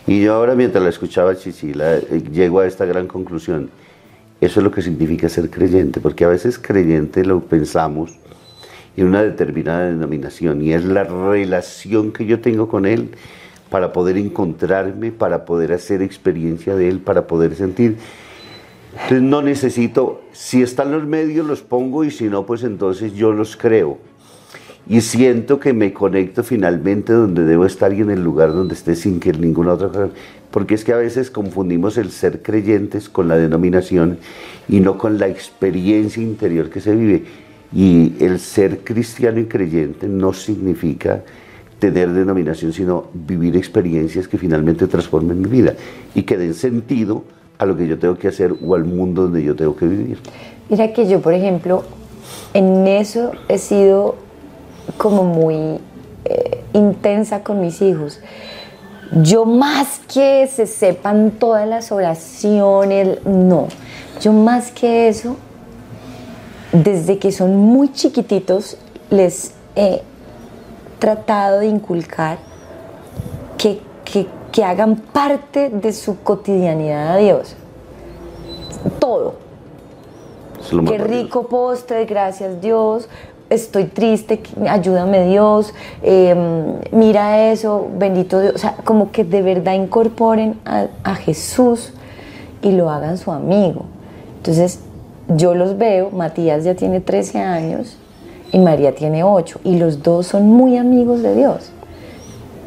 Y 0.05 0.21
yo 0.21 0.33
ahora 0.35 0.55
mientras 0.55 0.83
la 0.83 0.89
escuchaba 0.89 1.35
Chichila, 1.35 1.97
eh, 1.97 2.23
llego 2.31 2.59
a 2.59 2.67
esta 2.67 2.85
gran 2.85 3.07
conclusión. 3.07 3.69
Eso 4.39 4.59
es 4.59 4.63
lo 4.63 4.71
que 4.71 4.81
significa 4.83 5.27
ser 5.29 5.49
creyente, 5.49 5.99
porque 5.99 6.23
a 6.23 6.27
veces 6.27 6.59
creyente 6.59 7.25
lo 7.25 7.39
pensamos 7.41 8.11
en 8.95 9.07
una 9.07 9.23
determinada 9.23 9.87
denominación 9.87 10.61
y 10.63 10.73
es 10.73 10.83
la 10.85 11.03
relación 11.03 12.11
que 12.11 12.25
yo 12.25 12.39
tengo 12.39 12.67
con 12.67 12.85
Él 12.85 13.11
para 13.69 13.93
poder 13.93 14.17
encontrarme, 14.17 15.11
para 15.11 15.45
poder 15.45 15.73
hacer 15.73 16.01
experiencia 16.01 16.75
de 16.75 16.89
Él, 16.89 16.99
para 16.99 17.27
poder 17.27 17.55
sentir. 17.55 17.97
Entonces 18.93 19.21
no 19.21 19.41
necesito, 19.41 20.21
si 20.31 20.61
están 20.61 20.91
los 20.91 21.05
medios 21.05 21.45
los 21.45 21.61
pongo 21.61 22.03
y 22.03 22.11
si 22.11 22.25
no, 22.25 22.45
pues 22.45 22.63
entonces 22.63 23.13
yo 23.13 23.31
los 23.31 23.55
creo. 23.55 23.99
Y 24.89 25.01
siento 25.01 25.59
que 25.59 25.73
me 25.73 25.91
conecto 25.91 26.43
finalmente 26.43 27.11
donde 27.11 27.43
debo 27.43 27.65
estar 27.65 27.93
y 27.93 28.01
en 28.01 28.09
el 28.09 28.23
lugar 28.23 28.53
donde 28.53 28.73
esté 28.73 28.95
sin 28.95 29.19
que 29.19 29.33
ninguna 29.33 29.73
otra 29.73 29.89
cosa. 29.89 30.09
Porque 30.49 30.75
es 30.75 30.85
que 30.85 30.93
a 30.93 30.97
veces 30.97 31.29
confundimos 31.29 31.97
el 31.97 32.09
ser 32.09 32.41
creyentes 32.41 33.09
con 33.09 33.27
la 33.27 33.35
denominación 33.35 34.17
y 34.69 34.79
no 34.79 34.97
con 34.97 35.19
la 35.19 35.27
experiencia 35.27 36.23
interior 36.23 36.69
que 36.69 36.79
se 36.79 36.95
vive. 36.95 37.25
Y 37.73 38.13
el 38.23 38.39
ser 38.39 38.79
cristiano 38.79 39.41
y 39.41 39.45
creyente 39.45 40.07
no 40.07 40.31
significa 40.31 41.21
tener 41.79 42.11
denominación, 42.11 42.73
sino 42.73 43.05
vivir 43.13 43.55
experiencias 43.55 44.27
que 44.27 44.37
finalmente 44.37 44.87
transformen 44.87 45.41
mi 45.41 45.49
vida 45.49 45.73
y 46.15 46.23
que 46.23 46.37
den 46.37 46.53
sentido 46.53 47.23
a 47.57 47.65
lo 47.65 47.75
que 47.75 47.87
yo 47.87 47.97
tengo 47.99 48.17
que 48.17 48.27
hacer 48.27 48.53
o 48.65 48.75
al 48.75 48.85
mundo 48.85 49.23
donde 49.23 49.43
yo 49.43 49.55
tengo 49.55 49.75
que 49.75 49.85
vivir. 49.85 50.19
Mira 50.69 50.91
que 50.93 51.07
yo, 51.07 51.21
por 51.21 51.33
ejemplo, 51.33 51.83
en 52.53 52.87
eso 52.87 53.31
he 53.47 53.57
sido 53.57 54.15
como 54.97 55.23
muy 55.23 55.79
eh, 56.25 56.63
intensa 56.73 57.43
con 57.43 57.61
mis 57.61 57.81
hijos. 57.81 58.19
Yo 59.23 59.45
más 59.45 60.01
que 60.11 60.47
se 60.47 60.67
sepan 60.67 61.31
todas 61.31 61.67
las 61.67 61.91
oraciones, 61.91 63.23
no. 63.25 63.67
Yo 64.21 64.33
más 64.33 64.71
que 64.71 65.07
eso, 65.07 65.37
desde 66.71 67.17
que 67.17 67.31
son 67.31 67.55
muy 67.55 67.91
chiquititos, 67.91 68.77
les 69.09 69.53
he 69.75 70.01
tratado 70.99 71.59
de 71.59 71.67
inculcar 71.67 72.37
que, 73.57 73.81
que- 74.05 74.27
que 74.51 74.63
hagan 74.63 74.95
parte 74.95 75.69
de 75.69 75.93
su 75.93 76.19
cotidianidad 76.21 77.13
a 77.13 77.17
Dios. 77.17 77.55
Todo. 78.99 79.35
Qué 80.87 80.97
rico 80.97 81.47
postre, 81.47 82.05
gracias 82.05 82.59
Dios. 82.61 83.07
Estoy 83.49 83.85
triste, 83.85 84.41
ayúdame 84.69 85.25
Dios. 85.27 85.73
eh, 86.01 86.35
mira 86.91 87.49
eso, 87.51 87.87
bendito 87.97 88.41
Dios. 88.41 88.55
O 88.55 88.57
sea, 88.57 88.75
como 88.83 89.11
que 89.11 89.23
de 89.23 89.41
verdad 89.41 89.73
incorporen 89.73 90.59
a, 90.65 90.87
a 91.03 91.15
Jesús 91.15 91.93
y 92.61 92.71
lo 92.71 92.89
hagan 92.89 93.17
su 93.17 93.31
amigo. 93.31 93.85
Entonces, 94.37 94.79
yo 95.29 95.53
los 95.55 95.77
veo, 95.77 96.09
Matías 96.09 96.63
ya 96.63 96.73
tiene 96.75 96.99
13 96.99 97.39
años 97.39 97.95
y 98.51 98.59
María 98.59 98.95
tiene 98.95 99.23
8, 99.23 99.61
y 99.63 99.77
los 99.77 100.03
dos 100.03 100.27
son 100.27 100.47
muy 100.47 100.77
amigos 100.77 101.21
de 101.21 101.35
Dios 101.35 101.71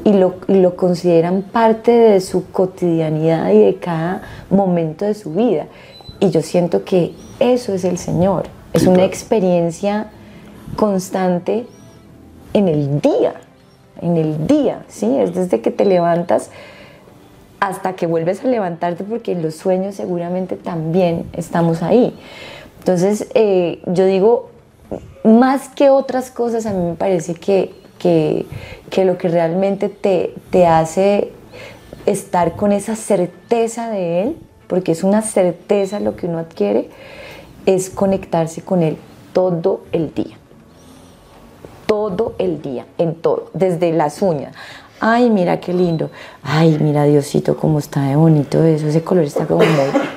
y 0.04 0.12
lo, 0.12 0.36
y 0.48 0.54
lo 0.54 0.76
consideran 0.76 1.42
parte 1.42 1.92
de 1.92 2.20
su 2.20 2.50
cotidianidad 2.50 3.50
y 3.50 3.58
de 3.58 3.76
cada 3.76 4.22
momento 4.48 5.04
de 5.04 5.14
su 5.14 5.32
vida. 5.32 5.66
Y 6.20 6.30
yo 6.30 6.42
siento 6.42 6.84
que 6.84 7.14
eso 7.38 7.72
es 7.72 7.84
el 7.84 7.98
Señor, 7.98 8.44
es 8.72 8.86
una 8.86 9.04
experiencia 9.04 10.10
constante 10.76 11.66
en 12.52 12.68
el 12.68 13.00
día, 13.00 13.34
en 14.00 14.16
el 14.16 14.46
día, 14.46 14.84
¿sí? 14.88 15.16
Es 15.18 15.34
desde 15.34 15.60
que 15.60 15.70
te 15.70 15.84
levantas 15.84 16.50
hasta 17.58 17.94
que 17.94 18.06
vuelves 18.06 18.44
a 18.44 18.48
levantarte 18.48 19.04
porque 19.04 19.32
en 19.32 19.42
los 19.42 19.54
sueños 19.54 19.94
seguramente 19.94 20.56
también 20.56 21.26
estamos 21.32 21.82
ahí. 21.82 22.14
Entonces, 22.78 23.28
eh, 23.34 23.82
yo 23.86 24.06
digo, 24.06 24.49
más 25.24 25.68
que 25.68 25.90
otras 25.90 26.30
cosas, 26.30 26.66
a 26.66 26.72
mí 26.72 26.84
me 26.84 26.94
parece 26.94 27.34
que, 27.34 27.74
que, 27.98 28.46
que 28.90 29.04
lo 29.04 29.18
que 29.18 29.28
realmente 29.28 29.88
te, 29.88 30.34
te 30.50 30.66
hace 30.66 31.32
estar 32.06 32.56
con 32.56 32.72
esa 32.72 32.96
certeza 32.96 33.90
de 33.90 34.22
Él, 34.22 34.36
porque 34.66 34.92
es 34.92 35.04
una 35.04 35.22
certeza 35.22 36.00
lo 36.00 36.16
que 36.16 36.26
uno 36.26 36.38
adquiere, 36.38 36.90
es 37.66 37.90
conectarse 37.90 38.62
con 38.62 38.82
Él 38.82 38.96
todo 39.32 39.82
el 39.92 40.14
día 40.14 40.40
todo 41.90 42.36
el 42.38 42.62
día, 42.62 42.86
en 42.98 43.16
todo, 43.16 43.50
desde 43.52 43.92
las 43.92 44.22
uñas. 44.22 44.54
Ay, 45.00 45.28
mira 45.28 45.58
qué 45.58 45.74
lindo. 45.74 46.08
Ay, 46.40 46.78
mira 46.80 47.02
Diosito, 47.02 47.56
cómo 47.56 47.80
está 47.80 48.02
de 48.02 48.14
bonito 48.14 48.62
eso. 48.62 48.86
Ese 48.86 49.02
color 49.02 49.24
está 49.24 49.44
como. 49.44 49.62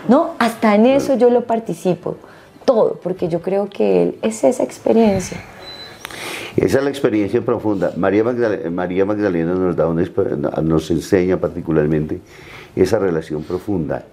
No, 0.07 0.35
hasta 0.37 0.75
en 0.75 0.85
eso 0.85 1.15
yo 1.15 1.31
lo 1.31 1.47
participo. 1.47 2.17
Todo, 2.65 2.99
porque 3.01 3.27
yo 3.27 3.41
creo 3.41 3.69
que 3.69 4.03
él 4.03 4.15
es 4.21 4.43
esa 4.43 4.63
experiencia. 4.63 5.37
Esa 6.55 6.77
es 6.77 6.83
la 6.83 6.89
experiencia 6.89 7.41
profunda. 7.41 7.93
María 7.97 8.23
Magdalena, 8.23 8.69
María 8.69 9.05
Magdalena 9.05 9.53
nos, 9.55 9.75
da 9.75 10.61
nos 10.61 10.91
enseña 10.91 11.37
particularmente 11.37 12.21
esa 12.75 12.99
relación 12.99 13.43
profunda. 13.43 14.05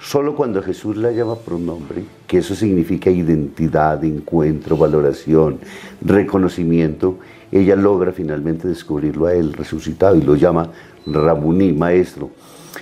Solo 0.00 0.34
cuando 0.34 0.62
Jesús 0.62 0.96
la 0.96 1.12
llama 1.12 1.36
por 1.36 1.54
un 1.54 1.66
nombre, 1.66 2.02
que 2.26 2.38
eso 2.38 2.54
significa 2.54 3.10
identidad, 3.10 4.02
encuentro, 4.04 4.76
valoración, 4.76 5.60
reconocimiento, 6.00 7.18
ella 7.52 7.76
logra 7.76 8.10
finalmente 8.10 8.66
descubrirlo 8.66 9.26
a 9.26 9.34
él 9.34 9.52
resucitado 9.52 10.16
y 10.16 10.22
lo 10.22 10.34
llama 10.34 10.70
Rabuní, 11.06 11.72
maestro. 11.72 12.30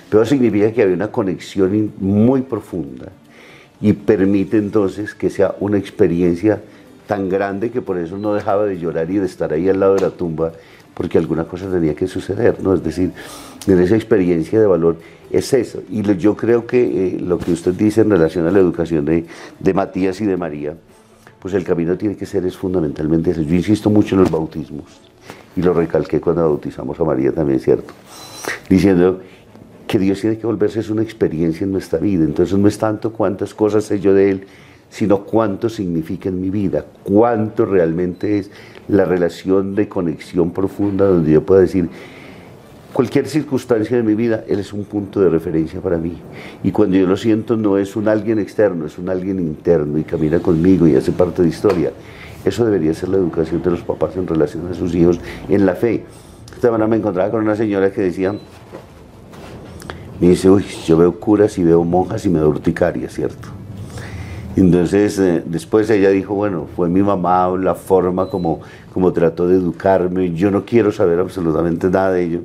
Pero 0.09 0.25
significa 0.25 0.71
que 0.71 0.81
había 0.81 0.95
una 0.95 1.11
conexión 1.11 1.93
muy 1.99 2.41
profunda 2.41 3.11
y 3.81 3.93
permite 3.93 4.57
entonces 4.57 5.15
que 5.15 5.29
sea 5.29 5.55
una 5.59 5.77
experiencia 5.77 6.61
tan 7.07 7.29
grande 7.29 7.71
que 7.71 7.81
por 7.81 7.97
eso 7.97 8.17
no 8.17 8.33
dejaba 8.33 8.65
de 8.65 8.77
llorar 8.79 9.09
y 9.09 9.17
de 9.17 9.25
estar 9.25 9.51
ahí 9.51 9.67
al 9.67 9.79
lado 9.79 9.95
de 9.95 10.01
la 10.01 10.11
tumba, 10.11 10.53
porque 10.93 11.17
alguna 11.17 11.45
cosa 11.45 11.69
tenía 11.69 11.95
que 11.95 12.07
suceder, 12.07 12.61
¿no? 12.61 12.73
Es 12.73 12.83
decir, 12.83 13.11
en 13.67 13.79
esa 13.79 13.95
experiencia 13.95 14.59
de 14.59 14.67
valor 14.67 14.97
es 15.31 15.53
eso. 15.53 15.81
Y 15.89 16.03
yo 16.17 16.35
creo 16.35 16.67
que 16.67 16.81
eh, 17.15 17.19
lo 17.19 17.37
que 17.37 17.51
usted 17.51 17.73
dice 17.73 18.01
en 18.01 18.11
relación 18.11 18.47
a 18.47 18.51
la 18.51 18.59
educación 18.59 19.05
de, 19.05 19.25
de 19.59 19.73
Matías 19.73 20.21
y 20.21 20.25
de 20.25 20.37
María, 20.37 20.75
pues 21.39 21.53
el 21.55 21.63
camino 21.63 21.97
tiene 21.97 22.15
que 22.15 22.25
ser 22.25 22.45
es 22.45 22.55
fundamentalmente 22.55 23.31
eso. 23.31 23.41
Yo 23.41 23.55
insisto 23.55 23.89
mucho 23.89 24.15
en 24.15 24.21
los 24.21 24.31
bautismos 24.31 24.85
y 25.55 25.61
lo 25.61 25.73
recalqué 25.73 26.21
cuando 26.21 26.43
bautizamos 26.43 26.99
a 26.99 27.03
María 27.03 27.31
también, 27.31 27.59
¿cierto? 27.59 27.93
Diciendo 28.69 29.21
que 29.91 29.99
Dios 29.99 30.21
tiene 30.21 30.37
que 30.37 30.47
volverse 30.47 30.79
es 30.79 30.89
una 30.89 31.01
experiencia 31.01 31.65
en 31.65 31.73
nuestra 31.73 31.99
vida. 31.99 32.23
Entonces 32.23 32.57
no 32.57 32.65
es 32.69 32.77
tanto 32.77 33.11
cuántas 33.11 33.53
cosas 33.53 33.83
sé 33.83 33.99
yo 33.99 34.13
de 34.13 34.31
Él, 34.31 34.43
sino 34.89 35.25
cuánto 35.25 35.67
significa 35.67 36.29
en 36.29 36.39
mi 36.39 36.49
vida, 36.49 36.85
cuánto 37.03 37.65
realmente 37.65 38.39
es 38.39 38.51
la 38.87 39.03
relación 39.03 39.75
de 39.75 39.89
conexión 39.89 40.51
profunda 40.51 41.07
donde 41.07 41.33
yo 41.33 41.45
pueda 41.45 41.59
decir, 41.59 41.89
cualquier 42.93 43.27
circunstancia 43.27 43.97
de 43.97 44.03
mi 44.03 44.15
vida, 44.15 44.45
Él 44.47 44.59
es 44.59 44.71
un 44.71 44.85
punto 44.85 45.19
de 45.19 45.27
referencia 45.27 45.81
para 45.81 45.97
mí. 45.97 46.13
Y 46.63 46.71
cuando 46.71 46.95
yo 46.95 47.05
lo 47.05 47.17
siento, 47.17 47.57
no 47.57 47.77
es 47.77 47.97
un 47.97 48.07
alguien 48.07 48.39
externo, 48.39 48.85
es 48.85 48.97
un 48.97 49.09
alguien 49.09 49.39
interno 49.39 49.97
y 49.97 50.05
camina 50.05 50.39
conmigo 50.39 50.87
y 50.87 50.95
hace 50.95 51.11
parte 51.11 51.41
de 51.41 51.49
historia. 51.49 51.91
Eso 52.45 52.63
debería 52.63 52.93
ser 52.93 53.09
la 53.09 53.17
educación 53.17 53.61
de 53.61 53.71
los 53.71 53.81
papás 53.81 54.15
en 54.15 54.25
relación 54.25 54.69
a 54.71 54.73
sus 54.73 54.95
hijos 54.95 55.19
en 55.49 55.65
la 55.65 55.75
fe. 55.75 56.05
Esta 56.45 56.69
semana 56.69 56.87
me 56.87 56.95
encontraba 56.95 57.29
con 57.29 57.41
una 57.41 57.57
señora 57.57 57.91
que 57.91 58.01
decía, 58.01 58.33
me 60.21 60.29
dice, 60.29 60.51
uy, 60.51 60.63
yo 60.85 60.97
veo 60.97 61.19
curas 61.19 61.57
y 61.57 61.63
veo 61.63 61.83
monjas 61.83 62.23
y 62.27 62.29
me 62.29 62.37
da 62.37 62.47
urticaria, 62.47 63.09
¿cierto? 63.09 63.47
Entonces, 64.55 65.17
eh, 65.17 65.41
después 65.43 65.89
ella 65.89 66.11
dijo, 66.11 66.35
bueno, 66.35 66.67
fue 66.75 66.89
mi 66.89 67.01
mamá 67.01 67.51
la 67.57 67.73
forma 67.73 68.29
como, 68.29 68.61
como 68.93 69.11
trató 69.13 69.47
de 69.47 69.55
educarme, 69.55 70.31
yo 70.33 70.51
no 70.51 70.63
quiero 70.63 70.91
saber 70.91 71.19
absolutamente 71.19 71.89
nada 71.89 72.11
de 72.11 72.23
ello, 72.23 72.41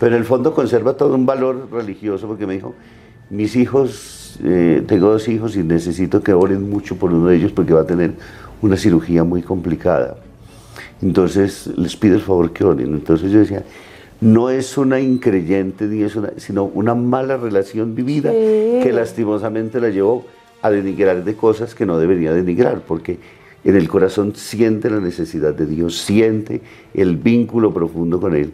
pero 0.00 0.14
en 0.14 0.22
el 0.22 0.24
fondo 0.24 0.54
conserva 0.54 0.94
todo 0.94 1.14
un 1.14 1.26
valor 1.26 1.68
religioso 1.70 2.26
porque 2.26 2.46
me 2.46 2.54
dijo, 2.54 2.74
mis 3.28 3.56
hijos, 3.56 4.38
eh, 4.42 4.82
tengo 4.86 5.10
dos 5.10 5.28
hijos 5.28 5.54
y 5.56 5.62
necesito 5.62 6.22
que 6.22 6.32
oren 6.32 6.70
mucho 6.70 6.96
por 6.96 7.12
uno 7.12 7.26
de 7.26 7.36
ellos 7.36 7.52
porque 7.52 7.74
va 7.74 7.82
a 7.82 7.86
tener 7.86 8.14
una 8.62 8.78
cirugía 8.78 9.22
muy 9.22 9.42
complicada. 9.42 10.16
Entonces 11.02 11.66
les 11.76 11.94
pido 11.94 12.14
el 12.14 12.22
favor 12.22 12.52
que 12.52 12.64
oren. 12.64 12.94
Entonces 12.94 13.30
yo 13.30 13.40
decía, 13.40 13.64
no 14.20 14.50
es 14.50 14.78
una 14.78 15.00
increyente, 15.00 15.84
ni 15.86 16.02
es 16.02 16.16
una, 16.16 16.30
sino 16.36 16.64
una 16.64 16.94
mala 16.94 17.36
relación 17.36 17.94
vivida 17.94 18.30
Sí. 18.30 18.80
que 18.82 18.92
lastimosamente 18.92 19.80
la 19.80 19.90
llevó 19.90 20.24
a 20.62 20.70
denigrar 20.70 21.22
de 21.24 21.34
cosas 21.36 21.74
que 21.74 21.84
no 21.86 21.98
debería 21.98 22.32
denigrar, 22.32 22.80
porque 22.86 23.18
en 23.64 23.76
el 23.76 23.88
corazón 23.88 24.34
siente 24.34 24.88
la 24.90 25.00
necesidad 25.00 25.54
de 25.54 25.66
Dios, 25.66 25.98
siente 25.98 26.60
el 26.94 27.16
vínculo 27.16 27.74
profundo 27.74 28.20
con 28.20 28.34
Él, 28.34 28.52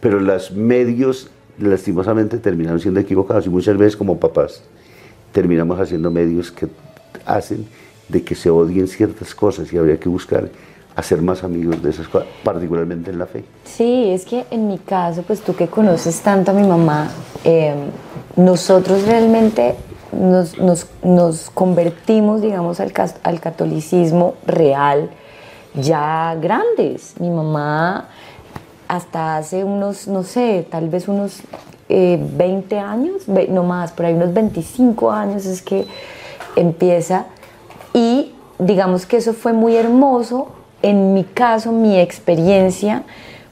pero 0.00 0.20
los 0.20 0.50
medios 0.52 1.30
lastimosamente 1.58 2.38
terminaron 2.38 2.80
siendo 2.80 3.00
equivocados 3.00 3.46
y 3.46 3.50
muchas 3.50 3.76
veces 3.76 3.96
como 3.96 4.18
papás 4.18 4.62
terminamos 5.32 5.78
haciendo 5.80 6.10
medios 6.10 6.50
que 6.50 6.66
hacen 7.26 7.66
de 8.08 8.22
que 8.22 8.34
se 8.34 8.48
odien 8.48 8.88
ciertas 8.88 9.34
cosas 9.34 9.72
y 9.72 9.76
habría 9.76 9.98
que 10.00 10.08
buscar 10.08 10.50
hacer 10.98 11.22
más 11.22 11.44
amigos 11.44 11.80
de 11.80 11.90
esas 11.90 12.08
cosas, 12.08 12.26
particularmente 12.42 13.10
en 13.12 13.18
la 13.20 13.26
fe. 13.26 13.44
Sí, 13.64 14.10
es 14.10 14.24
que 14.24 14.44
en 14.50 14.66
mi 14.66 14.78
caso, 14.78 15.22
pues 15.22 15.40
tú 15.42 15.54
que 15.54 15.68
conoces 15.68 16.20
tanto 16.22 16.50
a 16.50 16.54
mi 16.54 16.66
mamá, 16.66 17.08
eh, 17.44 17.72
nosotros 18.34 19.04
realmente 19.06 19.76
nos, 20.10 20.58
nos- 20.58 20.88
nos 21.04 21.50
convertimos, 21.50 22.42
digamos, 22.42 22.80
al, 22.80 22.92
al 23.22 23.40
catolicismo 23.40 24.34
real 24.44 25.10
ya 25.74 26.36
grandes. 26.40 27.14
Mi 27.20 27.30
mamá 27.30 28.08
hasta 28.88 29.36
hace 29.36 29.62
unos, 29.62 30.08
no 30.08 30.24
sé, 30.24 30.66
tal 30.68 30.88
vez 30.88 31.06
unos 31.06 31.42
eh, 31.88 32.18
20 32.36 32.76
años, 32.80 33.28
no 33.28 33.62
más, 33.62 33.92
por 33.92 34.06
ahí 34.06 34.14
unos 34.14 34.34
25 34.34 35.12
años 35.12 35.46
es 35.46 35.62
que 35.62 35.86
empieza 36.56 37.26
y 37.94 38.32
digamos 38.58 39.06
que 39.06 39.18
eso 39.18 39.32
fue 39.32 39.52
muy 39.52 39.76
hermoso. 39.76 40.48
En 40.82 41.14
mi 41.14 41.24
caso, 41.24 41.72
mi 41.72 41.98
experiencia 41.98 43.02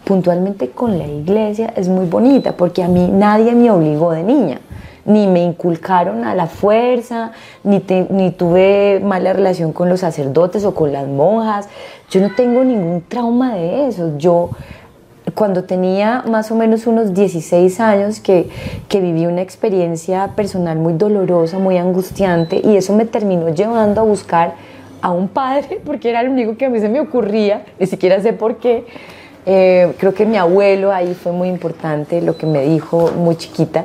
puntualmente 0.04 0.70
con 0.70 0.98
la 0.98 1.06
iglesia 1.06 1.72
es 1.76 1.88
muy 1.88 2.06
bonita 2.06 2.56
porque 2.56 2.84
a 2.84 2.88
mí 2.88 3.08
nadie 3.12 3.52
me 3.52 3.72
obligó 3.72 4.12
de 4.12 4.22
niña, 4.22 4.60
ni 5.04 5.26
me 5.26 5.42
inculcaron 5.42 6.24
a 6.24 6.36
la 6.36 6.46
fuerza, 6.46 7.32
ni, 7.64 7.80
tuve 7.80 9.00
mala 9.02 9.32
relación 9.32 9.72
con 9.72 9.88
los 9.88 10.00
sacerdotes 10.00 10.64
o 10.64 10.74
con 10.74 10.92
las 10.92 11.08
monjas. 11.08 11.68
Yo 12.08 12.20
no 12.20 12.32
tengo 12.36 12.62
ningún 12.62 13.02
trauma 13.08 13.56
de 13.56 13.88
eso. 13.88 14.16
Yo 14.16 14.50
cuando 15.34 15.64
tenía 15.64 16.22
más 16.28 16.52
o 16.52 16.54
menos 16.54 16.86
unos 16.86 17.12
16 17.12 17.80
años 17.80 18.20
que, 18.20 18.48
que 18.88 19.00
viví 19.00 19.26
una 19.26 19.42
experiencia 19.42 20.28
personal 20.36 20.78
muy 20.78 20.92
dolorosa, 20.92 21.58
muy 21.58 21.78
angustiante 21.78 22.60
y 22.64 22.76
eso 22.76 22.94
me 22.94 23.06
terminó 23.06 23.48
llevando 23.48 24.00
a 24.00 24.04
buscar 24.04 24.54
a 25.00 25.10
un 25.10 25.28
padre 25.28 25.80
porque 25.84 26.10
era 26.10 26.22
lo 26.22 26.30
único 26.30 26.56
que 26.56 26.66
a 26.66 26.70
mí 26.70 26.80
se 26.80 26.88
me 26.88 27.00
ocurría, 27.00 27.64
ni 27.78 27.86
siquiera 27.86 28.20
sé 28.20 28.32
por 28.32 28.56
qué. 28.56 28.84
Eh, 29.48 29.94
creo 29.98 30.12
que 30.12 30.26
mi 30.26 30.36
abuelo 30.36 30.92
ahí 30.92 31.14
fue 31.14 31.30
muy 31.30 31.48
importante 31.48 32.20
lo 32.20 32.36
que 32.36 32.46
me 32.46 32.62
dijo 32.62 33.12
muy 33.12 33.36
chiquita 33.36 33.84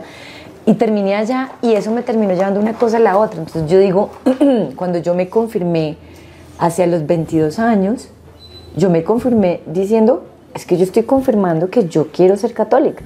y 0.66 0.74
terminé 0.74 1.16
allá 1.16 1.52
y 1.62 1.74
eso 1.74 1.92
me 1.92 2.02
terminó 2.02 2.34
llevando 2.34 2.60
una 2.60 2.74
cosa 2.74 2.98
a 2.98 3.00
la 3.00 3.18
otra. 3.18 3.40
Entonces 3.40 3.70
yo 3.70 3.80
digo, 3.80 4.10
cuando 4.76 4.98
yo 5.00 5.14
me 5.14 5.30
confirmé 5.30 5.98
hacia 6.58 6.88
los 6.88 7.06
22 7.06 7.60
años, 7.60 8.10
yo 8.76 8.90
me 8.90 9.04
confirmé 9.04 9.62
diciendo, 9.66 10.24
es 10.54 10.66
que 10.66 10.78
yo 10.78 10.84
estoy 10.84 11.04
confirmando 11.04 11.70
que 11.70 11.88
yo 11.88 12.08
quiero 12.12 12.38
ser 12.38 12.54
católica. 12.54 13.04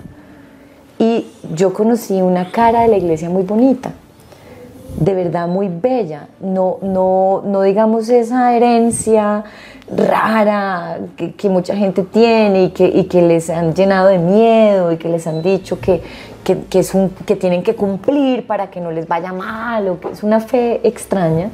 Y 0.98 1.28
yo 1.54 1.74
conocí 1.74 2.22
una 2.22 2.52
cara 2.52 2.82
de 2.82 2.88
la 2.88 2.98
iglesia 2.98 3.30
muy 3.30 3.44
bonita. 3.44 3.94
De 5.00 5.14
verdad 5.14 5.48
muy 5.48 5.68
bella, 5.68 6.28
no, 6.40 6.78
no, 6.82 7.42
no 7.46 7.62
digamos 7.62 8.10
esa 8.10 8.56
herencia 8.56 9.44
rara 9.94 11.00
que, 11.16 11.50
mucha 11.50 11.76
gente 11.76 12.04
tiene 12.04 12.66
y 12.66 12.70
que, 12.70 12.88
y 12.88 13.04
que, 13.06 13.22
les 13.22 13.50
han 13.50 13.74
llenado 13.74 14.08
de 14.08 14.18
miedo 14.18 14.92
y 14.92 14.98
que 14.98 15.10
les 15.10 15.28
han 15.28 15.44
dicho 15.44 15.80
que, 15.80 16.02
que, 16.44 16.80
es 16.80 16.94
un, 16.94 17.10
que 17.10 17.36
tienen 17.36 17.64
que 17.64 17.76
cumplir 17.76 18.48
para 18.48 18.72
que 18.72 18.82
no 18.82 18.92
les 18.92 19.08
vaya 19.08 19.32
mal 19.32 19.88
o 19.90 20.00
que 20.00 20.10
es 20.10 20.24
una 20.24 20.40
fe 20.40 20.82
extraña, 20.84 21.50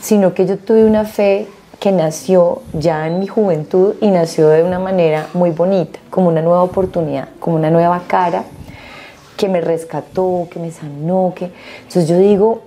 sino 0.00 0.32
que 0.32 0.46
yo 0.46 0.56
tuve 0.56 0.84
una 0.84 1.04
fe 1.04 1.48
que 1.78 1.92
nació 1.92 2.62
ya 2.72 3.06
en 3.06 3.20
mi 3.20 3.26
juventud 3.26 3.94
y 4.00 4.08
nació 4.08 4.48
de 4.48 4.62
una 4.62 4.78
manera 4.78 5.26
muy 5.34 5.50
bonita, 5.50 5.98
como 6.10 6.28
una 6.28 6.42
nueva 6.42 6.62
oportunidad, 6.62 7.28
como 7.40 7.56
una 7.56 7.70
nueva 7.70 8.02
cara 8.06 8.44
que 9.40 9.48
me 9.48 9.62
rescató, 9.62 10.48
que 10.50 10.58
me 10.58 10.70
sanó, 10.70 11.32
que... 11.34 11.50
Entonces 11.78 12.06
yo 12.06 12.18
digo, 12.18 12.60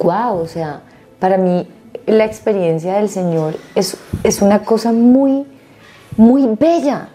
wow, 0.00 0.38
o 0.38 0.46
sea, 0.46 0.82
para 1.18 1.38
mí 1.38 1.66
la 2.06 2.24
experiencia 2.24 2.94
del 2.94 3.08
Señor 3.08 3.56
es, 3.74 3.98
es 4.22 4.42
una 4.42 4.60
cosa 4.62 4.92
muy, 4.92 5.44
muy 6.16 6.46
bella, 6.56 7.08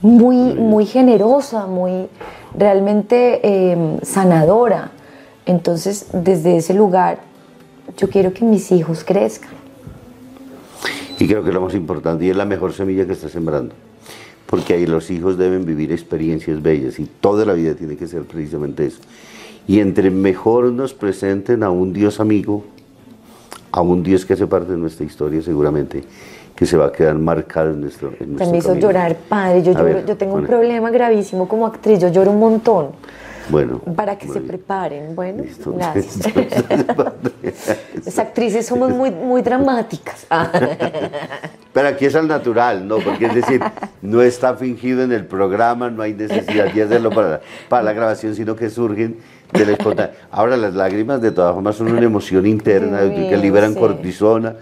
muy, 0.00 0.54
muy 0.54 0.86
generosa, 0.86 1.66
muy 1.66 2.08
realmente 2.56 3.72
em, 3.72 4.00
sanadora. 4.00 4.92
Entonces, 5.44 6.06
desde 6.14 6.56
ese 6.56 6.72
lugar, 6.72 7.18
yo 7.98 8.08
quiero 8.08 8.32
que 8.32 8.46
mis 8.46 8.72
hijos 8.72 9.04
crezcan. 9.04 9.52
Y 11.18 11.28
creo 11.28 11.44
que 11.44 11.52
lo 11.52 11.60
más 11.60 11.74
importante 11.74 12.24
y 12.24 12.30
es 12.30 12.36
la 12.36 12.46
mejor 12.46 12.72
semilla 12.72 13.04
que 13.06 13.12
está 13.12 13.28
sembrando 13.28 13.74
porque 14.54 14.74
ahí 14.74 14.86
los 14.86 15.10
hijos 15.10 15.36
deben 15.36 15.66
vivir 15.66 15.90
experiencias 15.90 16.62
bellas 16.62 17.00
y 17.00 17.06
toda 17.06 17.44
la 17.44 17.54
vida 17.54 17.74
tiene 17.74 17.96
que 17.96 18.06
ser 18.06 18.22
precisamente 18.22 18.86
eso. 18.86 19.00
Y 19.66 19.80
entre 19.80 20.12
mejor 20.12 20.66
nos 20.66 20.94
presenten 20.94 21.64
a 21.64 21.70
un 21.70 21.92
Dios 21.92 22.20
amigo, 22.20 22.62
a 23.72 23.80
un 23.80 24.04
Dios 24.04 24.24
que 24.24 24.34
hace 24.34 24.46
parte 24.46 24.70
de 24.70 24.78
nuestra 24.78 25.04
historia 25.04 25.42
seguramente, 25.42 26.04
que 26.54 26.66
se 26.66 26.76
va 26.76 26.86
a 26.86 26.92
quedar 26.92 27.16
marcado 27.16 27.70
en 27.70 27.80
nuestro, 27.80 28.12
en 28.20 28.36
Me 28.36 28.58
hizo 28.58 28.76
llorar, 28.76 29.16
padre. 29.28 29.64
Yo, 29.64 29.72
yo 30.06 30.16
tengo 30.16 30.36
un 30.36 30.46
problema 30.46 30.88
gravísimo 30.92 31.48
como 31.48 31.66
actriz, 31.66 31.98
yo 31.98 32.06
lloro 32.10 32.30
un 32.30 32.38
montón. 32.38 32.90
Bueno. 33.48 33.80
Para 33.96 34.16
que 34.16 34.28
se 34.28 34.40
preparen. 34.40 35.14
Bueno, 35.14 35.44
gracias. 35.66 36.20
Las 38.04 38.18
actrices 38.18 38.66
somos 38.66 38.90
muy, 38.90 39.10
muy 39.10 39.42
dramáticas. 39.42 40.26
Pero 41.72 41.88
aquí 41.88 42.06
es 42.06 42.14
al 42.14 42.28
natural, 42.28 42.86
¿no? 42.86 42.98
Porque 42.98 43.26
es 43.26 43.34
decir, 43.34 43.60
no 44.00 44.22
está 44.22 44.54
fingido 44.54 45.02
en 45.02 45.12
el 45.12 45.26
programa, 45.26 45.90
no 45.90 46.02
hay 46.02 46.14
necesidad 46.14 46.72
de 46.72 46.82
hacerlo 46.82 47.10
para, 47.10 47.40
para 47.68 47.82
la 47.82 47.92
grabación, 47.92 48.34
sino 48.36 48.54
que 48.54 48.70
surgen 48.70 49.18
de 49.52 49.66
la 49.66 49.72
espontaneidad. 49.72 50.16
Ahora, 50.30 50.56
las 50.56 50.74
lágrimas 50.74 51.20
de 51.20 51.32
todas 51.32 51.52
formas 51.52 51.74
son 51.74 51.88
una 51.90 52.04
emoción 52.04 52.46
interna 52.46 53.00
que 53.00 53.36
liberan 53.36 53.74
cortisona 53.74 54.54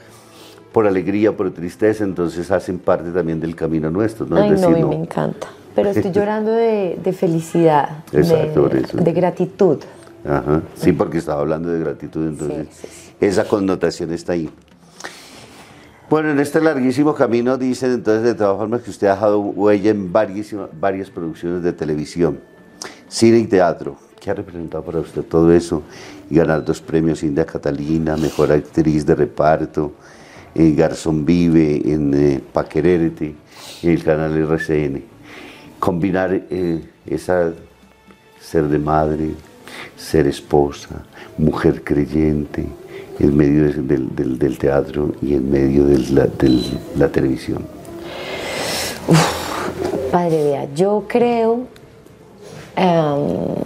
por 0.73 0.87
alegría, 0.87 1.37
por 1.37 1.51
tristeza, 1.53 2.03
entonces 2.03 2.51
hacen 2.51 2.79
parte 2.79 3.11
también 3.11 3.39
del 3.41 3.55
camino 3.55 3.91
nuestro, 3.91 4.25
¿no? 4.27 4.37
Ay, 4.37 4.51
no, 4.53 4.89
me 4.89 4.97
encanta. 4.97 5.49
Pero 5.75 5.91
estoy 5.91 6.11
llorando 6.13 6.53
de, 6.53 7.15
felicidad, 7.17 8.05
de, 8.13 9.13
gratitud. 9.13 9.79
Ajá. 10.25 10.63
Sí, 10.77 10.93
porque 10.93 11.19
estaba 11.19 11.41
hablando 11.41 11.71
de 11.71 11.81
gratitud, 11.81 12.27
entonces 12.27 12.69
esa 13.21 13.45
connotación 13.45 14.13
está 14.13 14.35
ahí. 14.35 14.51
Bueno, 16.11 16.31
en 16.31 16.41
este 16.41 16.61
larguísimo 16.61 17.15
camino 17.15 17.57
dicen 17.57 17.93
entonces 17.93 18.23
de 18.23 18.35
todas 18.35 18.59
formas 18.59 18.83
que 18.83 18.91
usted 18.91 19.07
ha 19.07 19.15
dejado 19.15 19.41
huella 19.41 19.91
en 19.91 20.13
varias, 20.13 20.55
varias 20.79 21.09
producciones 21.09 21.63
de 21.63 21.73
televisión, 21.73 22.39
cine 23.09 23.39
y 23.39 23.47
teatro. 23.47 23.97
¿Qué 24.21 24.31
ha 24.31 24.35
representado 24.35 24.85
para 24.85 25.01
usted 25.01 25.23
todo 25.23 25.53
eso? 25.53 25.83
Y 26.31 26.37
ganar 26.37 26.65
dos 26.65 26.81
premios 26.81 27.23
India 27.23 27.45
Catalina, 27.45 28.17
Mejor 28.17 28.53
Actriz 28.53 29.05
de 29.05 29.15
Reparto, 29.15 29.95
en 30.55 30.77
Garzón 30.77 31.25
Vive, 31.25 31.81
en 31.91 32.15
eh, 32.15 32.41
Paquererte, 32.53 33.35
en 33.83 33.91
el 33.91 34.05
canal 34.05 34.37
RCN 34.37 35.12
combinar 35.83 36.33
eh, 36.33 36.81
esa 37.05 37.53
ser 38.41 38.69
de 38.69 38.79
madre, 38.79 39.35
ser 39.97 40.29
esposa, 40.29 41.03
mujer 41.37 41.83
creyente, 41.83 42.69
en 43.19 43.37
medio 43.37 43.65
del, 43.65 44.59
teatro 44.59 45.13
y 45.21 45.35
en 45.35 45.51
medio 45.51 45.85
de 45.85 45.99
la, 46.97 47.09
televisión? 47.09 47.67
padre, 50.13 50.45
vea, 50.45 50.69
yo 50.73 51.05
creo... 51.09 51.67
Em, 52.77 53.57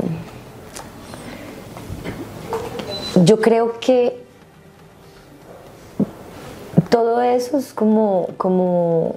yo 3.24 3.40
creo 3.42 3.78
que 3.78 4.24
todo 6.88 7.20
eso 7.20 7.58
es 7.58 7.74
como, 7.74 8.28
como 8.38 9.16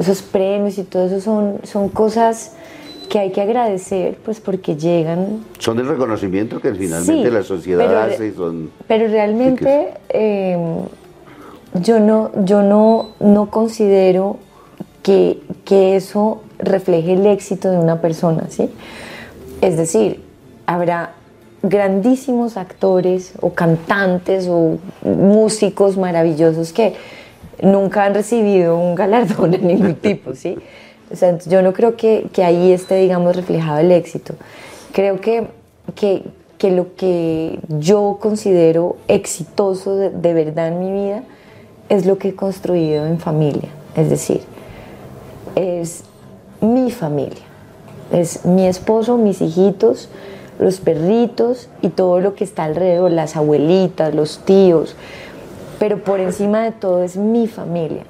esos 0.00 0.22
premios 0.22 0.78
y 0.78 0.84
todo 0.84 1.06
eso 1.06 1.20
son, 1.20 1.60
son 1.64 1.88
cosas 1.88 2.52
que 3.08 3.18
hay 3.18 3.30
que 3.30 3.40
agradecer, 3.40 4.18
pues 4.24 4.40
porque 4.40 4.76
llegan... 4.76 5.44
Son 5.58 5.78
el 5.78 5.86
reconocimiento 5.86 6.60
que 6.60 6.74
finalmente 6.74 7.30
la 7.30 7.42
sociedad 7.42 8.04
hace. 8.04 8.34
Son 8.34 8.70
pero 8.88 9.06
realmente 9.08 9.94
em, 10.08 10.80
yo, 11.80 12.00
no, 12.00 12.30
yo 12.44 12.62
no, 12.62 13.10
no 13.20 13.50
considero 13.50 14.38
que, 15.02 15.40
que, 15.64 15.96
eso 15.96 16.42
refleje 16.58 17.12
el 17.12 17.26
éxito 17.26 17.70
de 17.70 17.78
una 17.78 18.00
persona, 18.00 18.46
¿sí? 18.48 18.70
Es 19.60 19.76
decir, 19.76 20.20
habrá 20.66 21.12
grandísimos 21.62 22.56
actores 22.56 23.32
o 23.40 23.52
cantantes 23.52 24.46
o 24.48 24.78
músicos 25.02 25.96
maravillosos 25.96 26.72
que 26.72 26.94
nunca 27.60 28.04
han 28.04 28.14
recibido 28.14 28.78
un 28.78 28.94
galardón 28.94 29.50
de 29.50 29.58
ningún 29.58 29.94
tipo, 30.00 30.34
¿sí? 30.34 30.56
O 31.10 31.16
sea, 31.16 31.38
yo 31.38 31.62
no 31.62 31.72
creo 31.72 31.96
que, 31.96 32.26
que, 32.32 32.42
ahí 32.42 32.72
esté, 32.72 32.96
digamos, 32.96 33.36
reflejado 33.36 33.78
el 33.78 33.92
éxito. 33.92 34.34
Creo 34.92 35.20
que, 35.20 35.46
que, 35.94 36.24
que 36.58 36.70
lo 36.72 36.96
que 36.96 37.60
yo 37.68 38.18
considero 38.20 38.96
exitoso 39.06 39.96
de, 39.96 40.10
de, 40.10 40.34
verdad 40.34 40.68
en 40.68 40.80
mi 40.80 40.90
vida 40.90 41.22
es 41.88 42.06
lo 42.06 42.18
que 42.18 42.30
he 42.30 42.34
construido 42.34 43.06
en 43.06 43.20
familia. 43.20 43.68
Es 43.94 44.10
decir, 44.10 44.40
es 45.54 46.02
mi 46.60 46.90
familia. 46.90 47.44
Es 48.12 48.44
mi 48.44 48.66
esposo, 48.66 49.16
mis 49.16 49.40
hijitos, 49.40 50.08
los 50.58 50.80
perritos 50.80 51.68
y 51.82 51.90
todo 51.90 52.20
lo 52.20 52.34
que 52.34 52.44
está 52.44 52.64
alrededor, 52.64 53.12
las 53.12 53.36
abuelitas, 53.36 54.14
los 54.14 54.38
tíos 54.38 54.96
pero 55.78 56.02
por 56.02 56.20
encima 56.20 56.62
de 56.62 56.72
todo 56.72 57.02
es 57.02 57.16
mi 57.16 57.46
familia. 57.46 58.02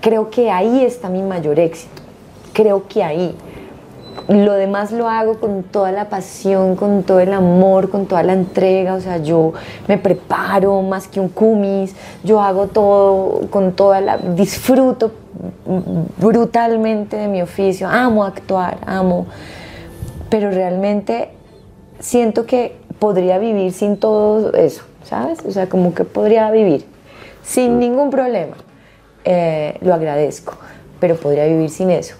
Creo 0.00 0.30
que 0.30 0.50
ahí 0.50 0.84
está 0.84 1.08
mi 1.08 1.22
mayor 1.22 1.58
éxito. 1.58 2.02
Creo 2.52 2.86
que 2.88 3.02
ahí. 3.02 3.34
Lo 4.28 4.52
demás 4.54 4.90
lo 4.90 5.08
hago 5.08 5.38
con 5.38 5.62
toda 5.62 5.92
la 5.92 6.08
pasión, 6.08 6.76
con 6.76 7.02
todo 7.04 7.20
el 7.20 7.32
amor, 7.32 7.88
con 7.88 8.06
toda 8.06 8.22
la 8.22 8.32
entrega. 8.32 8.94
O 8.94 9.00
sea, 9.00 9.18
yo 9.18 9.52
me 9.86 9.96
preparo 9.96 10.82
más 10.82 11.08
que 11.08 11.20
un 11.20 11.28
cumis. 11.28 11.94
Yo 12.24 12.40
hago 12.40 12.66
todo 12.66 13.48
con 13.50 13.72
toda 13.72 14.00
la. 14.00 14.18
Disfruto 14.18 15.12
brutalmente 16.18 17.16
de 17.16 17.28
mi 17.28 17.42
oficio. 17.42 17.88
Amo 17.88 18.24
actuar, 18.24 18.78
amo. 18.86 19.26
Pero 20.30 20.50
realmente 20.50 21.30
siento 22.00 22.44
que 22.44 22.76
podría 22.98 23.38
vivir 23.38 23.72
sin 23.72 23.96
todo 23.96 24.52
eso. 24.52 24.82
¿Sabes? 25.08 25.38
O 25.46 25.50
sea, 25.50 25.68
como 25.68 25.94
que 25.94 26.04
podría 26.04 26.50
vivir 26.50 26.84
sin 27.42 27.78
ningún 27.78 28.10
problema. 28.10 28.56
Eh, 29.24 29.78
lo 29.80 29.94
agradezco, 29.94 30.54
pero 31.00 31.16
podría 31.16 31.46
vivir 31.46 31.70
sin 31.70 31.90
eso. 31.90 32.14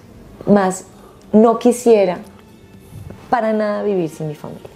Más 0.47 0.87
no 1.33 1.59
quisiera 1.59 2.19
para 3.29 3.53
nada 3.53 3.83
vivir 3.83 4.09
sin 4.09 4.29
mi 4.29 4.35
familia. 4.35 4.71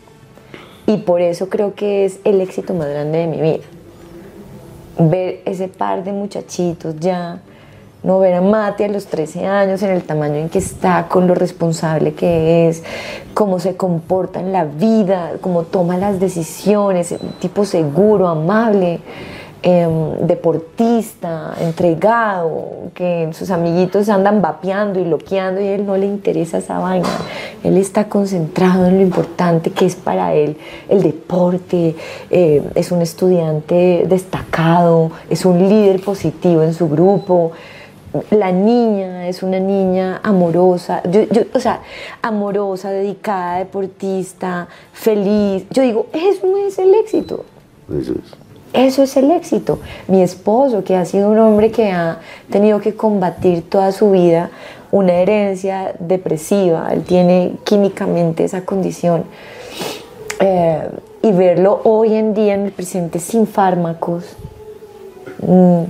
Y 0.86 0.98
por 0.98 1.22
eso 1.22 1.48
creo 1.48 1.74
que 1.74 2.04
es 2.04 2.20
el 2.24 2.40
éxito 2.40 2.74
más 2.74 2.88
grande 2.88 3.18
de 3.18 3.26
mi 3.26 3.40
vida. 3.40 3.64
Ver 4.98 5.40
ese 5.46 5.68
par 5.68 6.04
de 6.04 6.12
muchachitos 6.12 6.96
ya, 6.98 7.40
no 8.02 8.18
ver 8.18 8.34
a 8.34 8.40
Mati 8.40 8.84
a 8.84 8.88
los 8.88 9.06
13 9.06 9.46
años 9.46 9.82
en 9.82 9.90
el 9.90 10.02
tamaño 10.02 10.36
en 10.36 10.48
que 10.48 10.58
está, 10.58 11.06
con 11.08 11.26
lo 11.26 11.34
responsable 11.34 12.14
que 12.14 12.68
es, 12.68 12.82
cómo 13.34 13.60
se 13.60 13.76
comporta 13.76 14.40
en 14.40 14.52
la 14.52 14.64
vida, 14.64 15.32
cómo 15.40 15.62
toma 15.62 15.96
las 15.96 16.18
decisiones, 16.18 17.14
tipo 17.40 17.64
seguro, 17.64 18.28
amable. 18.28 19.00
Em, 19.64 20.26
deportista, 20.26 21.54
entregado, 21.60 22.90
que 22.94 23.28
sus 23.30 23.48
amiguitos 23.52 24.08
andan 24.08 24.42
vapeando 24.42 24.98
y 24.98 25.04
loqueando 25.04 25.60
y 25.60 25.68
a 25.68 25.74
él 25.76 25.86
no 25.86 25.96
le 25.96 26.06
interesa 26.06 26.58
esa 26.58 26.80
vaina. 26.80 27.06
Él 27.62 27.78
está 27.78 28.08
concentrado 28.08 28.86
en 28.86 28.96
lo 28.96 29.02
importante 29.02 29.70
que 29.70 29.86
es 29.86 29.94
para 29.94 30.34
él 30.34 30.56
el 30.88 31.04
deporte, 31.04 31.94
eh, 32.30 32.62
es 32.74 32.90
un 32.90 33.02
estudiante 33.02 34.04
destacado, 34.08 35.12
es 35.30 35.44
un 35.44 35.68
líder 35.68 36.00
positivo 36.00 36.64
en 36.64 36.74
su 36.74 36.88
grupo. 36.88 37.52
La 38.30 38.52
niña 38.52 39.28
es 39.28 39.42
una 39.42 39.58
niña 39.58 40.20
amorosa, 40.22 41.02
yo, 41.08 41.22
yo, 41.30 41.42
o 41.54 41.60
sea, 41.60 41.80
amorosa, 42.20 42.90
dedicada, 42.90 43.58
deportista, 43.58 44.68
feliz. 44.92 45.64
Yo 45.70 45.82
digo, 45.82 46.06
eso 46.12 46.46
no 46.46 46.58
es 46.58 46.78
el 46.78 46.94
éxito. 46.94 47.44
Eso 47.88 48.12
es. 48.12 48.42
Eso 48.72 49.02
es 49.02 49.16
el 49.18 49.30
éxito. 49.30 49.80
Mi 50.08 50.22
esposo, 50.22 50.82
que 50.82 50.96
ha 50.96 51.04
sido 51.04 51.30
un 51.30 51.38
hombre 51.38 51.70
que 51.70 51.90
ha 51.90 52.20
tenido 52.50 52.80
que 52.80 52.94
combatir 52.94 53.68
toda 53.68 53.92
su 53.92 54.10
vida 54.10 54.50
una 54.92 55.14
herencia 55.14 55.94
depresiva, 55.98 56.90
él 56.92 57.02
tiene 57.02 57.54
químicamente 57.64 58.44
esa 58.44 58.64
condición. 58.64 59.24
Eh, 60.38 60.88
y 61.22 61.32
verlo 61.32 61.80
hoy 61.84 62.14
en 62.14 62.34
día 62.34 62.54
en 62.54 62.66
el 62.66 62.72
presente 62.72 63.18
sin 63.18 63.46
fármacos, 63.46 64.36
mm, 65.40 65.82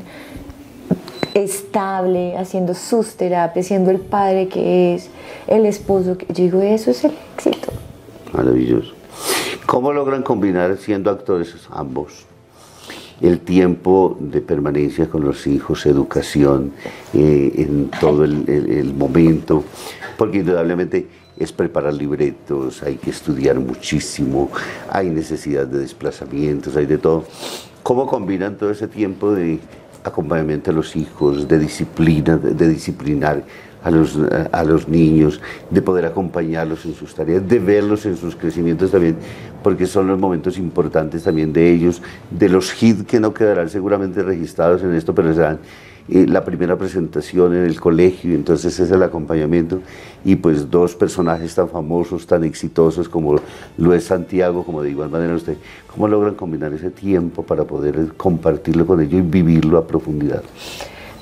estable, 1.34 2.36
haciendo 2.36 2.74
sus 2.74 3.14
terapias, 3.14 3.66
siendo 3.66 3.90
el 3.90 3.98
padre 3.98 4.48
que 4.48 4.94
es, 4.94 5.10
el 5.46 5.66
esposo 5.66 6.18
que 6.18 6.26
yo 6.28 6.44
digo, 6.44 6.62
eso 6.62 6.90
es 6.90 7.04
el 7.04 7.12
éxito. 7.34 7.72
Maravilloso. 8.32 8.92
¿Cómo 9.66 9.92
logran 9.92 10.22
combinar 10.22 10.76
siendo 10.76 11.10
actores 11.10 11.54
ambos? 11.70 12.26
el 13.22 13.38
tiempo 13.38 14.16
de 14.18 14.40
permanencia 14.40 15.08
con 15.08 15.24
los 15.24 15.46
hijos, 15.46 15.86
educación, 15.86 16.72
eh, 17.14 17.52
en 17.56 17.88
todo 17.88 18.24
el, 18.24 18.48
el, 18.48 18.92
momento, 18.94 19.62
porque 20.18 20.38
indudablemente 20.38 21.06
es 21.38 21.52
preparar 21.52 21.94
libretos, 21.94 22.82
hay 22.82 22.96
que 22.96 23.10
estudiar 23.10 23.60
muchísimo, 23.60 24.50
hay 24.90 25.08
necesidad 25.08 25.68
de 25.68 25.78
desplazamientos, 25.78 26.74
hay 26.74 26.86
de 26.86 26.98
todo. 26.98 27.24
¿Cómo 27.84 28.06
combinan 28.06 28.56
todo 28.56 28.72
ese 28.72 28.88
tiempo 28.88 29.32
de 29.32 29.60
acompañamiento 30.04 30.70
a 30.70 30.74
los 30.74 30.96
hijos, 30.96 31.48
de 31.48 31.58
disciplina, 31.58 32.36
de, 32.36 32.68
disciplinar 32.68 33.44
a 33.82 33.90
los, 33.90 34.18
a 34.52 34.64
los 34.64 34.88
niños, 34.88 35.40
de 35.70 35.82
poder 35.82 36.06
acompañarlos 36.06 36.84
en 36.84 36.94
sus 36.94 37.14
tareas, 37.14 37.46
de 37.48 37.58
verlos 37.58 38.06
en 38.06 38.16
sus 38.16 38.36
crecimientos 38.36 38.90
también, 38.90 39.16
porque 39.62 39.86
son 39.86 40.06
los 40.06 40.18
momentos 40.18 40.58
importantes 40.58 41.24
también 41.24 41.52
de 41.52 41.70
ellos, 41.72 42.02
de 42.30 42.48
los 42.48 42.82
hits 42.82 43.04
que 43.04 43.20
no 43.20 43.34
quedarán 43.34 43.68
seguramente 43.68 44.22
registrados 44.22 44.82
en 44.82 44.94
esto, 44.94 45.14
pero 45.14 45.34
serán 45.34 45.58
eh, 46.08 46.26
la 46.26 46.44
primera 46.44 46.76
presentación 46.76 47.54
en 47.54 47.64
el 47.64 47.80
colegio, 47.80 48.34
entonces 48.34 48.78
es 48.80 48.90
el 48.90 49.02
acompañamiento, 49.02 49.80
y 50.24 50.36
pues 50.36 50.70
dos 50.70 50.94
personajes 50.94 51.54
tan 51.54 51.68
famosos, 51.68 52.26
tan 52.26 52.44
exitosos 52.44 53.08
como 53.08 53.40
lo 53.76 53.94
es 53.94 54.04
Santiago, 54.04 54.64
como 54.64 54.82
de 54.82 54.90
igual 54.90 55.10
manera 55.10 55.34
usted, 55.34 55.56
¿cómo 55.92 56.08
logran 56.08 56.34
combinar 56.34 56.72
ese 56.72 56.90
tiempo 56.90 57.42
para 57.42 57.64
poder 57.64 58.14
compartirlo 58.16 58.86
con 58.86 59.00
ellos 59.00 59.14
y 59.14 59.22
vivirlo 59.22 59.78
a 59.78 59.86
profundidad? 59.86 60.42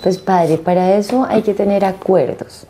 Pues 0.03 0.19
padre, 0.19 0.57
para 0.57 0.97
eso 0.97 1.27
hay 1.29 1.43
que 1.43 1.53
tener 1.53 1.85
acuerdos. 1.85 2.67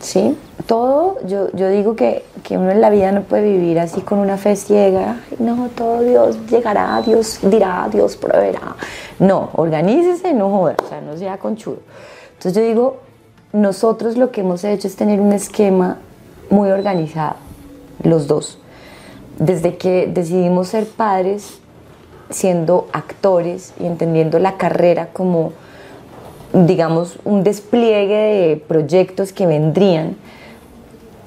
¿Sí? 0.00 0.36
Todo, 0.66 1.18
yo, 1.26 1.50
yo 1.52 1.68
digo 1.68 1.94
que, 1.94 2.24
que, 2.42 2.58
uno 2.58 2.70
en 2.70 2.80
la 2.80 2.90
vida 2.90 3.12
no 3.12 3.22
puede 3.22 3.44
vivir 3.44 3.78
así 3.78 4.00
con 4.00 4.18
una 4.18 4.36
fe 4.36 4.56
ciega, 4.56 5.20
no, 5.38 5.68
todo 5.74 6.00
Dios 6.02 6.36
llegará, 6.48 7.00
Dios 7.02 7.38
dirá, 7.42 7.88
Dios 7.90 8.16
proveerá. 8.16 8.76
No, 9.18 9.50
organícese, 9.54 10.32
no 10.32 10.50
joda, 10.50 10.76
o 10.82 10.88
sea, 10.88 11.00
no 11.00 11.16
sea 11.16 11.38
conchudo. 11.38 11.78
Entonces 12.32 12.54
yo 12.54 12.66
digo, 12.66 12.96
nosotros 13.52 14.16
lo 14.16 14.30
que 14.30 14.40
hemos 14.40 14.64
hecho 14.64 14.88
es 14.88 14.96
tener 14.96 15.20
un 15.20 15.32
esquema 15.32 15.98
muy 16.50 16.70
organizado, 16.70 17.36
los 18.02 18.26
dos. 18.26 18.58
Desde 19.38 19.76
que 19.76 20.06
decidimos 20.06 20.68
ser 20.68 20.86
padres, 20.86 21.60
siendo 22.30 22.88
actores 22.92 23.74
y 23.80 23.86
entendiendo 23.86 24.38
la 24.38 24.56
carrera 24.56 25.08
como 25.12 25.52
digamos, 26.52 27.18
un 27.24 27.44
despliegue 27.44 28.16
de 28.16 28.56
proyectos 28.56 29.32
que 29.32 29.46
vendrían, 29.46 30.16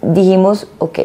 dijimos, 0.01 0.67
ok, 0.79 0.99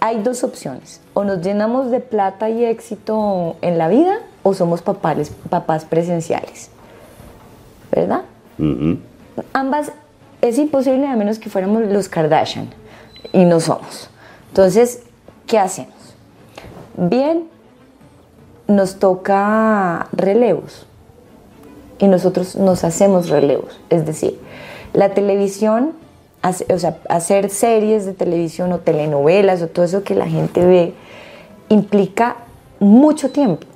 hay 0.00 0.22
dos 0.22 0.42
opciones, 0.42 1.00
o 1.14 1.22
nos 1.22 1.42
llenamos 1.42 1.90
de 1.90 2.00
plata 2.00 2.50
y 2.50 2.64
éxito 2.64 3.56
en 3.60 3.78
la 3.78 3.88
vida, 3.88 4.18
o 4.42 4.52
somos 4.52 4.82
papás, 4.82 5.30
papás 5.48 5.84
presenciales, 5.84 6.70
¿verdad? 7.92 8.22
Ambas 9.52 9.92
es 10.40 10.58
imposible 10.58 11.06
a 11.06 11.14
menos 11.14 11.38
que 11.38 11.50
fuéramos 11.50 11.82
los 11.84 12.08
Kardashian, 12.08 12.68
y 13.32 13.44
no 13.44 13.60
somos. 13.60 14.10
Entonces, 14.48 15.04
¿qué 15.46 15.58
hacemos? 15.58 15.94
Bien, 16.96 17.44
nos 18.66 18.98
toca 18.98 20.08
relevos 20.12 20.86
y 22.02 22.08
nosotros 22.08 22.56
nos 22.56 22.82
hacemos 22.82 23.28
relevos. 23.28 23.80
Es 23.88 24.04
decir, 24.04 24.36
la 24.92 25.14
televisión, 25.14 25.92
o 26.42 26.78
sea, 26.78 26.98
hacer 27.08 27.48
series 27.48 28.04
de 28.04 28.12
televisión 28.12 28.72
o 28.72 28.80
telenovelas 28.80 29.62
o 29.62 29.68
todo 29.68 29.84
eso 29.84 30.02
que 30.02 30.16
la 30.16 30.26
gente 30.26 30.66
ve, 30.66 30.94
implica 31.68 32.38
mucho 32.80 33.30
tiempo. 33.30 33.68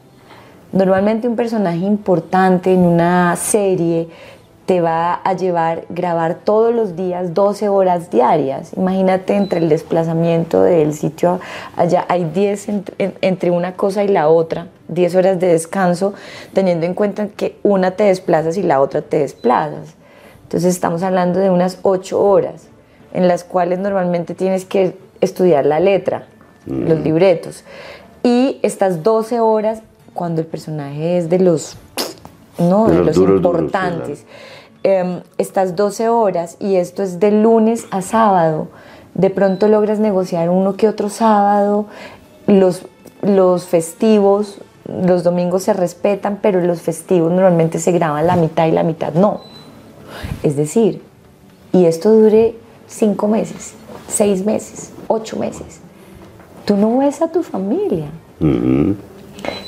Normalmente 0.73 1.29
un 1.29 1.37
personaje 1.37 1.79
importante 1.79 2.73
en 2.73 2.81
una 2.81 3.37
serie 3.37 4.09
te 4.67 4.81
va 4.81 5.15
a 5.15 5.33
llevar 5.35 5.85
grabar 5.89 6.39
todos 6.43 6.75
los 6.75 6.97
días 6.97 7.35
12 7.35 7.69
horas 7.69 8.11
diarias. 8.11 8.73
Imagínate 8.77 9.37
entre 9.37 9.61
el 9.61 9.69
desplazamiento 9.69 10.63
del 10.63 10.93
sitio 10.93 11.41
allá, 11.77 12.05
hay 12.09 12.25
10 12.25 12.69
entre, 13.21 13.51
una 13.53 13.75
cosa 13.75 14.03
y 14.03 14.09
la 14.09 14.29
otra, 14.29 14.67
10 14.89 15.15
horas 15.15 15.41
de 15.41 15.47
descanso, 15.47 16.15
teniendo 16.53 16.85
en 16.85 16.95
cuenta 16.95 17.29
que 17.29 17.57
una 17.63 17.93
te 17.93 18.05
desplazas 18.05 18.57
y 18.57 18.63
la 18.65 18.81
otra 18.81 19.03
te 19.03 19.19
desplazas. 19.21 19.95
Entonces 20.43 20.75
estamos 20.75 21.03
hablando 21.05 21.39
de 21.39 21.51
unas 21.51 21.79
8 21.83 22.21
horas 22.21 22.69
en 23.15 23.29
las 23.29 23.45
cuales 23.45 23.79
normalmente 23.79 24.35
tienes 24.35 24.65
que 24.65 24.97
estudiar 25.21 25.65
la 25.65 25.81
letra, 25.81 26.27
los 26.67 26.99
mm. 26.99 27.03
libretos. 27.03 27.65
Y 28.23 28.59
estas 28.63 29.05
12 29.05 29.39
horas 29.39 29.83
cuando 30.13 30.41
el 30.41 30.47
personaje 30.49 31.19
es 31.19 31.31
de 31.31 31.39
los, 31.39 31.77
no, 32.59 32.89
de, 32.89 33.05
los, 33.05 33.17
importantes. 33.17 34.25
Em, 34.83 35.21
estas 35.39 35.75
12 35.75 36.09
horas 36.09 36.57
y 36.61 36.77
esto 36.77 37.03
es 37.03 37.19
de 37.19 37.31
lunes 37.33 37.87
a 37.91 38.03
sábado, 38.03 38.69
de 39.15 39.31
pronto 39.31 39.69
logras 39.69 39.99
negociar 39.99 40.51
uno 40.51 40.77
que 40.77 40.89
otro 40.89 41.09
sábado, 41.09 41.87
los, 42.47 42.83
los 43.23 43.65
festivos, 43.65 44.59
los 44.87 45.25
domingos 45.25 45.65
se 45.65 45.73
respetan, 45.73 46.39
pero 46.41 46.61
los 46.61 46.83
festivos 46.83 47.33
normalmente 47.33 47.79
se 47.79 47.93
graban 47.93 48.27
la 48.27 48.37
mitad 48.37 48.67
y 48.67 48.73
la 48.73 48.83
mitad 48.83 49.13
no. 49.15 49.41
Es 50.43 50.57
decir, 50.57 51.03
y 51.73 51.87
esto 51.87 52.11
dure 52.11 52.55
cinco 52.87 53.27
meses, 53.29 53.75
seis 54.09 54.45
meses, 54.45 54.93
ocho 55.09 55.37
meses. 55.37 55.81
Tú 56.65 56.77
no 56.77 56.99
ves 56.99 57.23
a 57.23 57.29
tu 57.29 57.43
familia. 57.43 58.07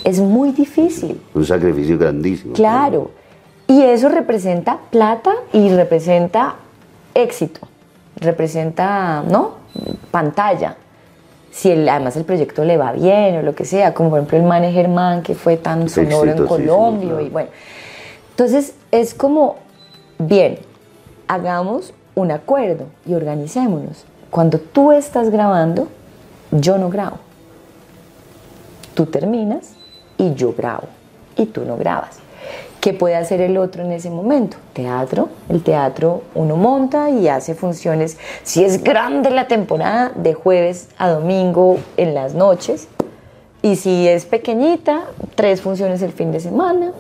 Es 0.04 0.20
muy 0.20 0.52
difícil. 0.52 1.20
Un 1.34 1.44
sacrificio 1.44 1.98
grandísimo. 1.98 2.54
Claro. 2.54 3.11
Y 3.66 3.82
eso 3.82 4.08
representa 4.08 4.78
plata 4.90 5.32
y 5.52 5.68
representa 5.68 6.56
éxito, 7.14 7.61
representa, 8.16 9.22
¿no? 9.22 9.56
Pantalla. 10.11 10.76
Si 11.50 11.70
además 11.70 12.16
el 12.16 12.24
proyecto 12.24 12.64
le 12.64 12.76
va 12.76 12.92
bien 12.92 13.37
o 13.37 13.42
lo 13.42 13.54
que 13.54 13.64
sea, 13.64 13.92
como 13.92 14.11
por 14.11 14.20
ejemplo 14.20 14.38
el 14.64 14.88
Man 14.88 15.22
que 15.22 15.34
fue 15.34 15.56
tan 15.56 15.88
sonoro 15.88 16.30
en 16.30 16.46
Colombia 16.46 17.20
y 17.20 17.28
bueno. 17.28 17.50
Entonces 18.30 18.74
es 18.90 19.14
como, 19.14 19.56
bien, 20.18 20.61
hagamos 21.26 21.92
un 22.14 22.30
acuerdo 22.30 22.87
y 23.04 23.14
organicémonos. 23.14 24.04
Cuando 24.30 24.58
tú 24.58 24.92
estás 24.92 25.30
grabando, 25.30 25.88
yo 26.50 26.78
no 26.78 26.88
grabo. 26.88 27.18
Tú 28.94 29.06
terminas 29.06 29.72
y 30.18 30.35
yo 30.35 30.52
grabo 30.52 30.88
y 31.37 31.46
tú 31.46 31.64
no 31.64 31.76
grabas. 31.76 32.18
¿Qué 32.81 32.94
puede 32.94 33.16
hacer 33.16 33.40
el 33.40 33.57
otro 33.57 33.83
en 33.83 33.92
ese 33.92 34.09
momento? 34.09 34.57
Teatro. 34.72 35.28
El 35.48 35.62
teatro 35.62 36.22
uno 36.35 36.57
monta 36.57 37.11
y 37.11 37.28
hace 37.28 37.54
funciones. 37.54 38.18
Si 38.44 38.62
es 38.62 38.85
grande 38.85 39.31
la 39.31 39.48
temporada, 39.48 40.12
de 40.14 40.35
jueves 40.35 40.88
a 40.96 41.09
domingo 41.09 41.78
en 41.96 42.14
las 42.14 42.35
noches. 42.35 42.87
Y 43.62 43.76
si 43.76 44.07
es 44.07 44.26
pequeñita, 44.26 45.07
tres 45.35 45.61
funciones 45.61 46.02
el 46.02 46.12
fin 46.12 46.31
de 46.31 46.38
semana, 46.38 46.92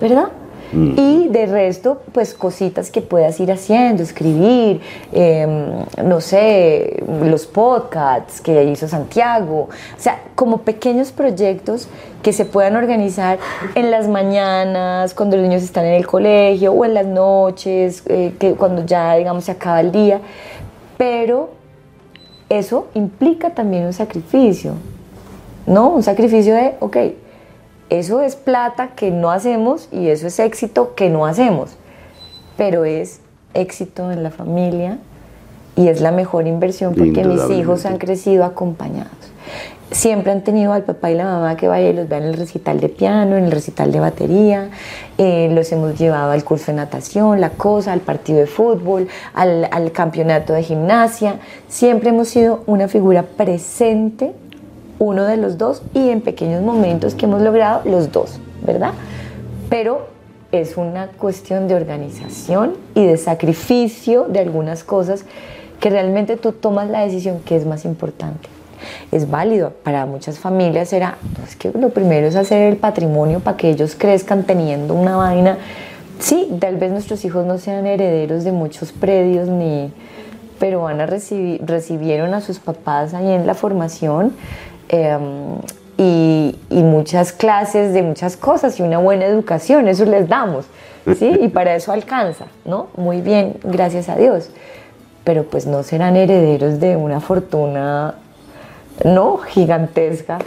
¿verdad? 0.00 0.28
Y 0.74 1.28
de 1.28 1.46
resto, 1.46 2.02
pues 2.12 2.34
cositas 2.34 2.90
que 2.90 3.00
puedas 3.00 3.38
ir 3.38 3.52
haciendo, 3.52 4.02
escribir, 4.02 4.80
em, 5.12 5.84
no 6.02 6.20
sé, 6.20 7.02
los 7.22 7.46
podcasts 7.46 8.40
que 8.40 8.64
hizo 8.64 8.88
Santiago, 8.88 9.68
o 9.68 10.00
sea, 10.00 10.20
como 10.34 10.58
pequeños 10.58 11.12
proyectos 11.12 11.88
que 12.22 12.32
se 12.32 12.44
puedan 12.44 12.74
organizar 12.74 13.38
en 13.74 13.90
las 13.90 14.08
mañanas, 14.08 15.14
cuando 15.14 15.36
los 15.36 15.46
niños 15.46 15.62
están 15.62 15.84
en 15.84 15.94
el 15.94 16.06
colegio, 16.06 16.72
o 16.72 16.84
en 16.84 16.94
las 16.94 17.06
noches, 17.06 18.02
eh, 18.06 18.34
que 18.38 18.54
cuando 18.54 18.84
ya, 18.84 19.14
digamos, 19.14 19.44
se 19.44 19.52
acaba 19.52 19.80
el 19.80 19.92
día, 19.92 20.20
pero 20.96 21.50
eso 22.48 22.88
implica 22.94 23.50
también 23.50 23.86
un 23.86 23.92
sacrificio, 23.92 24.74
¿no? 25.66 25.90
Un 25.90 26.02
sacrificio 26.02 26.54
de, 26.54 26.74
ok, 26.80 26.96
eso 27.90 28.22
es 28.22 28.36
plata 28.36 28.88
que 28.96 29.10
no 29.10 29.30
hacemos 29.30 29.88
y 29.92 30.08
eso 30.08 30.26
es 30.26 30.38
éxito 30.38 30.94
que 30.94 31.10
no 31.10 31.26
hacemos. 31.26 31.76
pero 32.56 32.84
es 32.84 33.20
éxito 33.52 34.10
en 34.12 34.22
la 34.22 34.30
familia 34.30 34.98
y 35.76 35.88
es 35.88 36.00
la 36.00 36.12
mejor 36.12 36.46
inversión 36.46 36.94
porque 36.94 37.24
mis 37.24 37.50
hijos 37.50 37.84
han 37.84 37.98
crecido 37.98 38.44
acompañados. 38.44 39.10
Siempre 39.90 40.32
han 40.32 40.42
tenido 40.42 40.72
al 40.72 40.82
papá 40.82 41.10
y 41.10 41.14
la 41.14 41.24
mamá 41.24 41.56
que 41.56 41.68
vaya 41.68 41.88
y 41.90 41.92
los 41.92 42.08
vean 42.08 42.22
en 42.22 42.28
el 42.30 42.34
recital 42.34 42.80
de 42.80 42.88
piano, 42.88 43.36
en 43.36 43.44
el 43.44 43.50
recital 43.52 43.92
de 43.92 44.00
batería, 44.00 44.70
eh, 45.18 45.48
los 45.52 45.70
hemos 45.72 45.96
llevado 45.98 46.32
al 46.32 46.42
curso 46.42 46.72
de 46.72 46.76
natación, 46.76 47.40
la 47.40 47.50
cosa, 47.50 47.92
al 47.92 48.00
partido 48.00 48.38
de 48.38 48.46
fútbol, 48.46 49.08
al, 49.34 49.68
al 49.70 49.92
campeonato 49.92 50.52
de 50.52 50.62
gimnasia. 50.62 51.38
Siempre 51.68 52.10
hemos 52.10 52.28
sido 52.28 52.62
una 52.66 52.88
figura 52.88 53.22
presente, 53.22 54.32
uno 54.98 55.24
de 55.24 55.36
los 55.36 55.58
dos, 55.58 55.82
y 55.92 56.10
en 56.10 56.20
pequeños 56.20 56.62
momentos 56.62 57.14
que 57.14 57.26
hemos 57.26 57.42
logrado 57.42 57.82
los 57.84 58.12
dos, 58.12 58.38
¿verdad? 58.62 58.92
Pero 59.68 60.06
es 60.52 60.76
una 60.76 61.08
cuestión 61.08 61.66
de 61.68 61.74
organización 61.74 62.74
y 62.94 63.04
de 63.04 63.16
sacrificio 63.16 64.26
de 64.28 64.40
algunas 64.40 64.84
cosas 64.84 65.24
que 65.80 65.90
realmente 65.90 66.36
tú 66.36 66.52
tomas 66.52 66.88
la 66.88 67.00
decisión 67.00 67.40
que 67.44 67.56
es 67.56 67.66
más 67.66 67.84
importante. 67.84 68.48
Es 69.10 69.30
válido, 69.30 69.72
para 69.82 70.06
muchas 70.06 70.38
familias 70.38 70.92
era, 70.92 71.16
es 71.46 71.56
que 71.56 71.70
lo 71.72 71.90
primero 71.90 72.26
es 72.26 72.36
hacer 72.36 72.62
el 72.72 72.76
patrimonio 72.76 73.40
para 73.40 73.56
que 73.56 73.70
ellos 73.70 73.96
crezcan 73.96 74.44
teniendo 74.44 74.94
una 74.94 75.16
vaina. 75.16 75.58
Sí, 76.18 76.48
tal 76.60 76.76
vez 76.76 76.92
nuestros 76.92 77.24
hijos 77.24 77.44
no 77.44 77.58
sean 77.58 77.86
herederos 77.86 78.44
de 78.44 78.52
muchos 78.52 78.92
predios, 78.92 79.48
ni, 79.48 79.92
pero 80.58 80.82
van 80.82 81.00
a 81.00 81.06
recibir, 81.06 81.64
recibieron 81.64 82.34
a 82.34 82.40
sus 82.40 82.58
papás 82.60 83.14
ahí 83.14 83.30
en 83.30 83.46
la 83.46 83.54
formación. 83.54 84.32
Em, 84.88 85.58
y, 85.96 86.56
y, 86.70 86.82
muchas 86.82 87.32
clases 87.32 87.92
de 87.92 88.02
muchas 88.02 88.36
cosas 88.36 88.78
y 88.80 88.82
una 88.82 88.98
buena 88.98 89.26
educación, 89.26 89.86
eso 89.86 90.04
les 90.04 90.28
damos, 90.28 90.66
¿sí? 91.16 91.38
Y 91.40 91.48
para 91.48 91.76
eso 91.76 91.92
alcanza, 91.92 92.46
¿no? 92.64 92.88
Muy 92.96 93.20
bien, 93.20 93.58
gracias 93.62 94.08
a 94.08 94.16
Dios 94.16 94.50
pero 95.24 95.44
pues 95.44 95.66
no 95.66 95.82
serán 95.82 96.16
herederos 96.16 96.78
de 96.78 96.96
una 96.96 97.20
fortuna, 97.20 98.14
no, 99.04 99.38
gigantesca, 99.38 100.38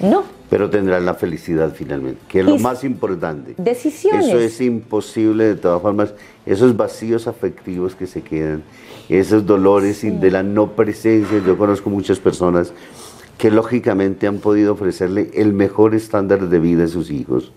no. 0.00 0.24
Pero 0.48 0.68
tendrán 0.68 1.06
la 1.06 1.14
felicidad 1.14 1.72
finalmente, 1.74 2.20
que 2.28 2.40
es 2.40 2.46
lo 2.46 2.58
más 2.58 2.84
importante. 2.84 3.54
Decisiones. 3.56 4.26
Eso 4.26 4.38
es 4.38 4.60
imposible 4.60 5.44
de 5.44 5.54
todas 5.54 5.80
formas, 5.80 6.12
esos 6.44 6.76
vacíos 6.76 7.26
afectivos 7.26 7.94
que 7.94 8.06
se 8.06 8.22
quedan, 8.22 8.62
esos 9.08 9.46
dolores 9.46 10.02
de 10.02 10.30
la 10.30 10.42
no 10.42 10.72
presencia. 10.72 11.40
Yo 11.46 11.56
conozco 11.56 11.88
muchas 11.88 12.18
personas 12.18 12.72
que 13.42 13.50
lógicamente 13.50 14.28
han 14.28 14.38
podido 14.38 14.74
ofrecerle 14.74 15.32
el 15.34 15.52
mejor 15.52 15.96
estándar 15.96 16.48
de 16.48 16.60
vida 16.60 16.84
a 16.84 16.86
sus 16.86 17.10
hijos, 17.10 17.50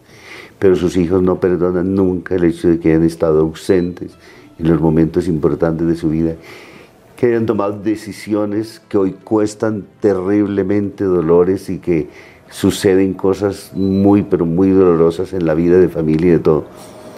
pero 0.57 0.75
sus 0.75 0.97
hijos 0.97 1.21
no 1.21 1.39
perdonan 1.39 1.93
nunca 1.93 2.33
el 2.33 2.45
hecho 2.45 2.69
de 2.69 2.79
que 2.79 2.89
hayan 2.89 3.03
estado 3.03 3.41
ausentes 3.41 4.13
en 4.57 4.67
los 4.67 4.81
momentos 4.81 5.27
importantes 5.27 5.85
de 5.85 5.95
su 5.95 6.09
vida 6.09 6.33
que 7.15 7.27
hayan 7.27 7.45
tomado 7.45 7.79
decisiones 7.79 8.81
que 8.89 8.97
hoy 8.97 9.11
cuestan 9.23 9.85
terriblemente 9.99 11.03
dolores 11.03 11.69
y 11.69 11.77
que 11.77 12.09
suceden 12.49 13.13
cosas 13.13 13.71
muy, 13.75 14.23
pero 14.23 14.47
muy 14.47 14.71
dolorosas 14.71 15.33
en 15.33 15.45
la 15.45 15.53
vida 15.53 15.77
de 15.77 15.87
familia 15.87 16.29
y 16.29 16.31
de 16.31 16.39
todo. 16.39 16.65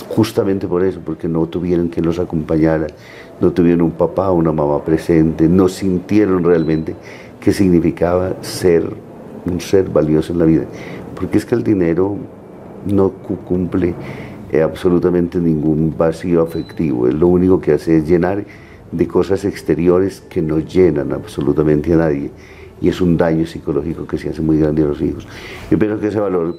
Justamente 0.09 0.67
por 0.67 0.83
eso, 0.83 0.99
porque 1.05 1.29
no 1.29 1.45
tuvieron 1.47 1.87
quien 1.87 2.05
los 2.05 2.19
acompañara, 2.19 2.87
no 3.39 3.53
tuvieron 3.53 3.81
un 3.83 3.91
papá 3.91 4.29
o 4.29 4.35
una 4.35 4.51
mamá 4.51 4.83
presente, 4.83 5.47
no 5.47 5.69
sintieron 5.69 6.43
realmente 6.43 6.95
qué 7.47 7.53
significaba 7.53 8.35
ser 8.41 8.91
un 9.45 9.61
ser 9.61 9.87
valioso 9.87 10.33
en 10.33 10.39
la 10.39 10.43
vida. 10.43 10.65
Porque 11.15 11.37
es 11.37 11.45
que 11.45 11.55
el 11.55 11.63
dinero 11.63 12.17
no 12.85 13.09
cumple 13.11 13.95
eh, 14.51 14.61
absolutamente 14.61 15.39
ningún 15.39 15.95
vacío 15.97 16.41
afectivo, 16.41 17.07
es 17.07 17.13
lo 17.13 17.27
único 17.27 17.61
que 17.61 17.71
hace 17.71 17.99
es 17.99 18.05
llenar 18.05 18.43
de 18.91 19.07
cosas 19.07 19.45
exteriores 19.45 20.19
que 20.19 20.41
no 20.41 20.59
llenan 20.59 21.13
absolutamente 21.13 21.93
a 21.93 21.95
nadie 21.95 22.31
y 22.81 22.89
es 22.89 22.99
un 22.99 23.15
daño 23.15 23.45
psicológico 23.45 24.05
que 24.05 24.17
se 24.17 24.27
hace 24.27 24.41
muy 24.41 24.59
grande 24.59 24.83
a 24.83 24.87
los 24.87 25.01
hijos. 25.01 25.25
Yo 25.71 25.79
pienso 25.79 26.01
que 26.01 26.07
ese 26.07 26.19
valor 26.19 26.57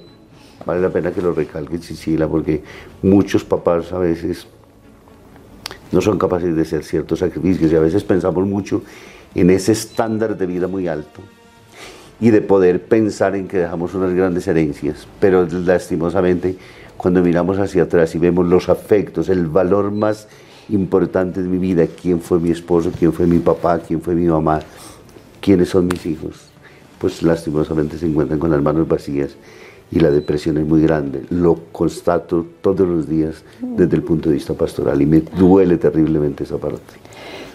vale 0.65 0.81
la 0.81 0.89
pena 0.89 1.13
que 1.13 1.21
lo 1.21 1.35
recalque 1.35 1.77
Cecilia 1.77 2.27
porque 2.27 2.63
muchos 3.03 3.45
papás 3.45 3.93
a 3.93 3.99
veces 3.99 4.47
no 5.93 6.01
son 6.01 6.19
capaces 6.19 6.57
de 6.57 6.63
hacer 6.63 6.83
ciertos 6.83 7.19
sacrificios 7.19 7.71
y 7.71 7.77
a 7.77 7.81
veces 7.81 8.03
pensamos 8.05 8.47
mucho 8.47 8.81
en 9.35 9.51
ese 9.51 9.73
estándar 9.73 10.37
de 10.37 10.47
vida 10.47 10.67
muy 10.69 10.89
alto 10.89 11.21
y 12.21 12.31
de 12.31 12.41
poder 12.41 12.85
pensar 12.85 13.37
en 13.37 13.47
que 13.47 13.59
dejamos 13.59 13.95
unas 13.95 14.13
grandes 14.13 14.49
herencias, 14.49 15.07
pero 15.21 15.47
lastimosamente 15.47 16.57
cuando 16.97 17.23
miramos 17.23 17.59
hacia 17.59 17.85
atrás 17.85 18.15
y 18.15 18.19
vemos 18.19 18.47
los 18.47 18.69
afectos, 18.69 19.29
el 19.29 19.47
valor 19.47 19.93
más 19.93 20.27
importante 20.69 21.43
de 21.43 21.49
mi 21.49 21.59
vida, 21.59 21.87
quién 21.87 22.21
fue 22.21 22.41
mi 22.41 22.51
esposo, 22.51 22.91
quién 22.99 23.13
fue 23.13 23.27
mi 23.27 23.39
papá, 23.39 23.79
quién 23.79 24.01
fue 24.01 24.15
mi 24.15 24.27
mamá, 24.27 24.61
quiénes 25.41 25.69
son 25.69 25.87
mis 25.87 26.05
hijos, 26.07 26.51
pues 26.99 27.23
lastimosamente 27.23 27.97
se 27.99 28.07
encuentran 28.07 28.41
con 28.41 28.51
las 28.51 28.61
manos 28.61 28.89
vacías 28.89 29.37
y 29.91 30.01
la 30.01 30.11
depresión 30.11 30.59
es 30.59 30.67
muy 30.67 30.83
grande. 30.83 31.23
Lo 31.31 31.55
constato 31.73 32.45
todos 32.61 32.87
los 32.87 33.09
días 33.09 33.45
desde 33.61 33.97
el 33.97 34.03
punto 34.03 34.29
de 34.29 34.35
vista 34.35 34.55
pastoral 34.55 35.01
y 35.01 35.07
me 35.07 35.21
duele 35.21 35.79
terriblemente 35.79 36.45
esa 36.45 36.59
parte. 36.59 36.95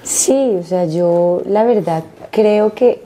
Sí, 0.03 0.57
o 0.59 0.63
sea, 0.63 0.86
yo 0.86 1.41
la 1.45 1.63
verdad 1.63 2.03
creo 2.30 2.74
que 2.74 3.01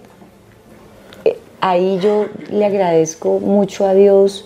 eh, 1.26 1.38
ahí 1.62 2.00
yo 2.02 2.26
le 2.50 2.66
agradezco 2.66 3.40
mucho 3.40 3.86
a 3.86 3.94
Dios 3.94 4.46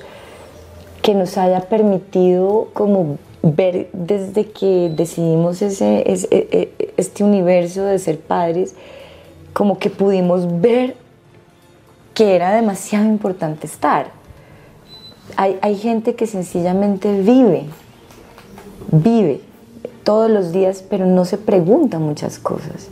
que 1.01 1.15
nos 1.15 1.37
haya 1.37 1.61
permitido 1.61 2.67
como 2.73 3.17
ver 3.41 3.89
desde 3.93 4.51
que 4.51 4.91
decidimos 4.93 5.61
ese, 5.61 6.03
e, 6.05 6.27
e, 6.29 6.93
este 6.97 7.23
universo 7.23 7.85
de 7.85 7.97
ser 7.99 8.19
padres, 8.19 8.75
como 9.53 9.79
que 9.79 9.89
pudimos 9.89 10.61
ver 10.61 10.97
que 12.13 12.35
era 12.35 12.53
demasiado 12.53 13.05
importante 13.05 13.65
estar. 13.65 14.11
Hay, 15.37 15.57
hay 15.61 15.77
gente 15.77 16.15
que 16.15 16.27
sencillamente 16.27 17.21
vive, 17.21 17.63
vive 18.91 19.50
todos 20.03 20.29
los 20.29 20.51
días, 20.51 20.83
pero 20.89 21.05
no 21.05 21.25
se 21.25 21.37
pregunta 21.37 21.99
muchas 21.99 22.39
cosas. 22.39 22.89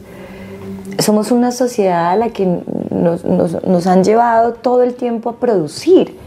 Somos 1.00 1.32
una 1.32 1.52
sociedad 1.52 2.12
a 2.12 2.16
la 2.16 2.30
que 2.30 2.62
nos, 2.92 3.24
nos, 3.24 3.64
nos 3.64 3.88
han 3.88 4.04
llevado 4.04 4.54
todo 4.54 4.84
el 4.84 4.96
tiempo 4.96 5.30
a 5.30 5.36
producir. 5.38 6.18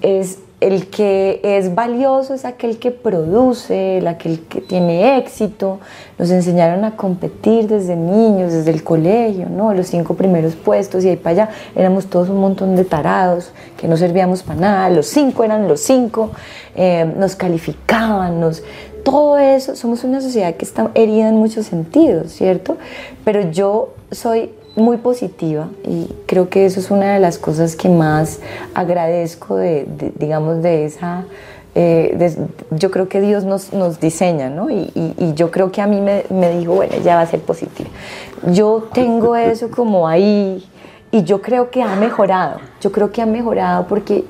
Es, 0.00 0.38
el 0.60 0.88
que 0.88 1.40
es 1.44 1.74
valioso 1.76 2.34
es 2.34 2.44
aquel 2.44 2.78
que 2.78 2.90
produce, 2.90 3.98
el 3.98 4.08
aquel 4.08 4.40
que 4.40 4.60
tiene 4.60 5.16
éxito. 5.16 5.78
Nos 6.18 6.30
enseñaron 6.30 6.84
a 6.84 6.96
competir 6.96 7.68
desde 7.68 7.94
niños, 7.94 8.52
desde 8.52 8.72
el 8.72 8.82
colegio, 8.82 9.48
¿no? 9.48 9.72
Los 9.72 9.86
cinco 9.86 10.14
primeros 10.14 10.56
puestos 10.56 11.04
y 11.04 11.10
ahí 11.10 11.16
para 11.16 11.44
allá 11.44 11.50
éramos 11.76 12.06
todos 12.06 12.28
un 12.28 12.40
montón 12.40 12.74
de 12.74 12.84
tarados 12.84 13.52
que 13.76 13.86
no 13.86 13.96
servíamos 13.96 14.42
para 14.42 14.60
nada. 14.60 14.90
Los 14.90 15.06
cinco 15.06 15.44
eran 15.44 15.68
los 15.68 15.80
cinco, 15.80 16.32
eh, 16.74 17.04
nos 17.16 17.36
calificaban, 17.36 18.40
nos, 18.40 18.64
todo 19.10 19.38
eso. 19.38 19.76
Somos 19.76 20.04
una 20.04 20.20
sociedad 20.20 20.54
que 20.54 20.64
está 20.64 20.90
herida 20.94 21.28
en 21.28 21.36
muchos 21.36 21.66
sentidos, 21.66 22.32
¿cierto? 22.32 22.76
Pero 23.24 23.50
yo 23.50 23.94
soy 24.10 24.50
muy 24.76 24.98
positiva 24.98 25.68
y 25.84 26.08
creo 26.26 26.48
que 26.48 26.66
eso 26.66 26.80
es 26.80 26.90
una 26.90 27.14
de 27.14 27.20
las 27.20 27.38
cosas 27.38 27.76
que 27.76 27.88
más 27.88 28.40
agradezco 28.74 29.56
de, 29.56 29.86
digamos, 30.18 30.62
de 30.62 30.84
esa... 30.84 31.24
Eh, 31.74 32.34
yo 32.70 32.90
creo 32.90 33.08
que 33.08 33.20
Dios 33.20 33.44
nos, 33.44 33.72
nos 33.72 34.00
diseña, 34.00 34.50
¿no? 34.50 34.68
Y, 34.68 34.90
y, 34.94 35.34
yo 35.34 35.50
creo 35.52 35.70
que 35.70 35.80
a 35.80 35.86
mí 35.86 36.00
me, 36.00 36.24
me 36.30 36.56
dijo, 36.58 36.74
bueno, 36.74 36.94
ya 37.04 37.14
va 37.14 37.20
a 37.20 37.26
ser 37.26 37.40
positiva. 37.40 37.88
Yo 38.50 38.88
tengo 38.92 39.36
eso 39.36 39.70
como 39.70 40.08
ahí 40.08 40.66
y 41.12 41.22
yo 41.22 41.40
creo 41.40 41.70
que 41.70 41.82
ha 41.82 41.94
mejorado, 41.94 42.58
yo 42.80 42.90
creo 42.90 43.12
que 43.12 43.22
ha 43.22 43.26
mejorado 43.26 43.86
porque 43.86 44.24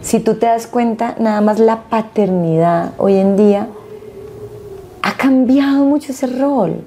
si 0.00 0.18
tú 0.18 0.34
te 0.34 0.46
das 0.46 0.66
cuenta, 0.66 1.14
nada 1.18 1.40
más 1.40 1.60
la 1.60 1.82
paternidad 1.84 2.92
hoy 2.98 3.16
en 3.16 3.36
día 3.36 3.68
cambiado 5.22 5.84
mucho 5.84 6.10
ese 6.10 6.26
rol. 6.26 6.82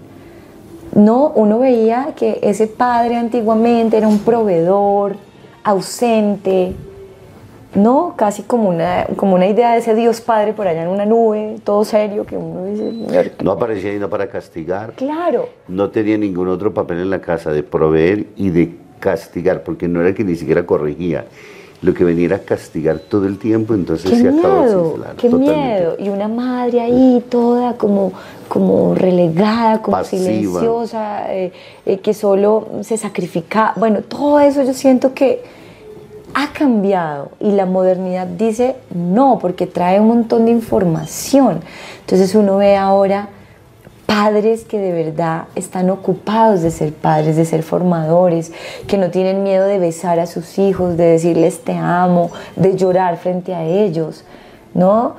No, 0.93 1.31
uno 1.35 1.59
veía 1.59 2.09
que 2.17 2.39
ese 2.43 2.67
padre 2.67 3.15
antiguamente 3.15 3.95
era 3.95 4.09
un 4.09 4.19
proveedor, 4.19 5.15
ausente, 5.63 6.73
¿no? 7.75 8.13
Casi 8.17 8.43
como 8.43 8.67
una, 8.67 9.07
como 9.15 9.35
una 9.35 9.47
idea 9.47 9.71
de 9.71 9.79
ese 9.79 9.95
Dios 9.95 10.19
Padre 10.19 10.53
por 10.53 10.67
allá 10.67 10.83
en 10.83 10.89
una 10.89 11.05
nube, 11.05 11.55
todo 11.63 11.85
serio, 11.85 12.25
que 12.25 12.35
uno 12.37 12.65
dice... 12.65 13.33
No 13.41 13.51
aparecía 13.51 13.91
ahí 13.91 13.99
no 13.99 14.09
para 14.09 14.27
castigar. 14.27 14.93
Claro. 14.93 15.47
No 15.69 15.89
tenía 15.89 16.17
ningún 16.17 16.49
otro 16.49 16.73
papel 16.73 16.99
en 16.99 17.09
la 17.09 17.21
casa 17.21 17.51
de 17.51 17.63
proveer 17.63 18.27
y 18.35 18.49
de 18.49 18.75
castigar, 18.99 19.63
porque 19.63 19.87
no 19.87 20.01
era 20.01 20.13
que 20.13 20.23
ni 20.23 20.35
siquiera 20.35 20.65
corregía 20.65 21.25
lo 21.85 21.93
que 21.93 22.03
venía 22.03 22.35
a 22.35 22.39
castigar 22.39 22.97
todo 22.97 23.27
el 23.27 23.37
tiempo, 23.37 23.75
entonces 23.75 24.09
qué 24.09 24.17
se 24.17 24.29
acabó 24.29 24.63
miedo, 24.63 24.97
Qué 25.17 25.29
miedo, 25.29 25.95
y 25.99 26.09
una 26.09 26.27
madre 26.27 26.81
ahí 26.81 27.23
toda 27.29 27.73
como, 27.77 28.11
como 28.47 28.95
relegada, 28.95 29.83
como 29.83 30.03
silenciosa, 30.03 31.31
eh, 31.31 31.51
eh, 31.85 31.99
que 31.99 32.15
solo 32.15 32.67
se 32.81 32.97
sacrifica. 32.97 33.73
Bueno, 33.75 34.01
todo 34.01 34.39
eso 34.39 34.63
yo 34.63 34.73
siento 34.73 35.13
que 35.13 35.43
ha 36.33 36.51
cambiado 36.53 37.29
y 37.39 37.51
la 37.51 37.67
modernidad 37.67 38.25
dice 38.25 38.75
no, 38.93 39.37
porque 39.39 39.67
trae 39.67 39.99
un 39.99 40.07
montón 40.07 40.45
de 40.45 40.51
información. 40.51 41.59
Entonces 42.01 42.33
uno 42.33 42.57
ve 42.57 42.75
ahora 42.75 43.29
padres 44.05 44.63
que 44.63 44.79
de 44.79 44.91
verdad 44.91 45.45
están 45.55 45.89
ocupados 45.89 46.61
de 46.61 46.71
ser 46.71 46.93
padres, 46.93 47.35
de 47.35 47.45
ser 47.45 47.63
formadores, 47.63 48.51
que 48.87 48.97
no 48.97 49.11
tienen 49.11 49.43
miedo 49.43 49.65
de 49.65 49.79
besar 49.79 50.19
a 50.19 50.25
sus 50.25 50.57
hijos, 50.57 50.97
de 50.97 51.05
decirles 51.05 51.63
te 51.63 51.73
amo, 51.73 52.31
de 52.55 52.75
llorar 52.75 53.17
frente 53.17 53.53
a 53.53 53.63
ellos, 53.63 54.23
¿no? 54.73 55.15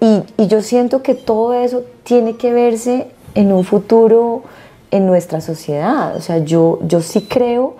Y, 0.00 0.22
yo 0.46 0.62
siento 0.62 1.02
que 1.02 1.14
todo 1.14 1.54
eso 1.54 1.82
tiene 2.04 2.36
que 2.36 2.52
verse 2.52 3.08
en 3.34 3.52
un 3.52 3.64
futuro 3.64 4.42
en 4.90 5.06
nuestra 5.06 5.40
sociedad. 5.40 6.14
O 6.16 6.20
sea, 6.20 6.38
yo, 6.38 6.78
yo 6.82 7.00
sí 7.00 7.22
creo 7.22 7.76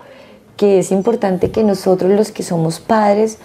que 0.57 0.79
es 0.79 0.91
importante 0.91 1.51
que 1.51 1.63
nosotros 1.63 2.11
los 2.11 2.31
que 2.31 2.43
somos 2.43 2.79
padres 2.79 3.37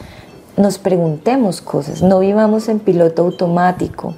nos 0.56 0.78
preguntemos 0.78 1.60
cosas, 1.60 2.02
no 2.02 2.18
vivamos 2.18 2.68
en 2.68 2.78
piloto 2.78 3.22
automático 3.22 4.14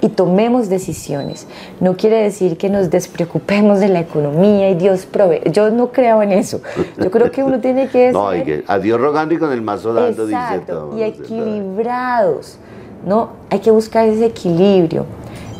y 0.00 0.08
tomemos 0.08 0.68
decisiones. 0.68 1.46
No 1.80 1.96
quiere 1.96 2.22
decir 2.22 2.56
que 2.56 2.68
nos 2.68 2.90
despreocupemos 2.90 3.80
de 3.80 3.88
la 3.88 4.00
economía 4.00 4.70
y 4.70 4.74
Dios 4.74 5.06
provee. 5.06 5.42
Yo 5.50 5.70
no 5.70 5.92
creo 5.92 6.22
en 6.22 6.32
eso. 6.32 6.60
Yo 6.98 7.10
creo 7.10 7.30
que 7.30 7.42
uno 7.42 7.60
tiene 7.60 7.88
que... 7.88 8.10
no, 8.12 8.28
hay 8.28 8.42
que 8.42 8.64
a 8.66 8.78
Dios 8.78 9.00
rogando 9.00 9.34
y 9.34 9.38
con 9.38 9.52
el 9.52 9.62
mazo 9.62 9.92
dando, 9.92 10.24
Exacto, 10.24 10.90
dice 10.92 11.00
Y 11.00 11.02
equilibrados, 11.04 12.58
¿no? 13.06 13.30
Hay 13.50 13.60
que 13.60 13.70
buscar 13.70 14.06
ese 14.08 14.26
equilibrio. 14.26 15.06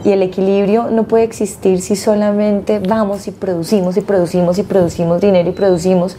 Y 0.04 0.10
el 0.10 0.22
equilibrio 0.22 0.90
no 0.90 1.04
puede 1.04 1.24
existir 1.24 1.80
si 1.80 1.96
solamente 1.96 2.78
vamos 2.78 3.26
y 3.26 3.30
producimos 3.30 3.96
y 3.96 4.02
producimos 4.02 4.58
y 4.58 4.62
producimos 4.62 5.20
dinero 5.22 5.48
y 5.48 5.52
producimos 5.52 6.18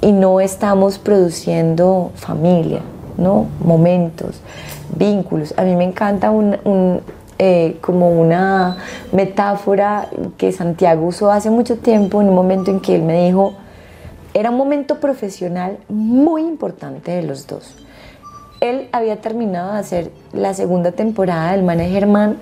y 0.00 0.12
no 0.12 0.40
estamos 0.40 0.98
produciendo 0.98 2.10
familia, 2.14 2.80
¿no? 3.16 3.46
Momentos, 3.64 4.40
vínculos. 4.96 5.54
A 5.56 5.62
mí 5.62 5.74
me 5.74 5.84
encanta 5.84 6.30
un, 6.30 7.00
eh, 7.38 7.76
como 7.80 8.10
una 8.10 8.76
metáfora 9.12 10.08
que 10.36 10.52
Santiago 10.52 11.06
usó 11.06 11.30
hace 11.30 11.50
mucho 11.50 11.78
tiempo, 11.78 12.20
en 12.20 12.28
un 12.28 12.34
momento 12.34 12.70
en 12.70 12.80
que 12.80 12.94
él 12.94 13.02
me 13.02 13.26
dijo, 13.26 13.54
era 14.34 14.50
un 14.50 14.56
momento 14.56 15.00
profesional 15.00 15.78
muy 15.88 16.42
importante 16.42 17.10
de 17.12 17.22
los 17.22 17.46
dos. 17.46 17.74
Él 18.60 18.88
había 18.92 19.20
terminado 19.20 19.72
de 19.72 19.78
hacer 19.78 20.10
la 20.32 20.52
segunda 20.52 20.92
temporada 20.92 21.52
del 21.52 21.62
Manager 21.62 22.06
Man 22.06 22.38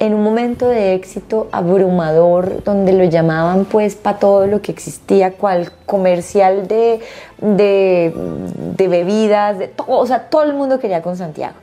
en 0.00 0.14
un 0.14 0.22
momento 0.22 0.68
de 0.68 0.94
éxito 0.94 1.48
abrumador, 1.52 2.62
donde 2.64 2.92
lo 2.92 3.04
llamaban 3.04 3.64
pues 3.64 3.94
para 3.94 4.18
todo 4.18 4.46
lo 4.46 4.60
que 4.60 4.72
existía, 4.72 5.32
cual 5.32 5.70
comercial 5.86 6.66
de, 6.66 7.00
de, 7.40 8.88
bebidas, 8.88 9.58
de 9.58 9.68
todo, 9.68 9.86
o 9.88 10.06
sea, 10.06 10.28
todo 10.28 10.42
el 10.42 10.54
mundo 10.54 10.78
quería 10.78 11.02
con 11.02 11.16
Santiago. 11.16 11.54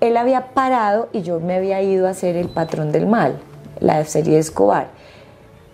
Él 0.00 0.16
había 0.16 0.48
parado 0.48 1.08
y 1.12 1.22
yo 1.22 1.40
me 1.40 1.56
había 1.56 1.80
ido 1.82 2.06
a 2.06 2.10
hacer 2.10 2.36
El 2.36 2.48
Patrón 2.48 2.92
del 2.92 3.06
Mal, 3.06 3.38
la 3.80 4.04
serie 4.04 4.34
de 4.34 4.40
Escobar. 4.40 4.88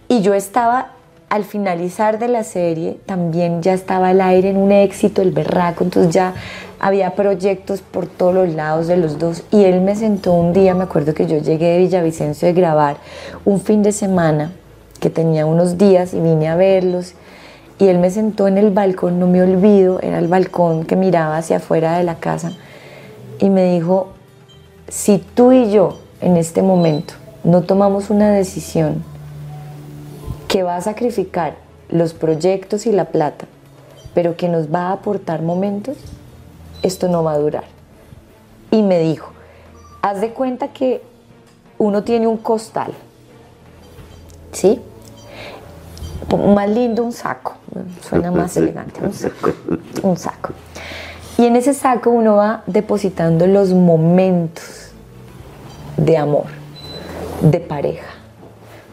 Y 0.08 0.22
yo 0.22 0.34
estaba 0.34 0.92
al 1.30 1.44
finalizar 1.44 2.18
de 2.18 2.26
la 2.26 2.42
serie 2.42 2.98
también 3.06 3.62
ya 3.62 3.72
estaba 3.72 4.08
al 4.08 4.20
aire 4.20 4.50
en 4.50 4.56
un 4.56 4.72
éxito, 4.72 5.22
el 5.22 5.30
berraco, 5.30 5.84
entonces 5.84 6.12
ya 6.12 6.34
había 6.80 7.14
proyectos 7.14 7.82
por 7.82 8.08
todos 8.08 8.34
los 8.34 8.48
lados 8.48 8.88
de 8.88 8.96
los 8.96 9.16
dos. 9.16 9.44
Y 9.52 9.64
él 9.64 9.80
me 9.80 9.94
sentó 9.94 10.32
un 10.32 10.52
día, 10.52 10.74
me 10.74 10.82
acuerdo 10.82 11.14
que 11.14 11.28
yo 11.28 11.38
llegué 11.38 11.68
de 11.68 11.78
Villavicencio 11.78 12.48
de 12.48 12.54
grabar 12.54 12.96
un 13.44 13.60
fin 13.60 13.84
de 13.84 13.92
semana 13.92 14.50
que 14.98 15.08
tenía 15.08 15.46
unos 15.46 15.78
días 15.78 16.14
y 16.14 16.20
vine 16.20 16.48
a 16.48 16.56
verlos. 16.56 17.14
Y 17.78 17.86
él 17.86 18.00
me 18.00 18.10
sentó 18.10 18.48
en 18.48 18.58
el 18.58 18.70
balcón, 18.70 19.20
no 19.20 19.28
me 19.28 19.40
olvido, 19.40 20.00
era 20.02 20.18
el 20.18 20.26
balcón 20.26 20.84
que 20.84 20.96
miraba 20.96 21.36
hacia 21.36 21.58
afuera 21.58 21.96
de 21.96 22.02
la 22.02 22.16
casa 22.16 22.52
y 23.40 23.48
me 23.48 23.72
dijo, 23.72 24.08
si 24.88 25.18
tú 25.18 25.52
y 25.52 25.70
yo 25.70 25.98
en 26.20 26.36
este 26.36 26.62
momento 26.62 27.14
no 27.42 27.62
tomamos 27.62 28.10
una 28.10 28.30
decisión, 28.30 29.02
que 30.46 30.62
va 30.62 30.76
a 30.76 30.80
sacrificar 30.80 31.56
los 31.88 32.12
proyectos 32.12 32.86
y 32.86 32.92
la 32.92 33.06
plata, 33.06 33.46
pero 34.14 34.36
que 34.36 34.48
nos 34.48 34.72
va 34.72 34.88
a 34.88 34.92
aportar 34.92 35.42
momentos, 35.42 35.96
esto 36.82 37.08
no 37.08 37.22
va 37.22 37.32
a 37.32 37.38
durar. 37.38 37.64
Y 38.70 38.82
me 38.82 38.98
dijo, 38.98 39.30
haz 40.02 40.20
de 40.20 40.32
cuenta 40.32 40.68
que 40.68 41.02
uno 41.78 42.02
tiene 42.02 42.26
un 42.26 42.36
costal, 42.36 42.92
¿sí? 44.52 44.80
Más 46.54 46.68
lindo 46.68 47.04
un 47.04 47.12
saco, 47.12 47.54
suena 48.02 48.30
más 48.32 48.56
elegante, 48.56 49.00
un 49.02 49.14
saco, 49.14 49.50
un 50.02 50.16
saco. 50.16 50.50
Y 51.40 51.46
en 51.46 51.56
ese 51.56 51.72
saco 51.72 52.10
uno 52.10 52.36
va 52.36 52.62
depositando 52.66 53.46
los 53.46 53.72
momentos 53.72 54.90
de 55.96 56.18
amor, 56.18 56.44
de 57.40 57.60
pareja, 57.60 58.10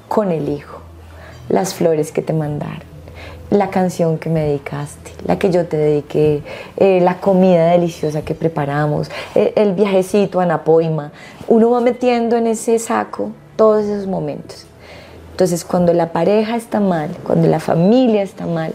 con 0.07 0.31
el 0.31 0.47
hijo 0.47 0.79
las 1.49 1.73
flores 1.73 2.13
que 2.13 2.21
te 2.21 2.31
mandaron, 2.31 2.87
la 3.49 3.69
canción 3.69 4.17
que 4.17 4.29
me 4.29 4.45
dedicaste, 4.45 5.11
la 5.25 5.37
que 5.37 5.51
yo 5.51 5.65
te 5.65 5.75
dediqué, 5.75 6.41
eh, 6.77 7.01
la 7.01 7.19
comida 7.19 7.71
deliciosa 7.71 8.21
que 8.21 8.33
preparamos, 8.33 9.11
eh, 9.35 9.51
el 9.57 9.73
viajecito 9.73 10.39
a 10.39 10.45
Napoima. 10.45 11.11
Uno 11.49 11.71
va 11.71 11.81
metiendo 11.81 12.37
en 12.37 12.47
ese 12.47 12.79
saco 12.79 13.31
todos 13.57 13.83
esos 13.83 14.07
momentos. 14.07 14.65
Entonces, 15.31 15.65
cuando 15.65 15.91
la 15.91 16.13
pareja 16.13 16.55
está 16.55 16.79
mal, 16.79 17.09
cuando 17.25 17.49
la 17.49 17.59
familia 17.59 18.21
está 18.21 18.45
mal, 18.45 18.73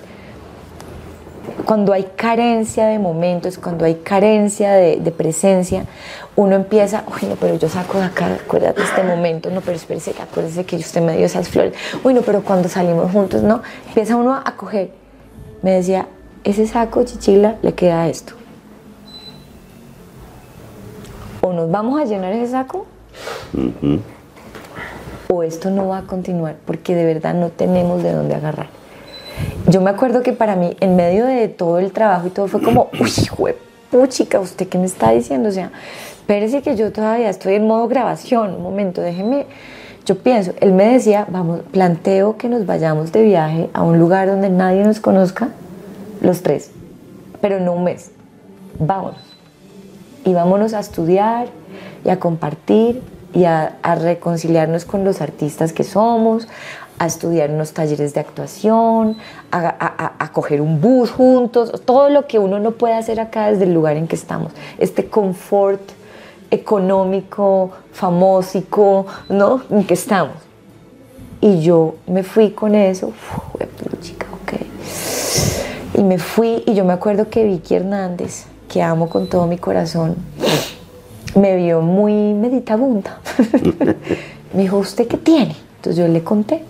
cuando 1.64 1.92
hay 1.92 2.04
carencia 2.16 2.86
de 2.86 2.98
momentos, 2.98 3.58
cuando 3.58 3.84
hay 3.84 3.96
carencia 3.96 4.72
de, 4.72 5.14
presencia, 5.16 5.84
uno 6.36 6.54
empieza, 6.56 7.04
uy, 7.06 7.28
no, 7.28 7.36
pero 7.36 7.56
yo 7.56 7.68
saco 7.68 7.98
de 7.98 8.04
acá, 8.04 8.26
acuérdate 8.44 8.82
este 8.82 9.02
momento, 9.02 9.50
no, 9.50 9.60
pero 9.60 9.76
espérese, 9.76 10.14
acuérdese 10.20 10.64
que 10.64 10.76
usted 10.76 11.00
me 11.00 11.16
dio 11.16 11.26
esas 11.26 11.48
flores, 11.48 11.74
uy, 12.04 12.14
no, 12.14 12.22
pero 12.22 12.42
cuando 12.42 12.68
salimos 12.68 13.10
juntos, 13.10 13.42
no, 13.42 13.62
empieza 13.86 14.16
uno 14.16 14.34
a 14.34 14.56
coger. 14.56 14.90
Me 15.62 15.72
decía, 15.72 16.08
ese 16.44 16.66
saco, 16.66 17.04
chichila, 17.04 17.56
le 17.62 17.74
queda 17.74 18.08
esto. 18.08 18.34
O 21.40 21.52
nos 21.52 21.70
vamos 21.70 22.00
a 22.00 22.04
llenar 22.04 22.32
ese 22.32 22.52
saco, 22.52 22.86
o 25.28 25.42
esto 25.42 25.70
no 25.70 25.88
va 25.88 25.98
a 25.98 26.02
continuar, 26.02 26.56
porque 26.64 26.94
de 26.94 27.04
verdad 27.04 27.34
no 27.34 27.50
tenemos 27.50 28.02
de 28.02 28.12
dónde 28.12 28.34
agarrar 28.34 28.81
yo 29.68 29.80
me 29.80 29.90
acuerdo 29.90 30.22
que 30.22 30.32
para 30.32 30.56
mí, 30.56 30.76
en 30.80 30.96
medio 30.96 31.26
de 31.26 31.48
todo 31.48 31.78
el 31.78 31.92
trabajo 31.92 32.26
y 32.26 32.30
todo, 32.30 32.48
fue 32.48 32.62
como, 32.62 32.90
uy, 33.38 33.52
puchica, 33.90 34.40
¿usted 34.40 34.68
qué 34.68 34.78
me 34.78 34.86
está 34.86 35.10
diciendo? 35.10 35.50
O 35.50 35.52
sea, 35.52 35.70
espérese 36.16 36.62
que 36.62 36.76
yo 36.76 36.92
todavía 36.92 37.28
estoy 37.28 37.54
en 37.54 37.66
modo 37.66 37.88
grabación, 37.88 38.54
un 38.54 38.62
momento, 38.62 39.00
déjeme. 39.00 39.46
Yo 40.04 40.18
pienso, 40.18 40.52
él 40.60 40.72
me 40.72 40.92
decía, 40.92 41.26
vamos, 41.30 41.60
planteo 41.70 42.36
que 42.36 42.48
nos 42.48 42.66
vayamos 42.66 43.12
de 43.12 43.22
viaje 43.22 43.70
a 43.72 43.82
un 43.82 43.98
lugar 43.98 44.26
donde 44.26 44.50
nadie 44.50 44.82
nos 44.82 44.98
conozca, 44.98 45.50
los 46.20 46.42
tres, 46.42 46.72
pero 47.40 47.60
no 47.60 47.74
un 47.74 47.84
mes. 47.84 48.10
Vámonos. 48.80 49.20
Y 50.24 50.32
vámonos 50.32 50.74
a 50.74 50.80
estudiar 50.80 51.48
y 52.04 52.08
a 52.08 52.18
compartir 52.18 53.02
y 53.32 53.44
a, 53.44 53.76
a 53.82 53.94
reconciliarnos 53.94 54.84
con 54.84 55.04
los 55.04 55.20
artistas 55.20 55.72
que 55.72 55.84
somos, 55.84 56.48
a 57.02 57.06
estudiar 57.06 57.50
unos 57.50 57.72
talleres 57.72 58.14
de 58.14 58.20
actuación, 58.20 59.16
a, 59.50 60.30
coger 60.32 60.60
un 60.60 60.80
bus 60.80 61.10
juntos, 61.10 61.82
todo 61.84 62.08
lo 62.10 62.28
que 62.28 62.38
uno 62.38 62.60
no 62.60 62.70
puede 62.70 62.94
hacer 62.94 63.18
acá 63.18 63.50
desde 63.50 63.64
el 63.64 63.74
lugar 63.74 63.96
en 63.96 64.06
que 64.06 64.14
estamos. 64.14 64.52
Este 64.78 65.06
confort 65.06 65.80
económico, 66.52 67.72
famósico, 67.92 69.06
¿no? 69.28 69.62
En 69.68 69.84
que 69.84 69.94
estamos. 69.94 70.36
Y 71.40 71.60
yo 71.62 71.96
me 72.06 72.22
fui 72.22 72.52
con 72.52 72.76
eso, 72.76 73.12
chica, 74.00 74.28
ok. 74.44 75.98
Y 75.98 76.04
me 76.04 76.18
fui 76.20 76.62
y 76.66 76.74
yo 76.74 76.84
me 76.84 76.92
acuerdo 76.92 77.28
que 77.28 77.42
Vicky 77.42 77.74
Hernández, 77.74 78.44
que 78.68 78.80
amo 78.80 79.08
con 79.08 79.26
todo 79.26 79.48
mi 79.48 79.58
corazón, 79.58 80.14
me 81.34 81.56
vio 81.56 81.80
muy 81.80 82.32
meditabunda. 82.32 83.18
me 84.54 84.62
dijo, 84.62 84.78
¿usted 84.78 85.08
qué 85.08 85.16
tiene? 85.16 85.56
Entonces 85.78 85.96
yo 85.96 86.06
le 86.06 86.22
conté 86.22 86.62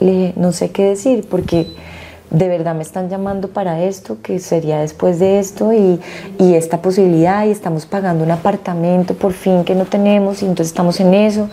le 0.00 0.10
dije, 0.10 0.34
no 0.36 0.52
sé 0.52 0.70
qué 0.70 0.84
decir 0.84 1.26
porque 1.30 1.66
de 2.30 2.48
verdad 2.48 2.74
me 2.74 2.82
están 2.82 3.08
llamando 3.08 3.48
para 3.48 3.82
esto, 3.82 4.18
que 4.22 4.38
sería 4.38 4.80
después 4.80 5.18
de 5.18 5.38
esto 5.38 5.72
y, 5.72 6.00
y, 6.38 6.54
esta 6.54 6.80
posibilidad 6.80 7.44
y 7.44 7.50
estamos 7.50 7.86
pagando 7.86 8.24
un 8.24 8.30
apartamento 8.30 9.14
por 9.14 9.32
fin 9.32 9.64
que 9.64 9.74
no 9.74 9.84
tenemos 9.84 10.42
y 10.42 10.46
entonces 10.46 10.68
estamos 10.68 11.00
en 11.00 11.12
eso. 11.14 11.48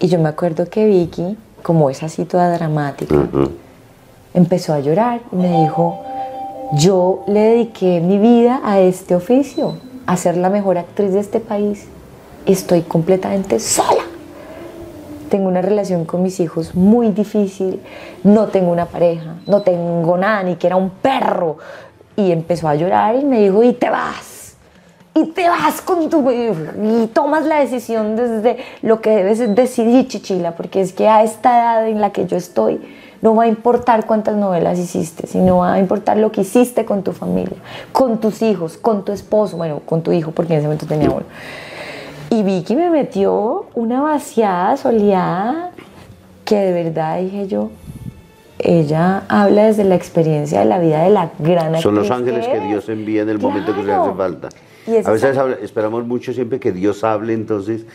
Y 0.00 0.08
yo 0.08 0.18
me 0.18 0.28
acuerdo 0.28 0.68
que 0.68 0.86
Vicky, 0.86 1.36
como 1.62 1.90
es 1.90 2.02
así 2.02 2.24
toda 2.24 2.50
dramática, 2.50 3.14
empezó 4.32 4.72
a 4.72 4.80
llorar 4.80 5.20
y 5.32 5.36
me 5.36 5.62
dijo, 5.62 6.00
yo 6.72 7.22
le 7.26 7.40
dediqué 7.40 8.00
mi 8.00 8.18
vida 8.18 8.60
a 8.64 8.80
este 8.80 9.14
oficio, 9.14 9.76
a 10.06 10.16
ser 10.16 10.36
la 10.36 10.48
mejor 10.48 10.78
actriz 10.78 11.12
de 11.12 11.20
este 11.20 11.40
país. 11.40 11.86
Estoy 12.46 12.82
completamente 12.82 13.60
sola 13.60 14.15
tengo 15.26 15.48
una 15.48 15.62
relación 15.62 16.04
con 16.04 16.22
mis 16.22 16.40
hijos 16.40 16.74
muy 16.74 17.10
difícil, 17.10 17.80
no 18.24 18.46
tengo 18.46 18.72
una 18.72 18.86
pareja, 18.86 19.36
no 19.46 19.62
tengo 19.62 20.16
nada, 20.16 20.42
ni 20.42 20.56
que 20.56 20.66
era 20.66 20.76
un 20.76 20.90
perro. 20.90 21.58
y 22.16 22.32
empezó 22.32 22.68
a 22.68 22.74
llorar 22.74 23.14
y 23.14 23.24
me 23.24 23.40
dijo, 23.40 23.62
y 23.62 23.74
te 23.74 23.90
vas, 23.90 24.56
y 25.14 25.26
te 25.26 25.48
vas 25.48 25.80
con 25.82 26.08
tu... 26.08 26.30
y 26.30 27.06
tomas 27.08 27.44
la 27.46 27.60
decisión 27.60 28.16
desde 28.16 28.58
lo 28.82 29.00
que 29.00 29.10
debes 29.10 29.54
decidir, 29.54 30.08
Chichila, 30.08 30.56
porque 30.56 30.80
es 30.80 30.92
que 30.92 31.08
a 31.08 31.22
esta 31.22 31.58
edad 31.58 31.88
en 31.88 32.00
la 32.00 32.10
que 32.10 32.26
yo 32.26 32.36
estoy, 32.36 32.80
no 33.22 33.34
va 33.34 33.44
a 33.44 33.46
importar 33.48 34.06
cuántas 34.06 34.36
novelas 34.36 34.78
hiciste, 34.78 35.26
sino 35.26 35.58
va 35.58 35.74
a 35.74 35.78
importar 35.78 36.16
lo 36.18 36.32
que 36.32 36.42
hiciste 36.42 36.84
con 36.84 37.02
tu 37.02 37.12
familia, 37.12 37.56
con 37.92 38.18
tus 38.18 38.42
hijos, 38.42 38.76
con 38.76 39.04
tu 39.04 39.12
esposo, 39.12 39.56
bueno, 39.56 39.80
con 39.86 40.02
tu 40.02 40.12
hijo, 40.12 40.32
porque 40.32 40.52
en 40.52 40.58
ese 40.58 40.68
momento 40.68 40.86
tenía 40.86 41.10
uno. 41.10 41.24
Y 42.36 42.42
Vicky 42.42 42.76
me 42.76 42.90
metió 42.90 43.64
una 43.72 44.02
vaciada, 44.02 44.76
soleada, 44.76 45.70
que 46.44 46.56
de 46.56 46.84
verdad 46.84 47.18
dije 47.18 47.48
yo, 47.48 47.70
ella 48.58 49.22
habla 49.28 49.64
desde 49.64 49.84
la 49.84 49.94
experiencia 49.94 50.60
de 50.60 50.66
la 50.66 50.78
vida 50.78 51.02
de 51.04 51.08
la 51.08 51.30
gran 51.38 51.80
Son 51.80 51.94
los 51.94 52.10
ángeles 52.10 52.46
que 52.46 52.60
Dios 52.60 52.90
envía 52.90 53.22
en 53.22 53.30
el 53.30 53.38
momento 53.38 53.74
que 53.74 53.82
le 53.82 53.90
hace 53.90 54.12
falta. 54.12 54.50
A 55.06 55.10
veces 55.12 55.38
esperamos 55.62 56.06
mucho 56.06 56.34
siempre 56.34 56.60
que 56.60 56.72
Dios 56.72 57.04
hable, 57.04 57.32
entonces 57.32 57.86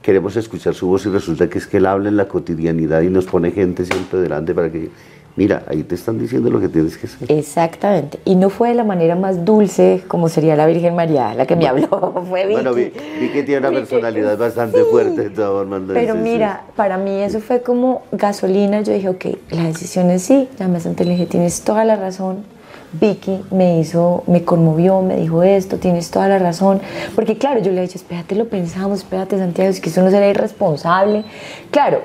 queremos 0.00 0.34
escuchar 0.34 0.72
su 0.72 0.86
voz 0.86 1.04
y 1.04 1.10
resulta 1.10 1.50
que 1.50 1.58
es 1.58 1.66
que 1.66 1.76
Él 1.76 1.84
habla 1.84 2.08
en 2.08 2.16
la 2.16 2.26
cotidianidad 2.26 3.02
y 3.02 3.10
nos 3.10 3.26
pone 3.26 3.50
gente 3.50 3.84
siempre 3.84 4.20
delante 4.20 4.54
para 4.54 4.72
que, 4.72 4.88
mira, 5.36 5.62
ahí 5.68 5.82
te 5.82 5.94
están 5.94 6.18
diciendo 6.18 6.50
lo 6.50 6.60
que 6.60 6.68
tienes 6.68 6.96
que 6.96 7.06
hacer. 7.06 7.30
Exactamente. 7.30 8.20
Y 8.24 8.36
no 8.36 8.50
fue 8.50 8.70
de 8.70 8.74
la 8.74 8.84
manera 8.84 9.16
más 9.16 9.44
dulce 9.44 10.02
como 10.08 10.28
sería 10.28 10.56
la 10.56 10.66
Virgen 10.66 10.94
María, 10.94 11.34
la 11.34 11.46
que 11.46 11.56
me 11.56 11.66
habló, 11.66 12.24
fue 12.28 12.46
Vicky. 12.46 12.54
Bueno, 12.54 12.74
vi, 12.74 12.90
que 13.32 13.42
tiene 13.42 13.66
una 13.66 13.78
personalidad 13.78 14.38
bastante 14.38 14.84
fuerte 14.84 15.22
de 15.22 15.30
todas 15.30 15.50
formas. 15.50 15.82
Pero 15.92 16.14
mira, 16.14 16.62
para 16.76 16.98
mí 16.98 17.22
eso 17.22 17.40
fue 17.40 17.62
como 17.62 18.02
gasolina. 18.12 18.82
Yo 18.82 18.92
dije, 18.92 19.08
ok, 19.08 19.26
la 19.50 19.64
decisión 19.64 20.10
es 20.10 20.22
sí. 20.22 20.48
Y 20.58 21.04
le 21.04 21.10
dije, 21.10 21.26
tienes 21.26 21.62
toda 21.62 21.84
la 21.84 21.96
razón 21.96 22.44
Vicky 22.92 23.44
me 23.50 23.78
hizo, 23.78 24.24
me 24.26 24.44
conmovió, 24.44 25.00
me 25.00 25.16
dijo 25.16 25.42
esto, 25.42 25.76
tienes 25.76 26.10
toda 26.10 26.28
la 26.28 26.38
razón. 26.38 26.80
Porque 27.14 27.38
claro, 27.38 27.60
yo 27.60 27.70
le 27.70 27.78
he 27.78 27.82
dicho, 27.82 27.98
espérate, 27.98 28.34
lo 28.34 28.48
pensamos, 28.48 29.00
espérate, 29.00 29.38
Santiago, 29.38 29.70
es 29.70 29.80
que 29.80 29.90
eso 29.90 30.02
no 30.02 30.10
será 30.10 30.28
irresponsable. 30.28 31.24
Claro, 31.70 32.02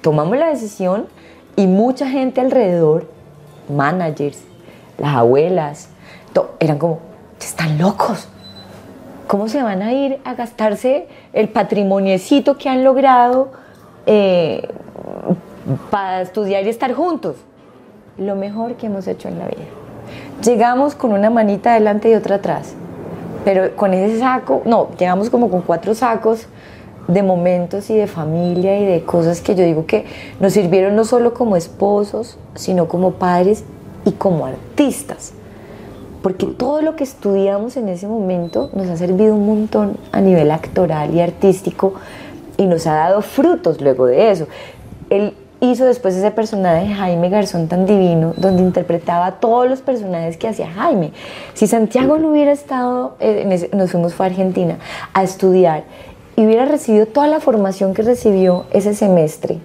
tomamos 0.00 0.36
la 0.38 0.48
decisión 0.48 1.06
y 1.56 1.66
mucha 1.66 2.08
gente 2.08 2.40
alrededor, 2.40 3.08
managers, 3.68 4.42
las 4.98 5.16
abuelas, 5.16 5.88
eran 6.60 6.78
como, 6.78 7.00
están 7.40 7.78
locos. 7.78 8.28
¿Cómo 9.26 9.48
se 9.48 9.62
van 9.62 9.82
a 9.82 9.92
ir 9.92 10.20
a 10.24 10.34
gastarse 10.34 11.08
el 11.32 11.48
patrimoniecito 11.48 12.58
que 12.58 12.68
han 12.68 12.84
logrado 12.84 13.52
eh, 14.06 14.68
para 15.90 16.22
estudiar 16.22 16.64
y 16.64 16.68
estar 16.68 16.92
juntos? 16.92 17.36
Lo 18.18 18.36
mejor 18.36 18.74
que 18.74 18.86
hemos 18.86 19.06
hecho 19.06 19.28
en 19.28 19.38
la 19.38 19.46
vida. 19.46 19.64
Llegamos 20.44 20.94
con 20.94 21.12
una 21.12 21.30
manita 21.30 21.72
adelante 21.72 22.10
y 22.10 22.14
otra 22.14 22.36
atrás, 22.36 22.74
pero 23.44 23.74
con 23.76 23.94
ese 23.94 24.18
saco, 24.18 24.62
no, 24.64 24.90
llegamos 24.98 25.30
como 25.30 25.50
con 25.50 25.62
cuatro 25.62 25.94
sacos 25.94 26.46
de 27.08 27.22
momentos 27.22 27.90
y 27.90 27.94
de 27.94 28.06
familia 28.06 28.78
y 28.78 28.86
de 28.86 29.04
cosas 29.04 29.40
que 29.40 29.54
yo 29.54 29.64
digo 29.64 29.86
que 29.86 30.06
nos 30.40 30.52
sirvieron 30.52 30.96
no 30.96 31.04
solo 31.04 31.34
como 31.34 31.56
esposos, 31.56 32.38
sino 32.54 32.88
como 32.88 33.12
padres 33.12 33.64
y 34.04 34.12
como 34.12 34.46
artistas. 34.46 35.32
Porque 36.22 36.46
todo 36.46 36.80
lo 36.80 36.96
que 36.96 37.04
estudiamos 37.04 37.76
en 37.76 37.88
ese 37.88 38.06
momento 38.06 38.70
nos 38.72 38.88
ha 38.88 38.96
servido 38.96 39.34
un 39.34 39.46
montón 39.46 39.98
a 40.12 40.20
nivel 40.20 40.50
actoral 40.50 41.14
y 41.14 41.20
artístico 41.20 41.94
y 42.56 42.66
nos 42.66 42.86
ha 42.86 42.94
dado 42.94 43.20
frutos 43.20 43.80
luego 43.80 44.06
de 44.06 44.30
eso. 44.30 44.46
El, 45.10 45.34
hizo 45.60 45.84
después 45.84 46.14
ese 46.14 46.30
personaje 46.30 46.92
Jaime 46.94 47.28
Garzón 47.28 47.68
tan 47.68 47.86
divino, 47.86 48.34
donde 48.36 48.62
interpretaba 48.62 49.32
todos 49.32 49.68
los 49.68 49.80
personajes 49.80 50.36
que 50.36 50.48
hacía 50.48 50.70
Jaime. 50.70 51.12
Si 51.54 51.66
Santiago 51.66 52.18
no 52.18 52.30
hubiera 52.30 52.52
estado, 52.52 53.16
eh, 53.20 53.68
nos 53.72 53.90
fuimos 53.90 54.18
a 54.20 54.24
Argentina 54.24 54.78
a 55.12 55.22
estudiar 55.22 55.84
y 56.36 56.44
hubiera 56.44 56.64
recibido 56.64 57.06
toda 57.06 57.26
la 57.26 57.40
formación 57.40 57.94
que 57.94 58.02
recibió 58.02 58.64
ese 58.72 58.94
semestre, 58.94 59.58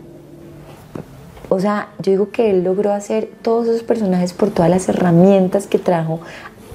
o 1.50 1.60
sea, 1.60 1.90
yo 2.00 2.12
digo 2.12 2.30
que 2.30 2.52
él 2.52 2.64
logró 2.64 2.92
hacer 2.92 3.30
todos 3.42 3.68
esos 3.68 3.84
personajes 3.84 4.34
por 4.34 4.52
todas 4.52 4.70
las 4.70 4.88
herramientas 4.88 5.66
que 5.66 5.80
trajo 5.80 6.20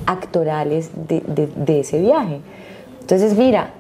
actorales 0.05 0.91
de, 1.07 1.81
ese 1.81 2.01
viaje. 2.01 2.41
Entonces, 3.01 3.39
mira, 3.39 3.71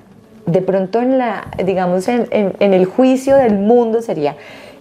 de 0.46 0.62
pronto 0.62 1.00
en 1.00 1.18
la, 1.18 1.48
digamos, 1.64 2.06
en 2.06 2.54
el 2.60 2.84
juicio 2.84 3.36
del 3.36 3.58
mundo 3.58 4.02
sería, 4.02 4.36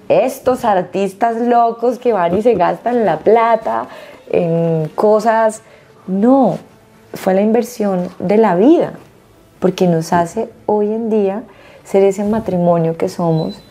estos 0.10 0.66
artistas 0.66 1.38
locos 1.42 2.00
que 2.00 2.14
van 2.14 2.38
y 2.38 2.42
se 2.42 2.56
gastan 2.56 3.06
la 3.06 3.20
plata 3.20 3.88
en 4.32 4.90
cosas. 4.96 5.62
No, 6.08 6.58
fue 7.14 7.34
la 7.34 7.42
inversión 7.42 8.10
de 8.20 8.38
la 8.38 8.56
vida, 8.56 8.94
porque 9.64 9.88
nos 9.88 10.12
hace 10.12 10.50
hoy 10.66 10.88
en 10.88 11.10
día 11.10 11.44
ser 11.86 12.04
ese 12.04 12.26
matrimonio 12.26 12.98
que 12.98 13.08
somos, 13.08 13.62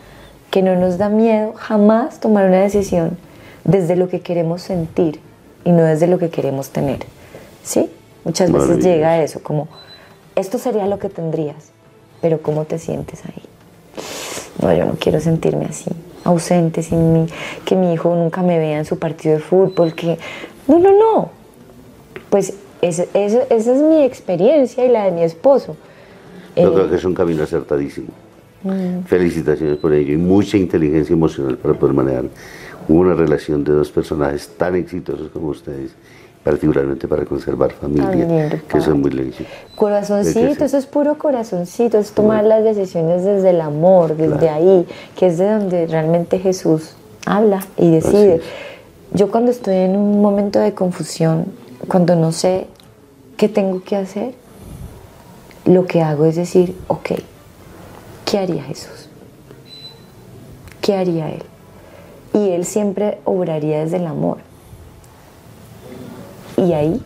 que 0.49 0.63
no 0.63 0.75
nos 0.75 0.97
da 0.97 1.07
miedo 1.07 1.53
jamás 1.55 2.19
tomar 2.19 2.47
una 2.47 2.61
decisión 2.61 3.15
desde 3.63 3.95
lo 3.95 4.09
que 4.09 4.21
queremos 4.21 4.63
sentir 4.63 5.19
y 5.63 5.71
no 5.71 5.83
desde 5.83 6.07
lo 6.07 6.17
que 6.17 6.31
queremos 6.31 6.71
tener. 6.71 7.05
¿Sí? 7.61 7.91
Muchas 8.23 8.51
veces 8.51 8.83
llega 8.83 9.09
a 9.09 9.21
eso, 9.21 9.43
como, 9.43 9.67
esto 10.35 10.57
sería 10.57 10.87
lo 10.87 10.97
que 10.97 11.09
tendrías, 11.09 11.69
pero 12.23 12.41
¿cómo 12.41 12.65
te 12.65 12.79
sientes 12.79 13.23
ahí? 13.25 13.43
No, 14.63 14.73
yo 14.73 14.85
no 14.85 14.95
quiero 14.99 15.19
sentirme 15.19 15.65
así 15.65 15.91
ausente, 16.23 16.81
sin 16.81 17.13
mí, 17.13 17.27
que 17.65 17.75
mi 17.75 17.93
hijo 17.93 18.15
nunca 18.15 18.41
me 18.41 18.57
vea 18.57 18.79
en 18.79 18.85
su 18.85 18.97
partido 18.97 19.35
de 19.35 19.41
fútbol, 19.41 19.93
que... 19.93 20.17
No, 20.67 20.79
no, 20.79 20.89
no. 20.89 21.29
Pues 22.31 22.55
esa 22.87 23.05
es 23.49 23.81
mi 23.81 24.03
experiencia 24.03 24.85
y 24.85 24.89
la 24.89 25.05
de 25.05 25.11
mi 25.11 25.23
esposo. 25.23 25.75
Yo 26.55 26.73
creo 26.73 26.85
eh, 26.85 26.89
que 26.89 26.95
es 26.95 27.05
un 27.05 27.13
camino 27.13 27.43
acertadísimo. 27.43 28.09
Mm. 28.63 29.03
Felicitaciones 29.05 29.77
por 29.77 29.93
ello 29.93 30.13
y 30.13 30.17
mucha 30.17 30.57
inteligencia 30.57 31.13
emocional 31.13 31.57
para 31.57 31.73
poder 31.73 31.95
manejar 31.95 32.25
una 32.87 33.13
relación 33.13 33.63
de 33.63 33.73
dos 33.73 33.91
personajes 33.91 34.49
tan 34.57 34.75
exitosos 34.75 35.29
como 35.31 35.49
ustedes 35.49 35.91
particularmente 36.43 37.07
para 37.07 37.23
conservar 37.23 37.71
familia, 37.71 38.61
que 38.67 38.77
eso 38.77 38.91
es 38.91 38.97
muy 38.97 39.11
legítimo. 39.11 39.47
Corazoncito, 39.75 40.65
eso 40.65 40.77
es 40.77 40.85
puro 40.85 41.17
corazoncito, 41.17 41.97
es 41.97 42.11
tomar 42.11 42.43
las 42.43 42.65
decisiones 42.65 43.23
desde 43.23 43.51
el 43.51 43.61
amor, 43.61 44.17
desde 44.17 44.49
ahí, 44.49 44.85
que 45.15 45.27
es 45.27 45.37
de 45.37 45.49
donde 45.49 45.87
realmente 45.87 46.39
Jesús 46.39 46.95
habla 47.25 47.65
y 47.77 47.91
decide. 47.91 48.41
Yo 49.13 49.31
cuando 49.31 49.51
estoy 49.51 49.75
en 49.75 49.95
un 49.95 50.21
momento 50.21 50.59
de 50.59 50.73
confusión, 50.73 51.45
cuando 51.87 52.15
no 52.15 52.31
sé 52.31 52.67
qué 53.37 53.49
tengo 53.49 53.83
que 53.83 53.95
hacer, 53.95 54.35
lo 55.65 55.85
que 55.85 56.01
hago 56.01 56.25
es 56.25 56.35
decir, 56.35 56.75
ok, 56.87 57.11
¿qué 58.25 58.37
haría 58.37 58.63
Jesús? 58.63 59.09
¿Qué 60.81 60.95
haría 60.95 61.29
Él? 61.29 61.43
Y 62.33 62.49
Él 62.49 62.65
siempre 62.65 63.19
obraría 63.25 63.81
desde 63.81 63.97
el 63.97 64.07
amor 64.07 64.37
y 66.57 66.73
ahí, 66.73 67.01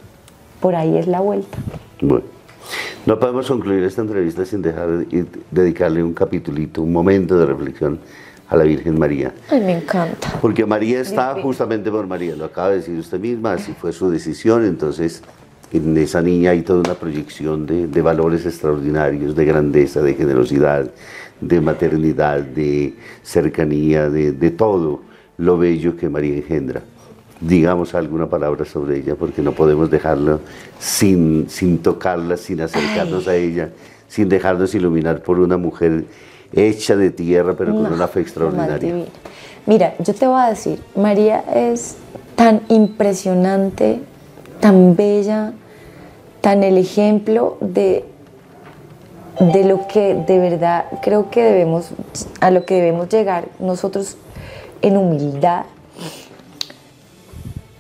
por 0.60 0.76
ahí 0.76 0.98
es 0.98 1.08
la 1.08 1.20
vuelta. 1.20 1.58
Bueno, 2.02 2.26
no 3.06 3.20
podemos 3.20 3.48
concluir 3.48 3.84
esta 3.84 4.02
entrevista 4.02 4.46
sin 4.46 4.62
dejar 4.62 4.90
de 4.90 5.26
dedicarle 5.52 6.04
un 6.04 6.14
capitulito, 6.14 6.82
un 6.82 6.92
momento 6.92 7.38
de 7.38 7.46
reflexión 7.46 8.00
a 8.50 8.56
la 8.56 8.64
Virgen 8.64 8.98
María. 8.98 9.34
Ay, 9.50 9.62
me 9.62 9.78
encanta. 9.78 10.40
Porque 10.42 10.66
María 10.66 11.02
está 11.02 11.42
justamente 11.42 11.92
por 11.92 12.08
María, 12.08 12.36
lo 12.36 12.46
acaba 12.46 12.70
de 12.70 12.78
decir 12.78 12.98
usted 12.98 13.20
misma, 13.20 13.54
así 13.54 13.74
fue 13.74 13.92
su 13.92 14.10
decisión, 14.10 14.66
entonces 14.66 15.22
en 15.72 15.98
esa 15.98 16.22
niña 16.22 16.52
hay 16.52 16.62
toda 16.62 16.80
una 16.80 16.94
proyección 16.94 17.66
de, 17.66 17.88
de 17.88 18.02
valores 18.02 18.46
extraordinarios, 18.46 19.36
de 19.36 19.46
grandeza, 19.46 20.02
de 20.02 20.14
generosidad, 20.14 20.90
de 21.42 21.62
maternidad, 21.62 22.42
de 22.42 22.96
cercanía, 23.22 24.10
de, 24.10 24.32
de 24.32 24.52
todo 24.52 25.02
lo 25.38 25.58
bello 25.58 25.96
que 25.98 26.10
María 26.10 26.36
engendra 26.36 26.82
digamos 27.40 27.94
alguna 27.94 28.28
palabra 28.28 28.66
sobre 28.66 28.98
ella, 28.98 29.16
porque 29.16 29.42
no 29.42 29.52
podemos 29.52 29.90
dejarlo 29.90 30.42
sin, 30.80 31.50
sin 31.50 31.80
tocarla, 31.80 32.38
sin 32.38 32.62
acercarnos 32.62 33.28
a 33.28 33.36
ella, 33.36 33.70
sin 34.08 34.30
dejarnos 34.30 34.74
iluminar 34.74 35.22
por 35.22 35.40
una 35.40 35.58
mujer 35.58 36.06
hecha 36.54 36.96
de 36.96 37.12
tierra, 37.12 37.56
pero 37.58 37.74
con 37.74 37.92
una 37.92 38.08
fe 38.08 38.22
extraordinaria. 38.22 39.06
Mira, 39.66 39.96
yo 40.00 40.14
te 40.14 40.28
voy 40.28 40.40
a 40.40 40.50
decir, 40.50 40.82
María 40.96 41.44
es 41.54 41.98
tan 42.36 42.62
impresionante, 42.70 44.00
tan 44.60 44.96
bella, 44.96 45.54
tan 46.42 46.64
el 46.64 46.78
ejemplo 46.78 47.58
de, 47.60 48.06
de 49.40 49.64
lo 49.66 49.88
que 49.88 50.16
de 50.16 50.40
verdad 50.40 50.86
creo 51.02 51.30
que 51.30 51.44
debemos, 51.44 51.90
a 52.40 52.52
lo 52.52 52.66
que 52.66 52.76
debemos 52.76 53.10
llegar 53.10 53.50
nosotros 53.60 54.18
en 54.82 54.98
humildad, 54.98 55.66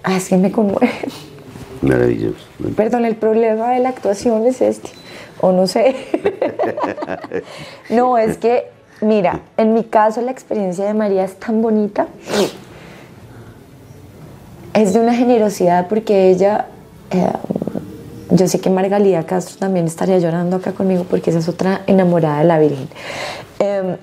Ah, 0.07 0.15
es 0.15 0.29
que 0.29 0.37
me 0.37 0.53
conmueve. 0.53 0.89
Maravilloso. 1.81 2.37
Perdón, 2.77 3.03
el 3.03 3.17
problema 3.17 3.71
de 3.71 3.79
la 3.79 3.89
actuación 3.89 4.45
es 4.47 4.61
este. 4.61 4.89
O 5.41 5.51
no 5.51 5.67
sé. 5.67 5.95
no, 7.89 8.17
es 8.17 8.37
que, 8.37 8.69
mira, 9.01 9.41
en 9.57 9.73
mi 9.73 9.83
caso 9.83 10.21
la 10.21 10.31
experiencia 10.31 10.85
de 10.85 10.93
María 10.93 11.23
es 11.23 11.35
tan 11.35 11.61
bonita. 11.61 12.07
Es 14.73 14.93
de 14.93 14.99
una 14.99 15.13
generosidad 15.13 15.87
porque 15.87 16.29
ella 16.29 16.67
eh, 17.11 17.31
yo 18.29 18.47
sé 18.47 18.59
que 18.59 18.69
Margalida 18.69 19.25
Castro 19.25 19.57
también 19.57 19.85
estaría 19.85 20.19
llorando 20.19 20.57
acá 20.57 20.73
conmigo 20.73 21.05
porque 21.09 21.29
esa 21.29 21.39
es 21.39 21.47
otra 21.47 21.81
enamorada 21.87 22.39
de 22.39 22.43
la 22.43 22.59
Virgen. 22.59 22.89
Eh, 23.59 23.97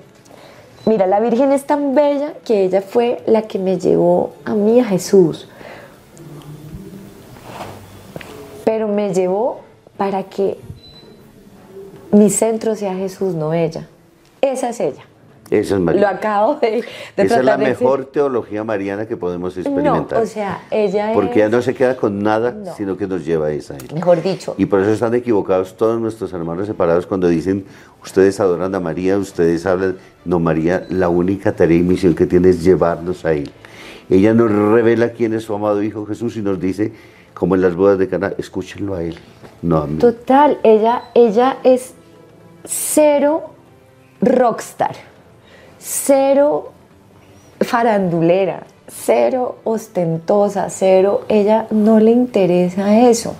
mira, 0.87 1.07
la 1.07 1.21
Virgen 1.21 1.53
es 1.53 1.65
tan 1.65 1.95
bella 1.95 2.33
que 2.45 2.65
ella 2.65 2.81
fue 2.81 3.23
la 3.27 3.43
que 3.43 3.59
me 3.59 3.79
llevó 3.79 4.33
a 4.45 4.55
mí 4.55 4.81
a 4.81 4.85
Jesús. 4.85 5.49
Pero 8.65 8.89
me 8.89 9.13
llevó 9.13 9.61
para 9.99 10.23
que 10.23 10.59
mi 12.15 12.31
centro 12.31 12.75
sea 12.77 12.95
Jesús, 12.95 13.35
no 13.35 13.53
ella. 13.53 13.87
Esa 14.41 14.71
es 14.71 14.81
ella. 14.81 15.03
Esa 15.51 15.75
es 15.75 15.81
María. 15.81 16.01
Lo 16.01 16.09
acabo 16.09 16.55
de, 16.55 16.83
de 17.17 17.23
Esa 17.23 17.39
es 17.41 17.45
la 17.45 17.59
decir. 17.59 17.79
mejor 17.83 18.07
teología 18.07 18.65
mariana 18.65 19.07
que 19.07 19.17
podemos 19.17 19.55
experimentar. 19.57 20.19
No, 20.19 20.25
o 20.25 20.27
sea, 20.27 20.63
ella 20.71 21.11
Porque 21.13 21.45
es, 21.45 21.51
no 21.51 21.61
se 21.61 21.75
queda 21.75 21.97
con 21.97 22.23
nada, 22.23 22.53
No. 22.53 22.75
sino 22.75 22.97
que 22.97 23.07
nos 23.07 23.27
lleva 23.27 23.49
a 23.49 23.51
esa. 23.53 23.75
mejor 23.95 24.23
dicho, 24.23 24.55
Y 24.57 24.65
por 24.67 24.81
eso 24.81 24.91
están 24.91 25.15
equivocados 25.15 25.77
todos 25.77 26.01
nuestros 26.01 26.33
hermanos 26.33 26.67
separados 26.67 27.07
cuando 27.07 27.29
dicen, 27.29 27.67
ustedes 28.03 28.41
adoran 28.41 28.75
a 28.75 28.81
María, 28.81 29.19
ustedes 29.19 29.67
hablan, 29.67 29.99
no, 30.25 30.41
María, 30.41 30.87
la 30.89 31.11
única 31.11 31.55
tarea 31.55 31.77
y 31.79 31.83
misión 31.83 32.15
que 32.15 32.27
tiene 32.27 32.49
es 32.49 32.65
llevarnos 32.65 33.25
a 33.27 33.33
Él. 33.35 33.51
Ella 34.09 34.33
nos 34.33 34.51
revela 34.51 35.11
quién 35.11 35.35
es 35.35 35.45
su 35.45 35.55
amado 35.55 35.83
Hijo 35.83 36.07
Jesús 36.07 36.37
y 36.39 36.43
nos 36.43 36.59
dice, 36.59 36.93
como 37.35 37.55
en 37.55 37.61
las 37.61 37.75
bodas 37.77 37.99
de 37.99 38.09
Cana, 38.09 38.33
escúchenlo 38.39 38.95
a 38.95 39.03
Él, 39.03 39.19
no 39.61 39.77
a 39.79 39.87
mí. 39.87 39.99
total, 39.99 40.59
ella, 40.63 41.05
ella 41.15 41.59
es 41.65 41.93
cero 42.65 43.51
rockstar, 44.21 44.97
cero 45.79 46.73
farandulera, 47.61 48.65
cero 48.89 49.59
ostentosa, 49.65 50.71
cero, 50.71 51.23
ella 51.29 51.67
no 51.71 52.01
le 52.01 52.11
interesa 52.11 53.01
eso, 53.09 53.35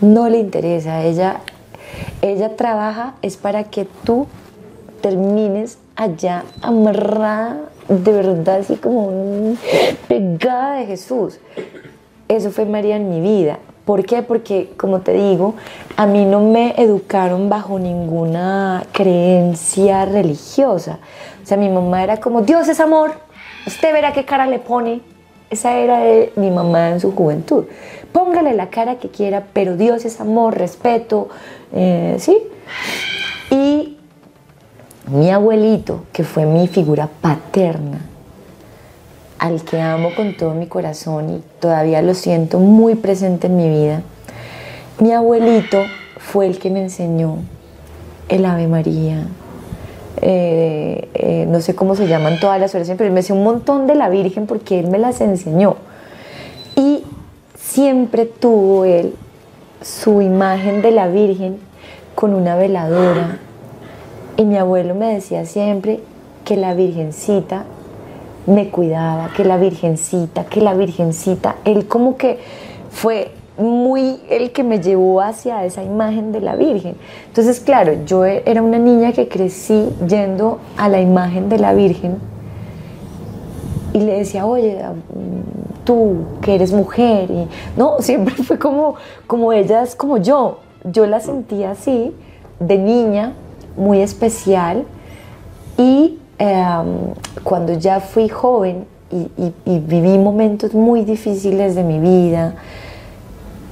no 0.00 0.28
le 0.28 0.38
interesa, 0.38 1.02
ella, 1.02 1.40
ella 2.22 2.56
trabaja 2.56 3.14
es 3.22 3.36
para 3.36 3.64
que 3.64 3.86
tú 4.04 4.26
termines 5.00 5.78
allá 5.96 6.44
amarrada, 6.62 7.60
de 7.88 8.12
verdad, 8.12 8.60
así 8.60 8.76
como 8.76 9.56
pegada 10.08 10.76
de 10.76 10.86
Jesús. 10.86 11.38
Eso 12.28 12.50
fue 12.50 12.64
María 12.64 12.96
en 12.96 13.10
mi 13.10 13.20
vida. 13.20 13.58
¿Por 13.84 14.06
qué? 14.06 14.22
Porque, 14.22 14.72
como 14.78 15.00
te 15.00 15.12
digo, 15.12 15.54
a 15.96 16.06
mí 16.06 16.24
no 16.24 16.40
me 16.40 16.74
educaron 16.78 17.50
bajo 17.50 17.78
ninguna 17.78 18.84
creencia 18.92 20.06
religiosa. 20.06 21.00
O 21.42 21.46
sea, 21.46 21.58
mi 21.58 21.68
mamá 21.68 22.02
era 22.02 22.16
como, 22.18 22.42
Dios 22.42 22.66
es 22.68 22.80
amor, 22.80 23.12
usted 23.66 23.92
verá 23.92 24.12
qué 24.12 24.24
cara 24.24 24.46
le 24.46 24.58
pone. 24.58 25.02
Esa 25.50 25.76
era 25.76 26.00
mi 26.36 26.50
mamá 26.50 26.90
en 26.90 27.00
su 27.00 27.12
juventud. 27.14 27.66
Póngale 28.12 28.54
la 28.54 28.70
cara 28.70 28.96
que 28.96 29.10
quiera, 29.10 29.44
pero 29.52 29.76
Dios 29.76 30.04
es 30.04 30.20
amor, 30.20 30.56
respeto, 30.56 31.28
eh, 31.72 32.16
¿sí? 32.18 32.38
Y 33.50 33.98
mi 35.06 35.30
abuelito, 35.30 36.04
que 36.12 36.24
fue 36.24 36.46
mi 36.46 36.66
figura 36.66 37.08
paterna, 37.20 38.00
al 39.44 39.62
que 39.62 39.78
amo 39.78 40.14
con 40.16 40.34
todo 40.34 40.54
mi 40.54 40.66
corazón 40.66 41.28
y 41.28 41.42
todavía 41.60 42.00
lo 42.00 42.14
siento 42.14 42.58
muy 42.58 42.94
presente 42.94 43.48
en 43.48 43.56
mi 43.58 43.68
vida, 43.68 44.00
mi 44.98 45.12
abuelito 45.12 45.82
fue 46.16 46.46
el 46.46 46.58
que 46.58 46.70
me 46.70 46.80
enseñó 46.80 47.36
el 48.30 48.46
Ave 48.46 48.68
María. 48.68 49.26
eh, 50.22 51.10
eh, 51.12 51.46
no 51.46 51.60
sé 51.60 51.74
cómo 51.74 51.94
se 51.94 52.06
llaman 52.06 52.40
todas 52.40 52.58
las 52.58 52.74
oraciones, 52.74 52.96
pero 52.96 53.08
él 53.08 53.12
me 53.12 53.20
enseñó 53.20 53.38
un 53.38 53.44
montón 53.44 53.86
de 53.86 53.94
la 53.94 54.08
Virgen 54.08 54.46
porque 54.46 54.80
él 54.80 54.88
me 54.88 54.98
las 54.98 55.20
enseñó. 55.20 55.76
Y 56.74 57.04
siempre 57.54 58.24
tuvo 58.24 58.86
él 58.86 59.14
su 59.82 60.22
imagen 60.22 60.80
de 60.80 60.90
la 60.90 61.08
Virgen 61.08 61.58
con 62.14 62.32
una 62.32 62.56
veladora. 62.56 63.40
Y 64.38 64.46
mi 64.46 64.56
abuelo 64.56 64.94
me 64.94 65.12
decía 65.12 65.44
siempre 65.44 66.00
que 66.46 66.56
la 66.56 66.72
Virgencita 66.72 67.66
me 68.46 68.70
cuidaba, 68.70 69.30
que 69.34 69.44
la 69.44 69.56
Virgencita, 69.56 70.44
que 70.44 70.60
la 70.60 70.74
Virgencita. 70.74 71.56
Él 71.64 71.86
como 71.86 72.16
que 72.16 72.38
fue 72.90 73.32
muy 73.56 74.20
el 74.28 74.50
que 74.50 74.64
me 74.64 74.80
llevó 74.80 75.20
hacia 75.20 75.64
esa 75.64 75.82
imagen 75.82 76.32
de 76.32 76.40
la 76.40 76.56
Virgen. 76.56 76.96
Entonces, 77.28 77.60
claro, 77.60 77.92
yo 78.04 78.24
e- 78.24 78.42
era 78.46 78.62
una 78.62 78.78
niña 78.78 79.12
que 79.12 79.28
crecí 79.28 79.88
yendo 80.06 80.58
a 80.76 80.88
la 80.88 81.00
imagen 81.00 81.48
de 81.48 81.58
la 81.58 81.72
Virgen 81.72 82.18
y 83.92 84.00
le 84.00 84.18
decía, 84.18 84.44
oye, 84.44 84.78
tú 85.84 86.16
que 86.40 86.56
eres 86.56 86.72
mujer, 86.72 87.30
y 87.30 87.48
no, 87.76 87.96
siempre 88.00 88.34
fue 88.34 88.58
como, 88.58 88.96
como 89.26 89.52
ellas, 89.52 89.94
como 89.94 90.18
yo. 90.18 90.58
Yo 90.84 91.06
la 91.06 91.20
sentía 91.20 91.70
así, 91.70 92.12
de 92.60 92.76
niña, 92.76 93.32
muy 93.76 94.00
especial, 94.02 94.84
y 95.78 96.18
em, 96.38 96.86
cuando 97.42 97.72
ya 97.74 98.00
fui 98.00 98.28
joven 98.28 98.86
y, 99.10 99.28
y- 99.40 99.54
y 99.64 99.78
viví 99.78 100.18
momentos 100.18 100.74
muy 100.74 101.04
difíciles 101.04 101.74
de 101.74 101.82
mi 101.84 101.98
vida, 101.98 102.54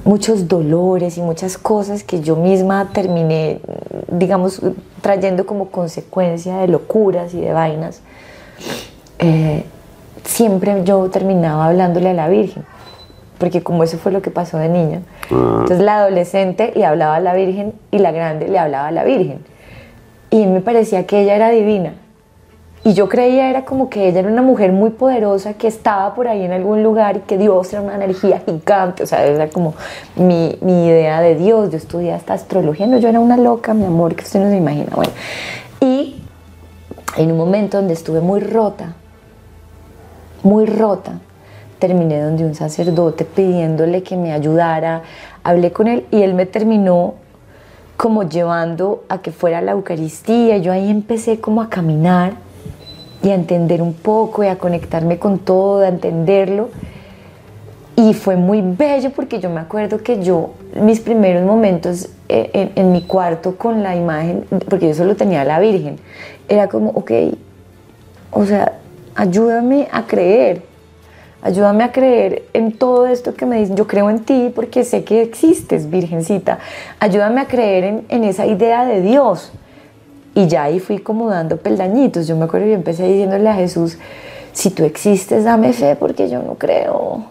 muchos 0.05 0.47
dolores 0.47 1.17
y 1.17 1.21
muchas 1.21 1.57
cosas 1.57 2.03
que 2.03 2.21
yo 2.21 2.35
misma 2.35 2.89
terminé, 2.93 3.59
digamos, 4.09 4.61
trayendo 5.01 5.45
como 5.45 5.69
consecuencia 5.69 6.57
de 6.57 6.67
locuras 6.67 7.33
y 7.33 7.41
de 7.41 7.53
vainas, 7.53 8.01
eh, 9.19 9.63
siempre 10.23 10.81
yo 10.83 11.09
terminaba 11.09 11.65
hablándole 11.67 12.09
a 12.09 12.13
la 12.13 12.27
Virgen, 12.29 12.63
porque 13.37 13.61
como 13.63 13.83
eso 13.83 13.97
fue 13.97 14.11
lo 14.11 14.21
que 14.21 14.31
pasó 14.31 14.57
de 14.57 14.69
niña. 14.69 15.01
Entonces 15.61 15.79
la 15.79 15.99
adolescente 15.99 16.71
le 16.75 16.85
hablaba 16.85 17.15
a 17.15 17.19
la 17.19 17.33
Virgen 17.33 17.73
y 17.91 17.97
la 17.99 18.11
grande 18.11 18.47
le 18.47 18.59
hablaba 18.59 18.87
a 18.87 18.91
la 18.91 19.03
Virgen. 19.03 19.39
Y 20.29 20.45
me 20.47 20.61
parecía 20.61 21.05
que 21.05 21.21
ella 21.21 21.35
era 21.35 21.49
divina. 21.49 21.93
Y 22.85 22.93
yo 22.93 23.07
creía 23.07 23.49
era 23.49 23.63
como 23.63 23.89
que 23.89 24.09
ella 24.09 24.19
era 24.19 24.29
una 24.29 24.41
mujer 24.41 24.73
muy 24.73 24.89
poderosa 24.89 25.53
que 25.53 25.67
estaba 25.67 26.13
por 26.15 26.27
ahí 26.27 26.43
en 26.43 26.51
algún 26.51 26.83
lugar 26.83 27.15
y 27.15 27.19
que 27.21 27.37
Dios 27.37 27.71
era 27.71 27.81
una 27.81 27.95
energía 27.95 28.41
gigante. 28.45 29.03
O 29.03 29.05
sea, 29.05 29.25
era 29.25 29.49
como 29.49 29.73
mi, 30.17 30.57
mi 30.59 30.87
idea 30.87 31.21
de 31.21 31.35
Dios. 31.35 31.71
Yo 31.71 31.77
estudié 31.77 32.11
hasta 32.11 32.33
astrología. 32.33 32.85
No, 32.85 32.97
yo 32.97 33.07
era 33.07 33.21
una 33.21 33.37
loca, 33.37 33.73
mi 33.73 33.85
amor, 33.85 34.15
que 34.15 34.23
usted 34.23 34.41
no 34.41 34.49
se 34.49 34.57
imagina. 34.57 34.91
Bueno, 34.93 35.13
y 35.79 36.21
en 37.15 37.31
un 37.31 37.37
momento 37.37 37.77
donde 37.77 37.93
estuve 37.93 38.19
muy 38.19 38.41
rota, 38.41 38.95
muy 40.43 40.65
rota, 40.65 41.19
terminé 41.79 42.21
donde 42.21 42.43
un 42.43 42.53
sacerdote 42.53 43.23
pidiéndole 43.23 44.03
que 44.03 44.17
me 44.17 44.33
ayudara. 44.33 45.03
Hablé 45.45 45.71
con 45.71 45.87
él 45.87 46.05
y 46.11 46.21
él 46.21 46.33
me 46.33 46.45
terminó 46.45 47.15
como 47.95 48.23
llevando 48.23 49.05
a 49.07 49.19
que 49.19 49.31
fuera 49.31 49.59
a 49.59 49.61
la 49.61 49.71
Eucaristía. 49.71 50.57
Yo 50.57 50.73
ahí 50.73 50.89
empecé 50.89 51.39
como 51.39 51.61
a 51.61 51.69
caminar 51.69 52.33
y 53.23 53.29
a 53.31 53.35
entender 53.35 53.81
un 53.81 53.93
poco 53.93 54.43
y 54.43 54.47
a 54.47 54.57
conectarme 54.57 55.17
con 55.17 55.39
todo, 55.39 55.79
a 55.79 55.87
entenderlo. 55.87 56.69
Y 57.95 58.13
fue 58.13 58.35
muy 58.35 58.61
bello 58.61 59.11
porque 59.11 59.39
yo 59.39 59.49
me 59.49 59.61
acuerdo 59.61 60.03
que 60.03 60.21
yo, 60.21 60.51
mis 60.75 60.99
primeros 60.99 61.43
momentos 61.43 62.09
eh, 62.27 62.71
en, 62.75 62.91
mi 62.91 63.03
cuarto 63.03 63.55
con 63.55 63.81
la 63.81 63.95
imagen, 63.95 64.45
porque 64.67 64.89
yo 64.89 64.93
solo 64.93 65.15
tenía 65.15 65.45
la 65.45 65.59
Virgen, 65.59 65.99
era 66.49 66.67
como, 66.67 66.89
ok, 66.91 67.11
o 68.31 68.45
sea, 68.45 68.73
ayúdame 69.15 69.87
a 69.91 70.07
creer, 70.07 70.63
ayúdame 71.43 71.83
a 71.83 71.91
creer 71.91 72.43
en 72.53 72.71
todo 72.71 73.05
esto 73.05 73.35
que 73.35 73.45
me 73.45 73.59
dicen, 73.59 73.77
yo 73.77 73.85
creo 73.85 74.09
en 74.09 74.19
ti 74.19 74.51
porque 74.53 74.83
sé 74.83 75.03
que 75.03 75.21
existes, 75.21 75.89
Virgencita, 75.89 76.57
ayúdame 76.99 77.41
a 77.41 77.45
creer 77.45 77.83
en, 77.83 78.05
en 78.09 78.23
esa 78.23 78.47
idea 78.47 78.85
de 78.85 79.01
Dios. 79.01 79.53
Y 80.35 80.47
ya 80.47 80.63
ahí 80.63 80.79
fui 80.79 80.99
como 80.99 81.29
dando 81.29 81.57
peldañitos. 81.57 82.27
Yo 82.27 82.35
me 82.35 82.45
acuerdo 82.45 82.65
que 82.65 82.71
yo 82.71 82.77
empecé 82.77 83.07
diciéndole 83.07 83.49
a 83.49 83.55
Jesús, 83.55 83.97
si 84.51 84.69
tú 84.69 84.83
existes, 84.83 85.43
dame 85.43 85.73
fe 85.73 85.95
porque 85.95 86.29
yo 86.29 86.41
no 86.41 86.55
creo. 86.55 87.25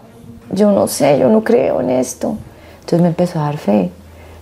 Yo 0.53 0.71
no 0.71 0.87
sé, 0.87 1.19
yo 1.19 1.29
no 1.29 1.43
creo 1.43 1.81
en 1.81 1.91
esto. 1.91 2.37
Entonces 2.81 3.01
me 3.01 3.09
empezó 3.09 3.41
a 3.41 3.45
dar 3.45 3.57
fe. 3.57 3.91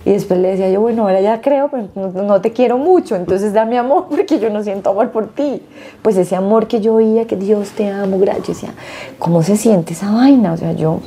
Y 0.03 0.11
después 0.11 0.39
le 0.39 0.49
decía 0.49 0.69
yo, 0.69 0.81
bueno, 0.81 1.03
ahora 1.03 1.21
ya 1.21 1.41
creo, 1.41 1.69
pero 1.69 1.87
no, 1.93 2.23
no 2.23 2.41
te 2.41 2.51
quiero 2.51 2.79
mucho, 2.79 3.15
entonces 3.15 3.53
dame 3.53 3.77
amor 3.77 4.07
porque 4.09 4.39
yo 4.39 4.49
no 4.49 4.63
siento 4.63 4.89
amor 4.89 5.11
por 5.11 5.27
ti. 5.27 5.61
Pues 6.01 6.17
ese 6.17 6.35
amor 6.35 6.67
que 6.67 6.81
yo 6.81 6.95
oía, 6.95 7.27
que 7.27 7.35
Dios 7.35 7.69
te 7.71 7.87
amo, 7.89 8.17
gracias. 8.17 8.47
Yo 8.47 8.53
decía, 8.53 8.73
¿cómo 9.19 9.43
se 9.43 9.57
siente 9.57 9.93
esa 9.93 10.11
vaina? 10.11 10.53
O 10.53 10.57
sea, 10.57 10.73
yo, 10.73 10.99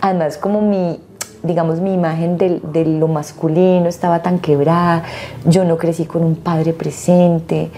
además 0.00 0.38
como 0.38 0.60
mi, 0.60 1.00
digamos, 1.44 1.80
mi 1.80 1.92
imagen 1.94 2.36
de, 2.38 2.60
de 2.72 2.84
lo 2.84 3.06
masculino 3.06 3.88
estaba 3.88 4.22
tan 4.22 4.38
quebrada, 4.40 5.04
yo 5.44 5.64
no 5.64 5.76
crecí 5.76 6.06
con 6.06 6.24
un 6.24 6.34
padre 6.36 6.72
presente. 6.72 7.70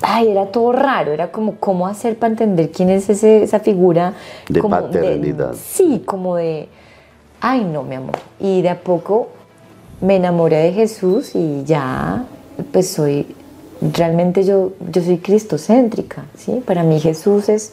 Ay, 0.00 0.28
era 0.30 0.46
todo 0.46 0.72
raro, 0.72 1.12
era 1.12 1.32
como 1.32 1.56
cómo 1.56 1.88
hacer 1.88 2.16
para 2.16 2.30
entender 2.30 2.70
quién 2.70 2.88
es 2.88 3.10
ese, 3.10 3.42
esa 3.42 3.58
figura 3.60 4.14
De 4.48 4.60
como 4.60 4.78
paternidad. 4.78 5.54
sí, 5.60 6.02
como 6.06 6.36
de, 6.36 6.68
ay 7.40 7.64
no, 7.64 7.82
mi 7.82 7.96
amor. 7.96 8.16
Y 8.38 8.62
de 8.62 8.70
a 8.70 8.80
poco 8.80 9.28
me 10.00 10.16
enamoré 10.16 10.58
de 10.58 10.72
Jesús 10.72 11.34
y 11.34 11.64
ya, 11.64 12.24
pues 12.72 12.88
soy, 12.88 13.34
realmente 13.80 14.44
yo, 14.44 14.70
yo 14.92 15.02
soy 15.02 15.18
cristocéntrica, 15.18 16.26
¿sí? 16.36 16.62
Para 16.64 16.84
mí 16.84 17.00
Jesús 17.00 17.48
es 17.48 17.72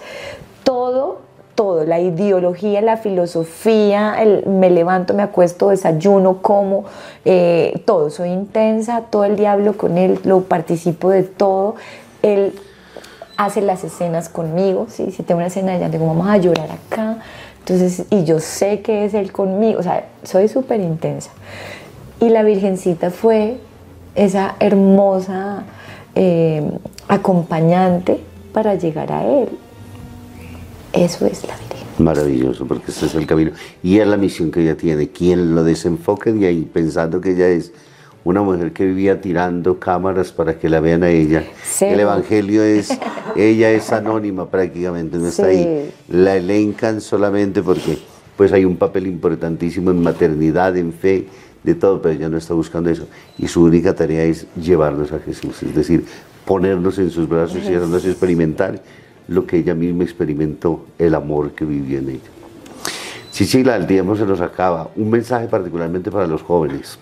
todo 0.63 1.24
todo, 1.55 1.85
la 1.85 1.99
ideología, 1.99 2.81
la 2.81 2.97
filosofía, 2.97 4.21
el, 4.21 4.45
me 4.45 4.69
levanto, 4.69 5.13
me 5.13 5.23
acuesto, 5.23 5.69
desayuno, 5.69 6.41
como, 6.41 6.85
eh, 7.23 7.81
todo, 7.85 8.09
soy 8.09 8.29
intensa, 8.29 9.01
todo 9.09 9.23
el 9.25 9.35
día 9.35 9.53
hablo 9.53 9.77
con 9.77 9.97
él, 9.97 10.19
lo 10.23 10.41
participo 10.41 11.09
de 11.09 11.23
todo, 11.23 11.75
él 12.21 12.53
hace 13.37 13.61
las 13.61 13.83
escenas 13.83 14.29
conmigo, 14.29 14.87
¿sí? 14.89 15.11
si 15.11 15.23
tengo 15.23 15.39
una 15.39 15.47
escena 15.47 15.77
ya 15.77 15.89
digo, 15.89 16.05
vamos 16.05 16.27
a 16.27 16.37
llorar 16.37 16.69
acá, 16.71 17.17
entonces, 17.59 18.05
y 18.11 18.25
yo 18.25 18.39
sé 18.39 18.81
que 18.81 19.05
es 19.05 19.13
él 19.13 19.31
conmigo, 19.31 19.79
o 19.79 19.83
sea, 19.83 20.05
soy 20.23 20.47
súper 20.47 20.81
intensa. 20.81 21.31
Y 22.19 22.29
la 22.29 22.43
Virgencita 22.43 23.09
fue 23.09 23.57
esa 24.13 24.55
hermosa 24.59 25.63
eh, 26.15 26.63
acompañante 27.07 28.21
para 28.53 28.75
llegar 28.75 29.11
a 29.11 29.25
Él. 29.25 29.49
Eso 30.95 31.25
es 31.25 31.43
la 31.45 31.55
Virgen. 31.57 31.87
Maravilloso, 31.97 32.65
porque 32.65 32.91
ese 32.91 33.05
es 33.05 33.15
el 33.15 33.27
camino. 33.27 33.51
Y 33.83 33.99
es 33.99 34.07
la 34.07 34.17
misión 34.17 34.51
que 34.51 34.61
ella 34.61 34.75
tiene. 34.75 35.09
Quien 35.09 35.55
lo 35.55 35.63
desenfoque 35.63 36.31
de 36.31 36.47
ahí, 36.47 36.61
pensando 36.71 37.21
que 37.21 37.31
ella 37.31 37.47
es 37.49 37.71
una 38.23 38.41
mujer 38.41 38.73
que 38.73 38.85
vivía 38.85 39.21
tirando 39.21 39.79
cámaras 39.79 40.31
para 40.31 40.57
que 40.57 40.67
la 40.67 40.79
vean 40.79 41.03
a 41.03 41.09
ella. 41.09 41.43
El 41.79 41.99
Evangelio 41.99 42.63
es, 42.63 42.89
ella 43.35 43.71
es 43.71 43.91
anónima 43.91 44.49
prácticamente, 44.49 45.17
no 45.17 45.27
está 45.27 45.45
ahí. 45.45 45.91
La 46.09 46.35
elencan 46.35 47.01
solamente 47.01 47.61
porque 47.61 47.99
pues 48.35 48.51
hay 48.51 48.65
un 48.65 48.77
papel 48.77 49.07
importantísimo 49.07 49.91
en 49.91 50.01
maternidad, 50.01 50.75
en 50.75 50.91
fe, 50.91 51.27
de 51.63 51.75
todo, 51.75 52.01
pero 52.01 52.15
ella 52.15 52.29
no 52.29 52.37
está 52.37 52.53
buscando 52.53 52.89
eso. 52.89 53.07
Y 53.37 53.47
su 53.47 53.63
única 53.63 53.93
tarea 53.93 54.23
es 54.23 54.47
llevarnos 54.55 55.11
a 55.11 55.19
Jesús, 55.19 55.61
es 55.63 55.75
decir, 55.75 56.05
ponernos 56.45 56.97
en 56.99 57.11
sus 57.11 57.27
brazos 57.27 57.57
y 57.63 57.67
hacernos 57.67 58.05
experimentar 58.05 58.81
lo 59.27 59.45
que 59.45 59.57
ella 59.57 59.73
misma 59.73 60.03
experimentó, 60.03 60.85
el 60.97 61.15
amor 61.15 61.51
que 61.51 61.65
vivió 61.65 61.99
en 61.99 62.09
ella. 62.09 62.29
Cecilia, 63.31 63.75
el 63.75 63.85
tiempo 63.85 64.15
se 64.15 64.25
nos 64.25 64.39
acaba. 64.39 64.89
Un 64.95 65.09
mensaje 65.09 65.47
particularmente 65.47 66.09
para 66.09 66.27
los 66.27 66.41
jóvenes, 66.41 66.97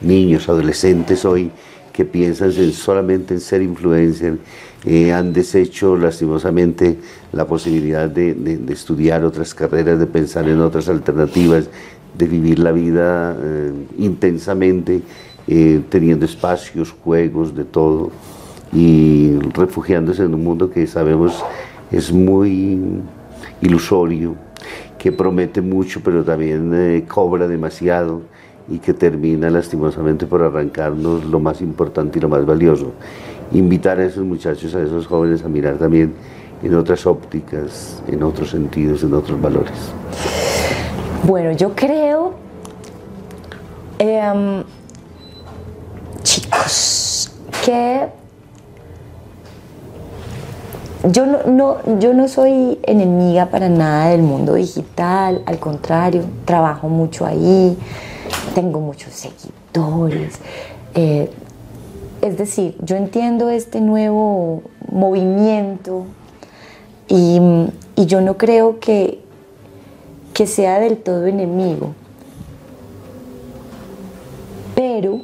niños, 0.00 0.48
adolescentes 0.48 1.24
hoy, 1.24 1.50
que 1.92 2.04
piensan 2.04 2.52
solamente 2.72 3.34
en 3.34 3.40
ser 3.40 3.62
influencer, 3.62 4.38
eh, 4.84 5.12
han 5.12 5.32
deshecho 5.32 5.96
lastimosamente 5.96 6.98
la 7.32 7.46
posibilidad 7.46 8.08
de, 8.08 8.60
estudiar 8.68 9.24
otras 9.24 9.54
carreras, 9.54 9.98
de 9.98 10.06
pensar 10.06 10.46
en 10.48 10.60
otras 10.60 10.88
alternativas, 10.88 11.70
de 12.18 12.26
vivir 12.26 12.58
la 12.58 12.72
vida 12.72 13.34
eh, 13.40 13.72
intensamente, 13.96 15.00
eh, 15.46 15.80
teniendo 15.88 16.26
espacios, 16.26 16.90
juegos, 16.90 17.54
de 17.54 17.64
todo, 17.64 18.10
y 18.74 19.38
refugiándose 19.54 20.24
en 20.24 20.34
un 20.34 20.42
mundo 20.42 20.70
que 20.70 20.86
sabemos 20.86 21.44
es 21.92 22.12
muy 22.12 22.80
ilusorio, 23.60 24.34
que 24.98 25.12
promete 25.12 25.60
mucho, 25.60 26.00
pero 26.02 26.24
también 26.24 26.72
eh, 26.74 27.04
cobra 27.06 27.46
demasiado 27.46 28.22
y 28.68 28.78
que 28.78 28.94
termina 28.94 29.50
lastimosamente 29.50 30.26
por 30.26 30.42
arrancarnos 30.42 31.24
lo 31.24 31.38
más 31.38 31.60
importante 31.60 32.18
y 32.18 32.22
lo 32.22 32.28
más 32.28 32.44
valioso. 32.44 32.92
Invitar 33.52 34.00
a 34.00 34.06
esos 34.06 34.24
muchachos, 34.24 34.74
a 34.74 34.82
esos 34.82 35.06
jóvenes 35.06 35.44
a 35.44 35.48
mirar 35.48 35.76
también 35.76 36.14
en 36.62 36.74
otras 36.74 37.06
ópticas, 37.06 38.02
en 38.08 38.22
otros 38.22 38.50
sentidos, 38.50 39.02
en 39.02 39.14
otros 39.14 39.40
valores. 39.40 39.92
Bueno, 41.24 41.52
yo 41.52 41.74
creo, 41.74 42.34
em, 43.98 44.62
chicos, 46.22 47.30
que 47.64 48.08
yo 51.10 51.26
no, 51.26 51.98
yo 51.98 52.14
no 52.14 52.28
soy 52.28 52.78
enemiga 52.82 53.46
para 53.46 53.68
nada 53.68 54.10
del 54.10 54.22
mundo 54.22 54.54
digital, 54.54 55.42
al 55.46 55.58
contrario, 55.58 56.22
trabajo 56.44 56.88
mucho 56.88 57.26
ahí, 57.26 57.76
tengo 58.54 58.80
muchos 58.80 59.12
seguidores. 59.12 60.38
Eh, 60.94 61.30
es 62.22 62.38
decir, 62.38 62.76
yo 62.80 62.96
entiendo 62.96 63.50
este 63.50 63.80
nuevo 63.80 64.62
movimiento 64.90 66.06
y 67.06 67.38
yo 67.96 68.20
no 68.22 68.38
creo 68.38 68.80
que, 68.80 69.20
que 70.32 70.46
sea 70.46 70.80
del 70.80 70.96
todo 70.96 71.26
enemigo. 71.26 71.94
Pero 74.74 75.20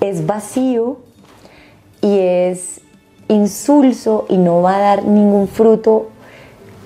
es 0.00 0.26
vacío 0.26 0.98
y 2.00 2.18
es 2.18 2.80
insulso 3.32 4.26
y 4.28 4.36
no 4.36 4.62
va 4.62 4.76
a 4.76 4.80
dar 4.80 5.04
ningún 5.04 5.48
fruto 5.48 6.08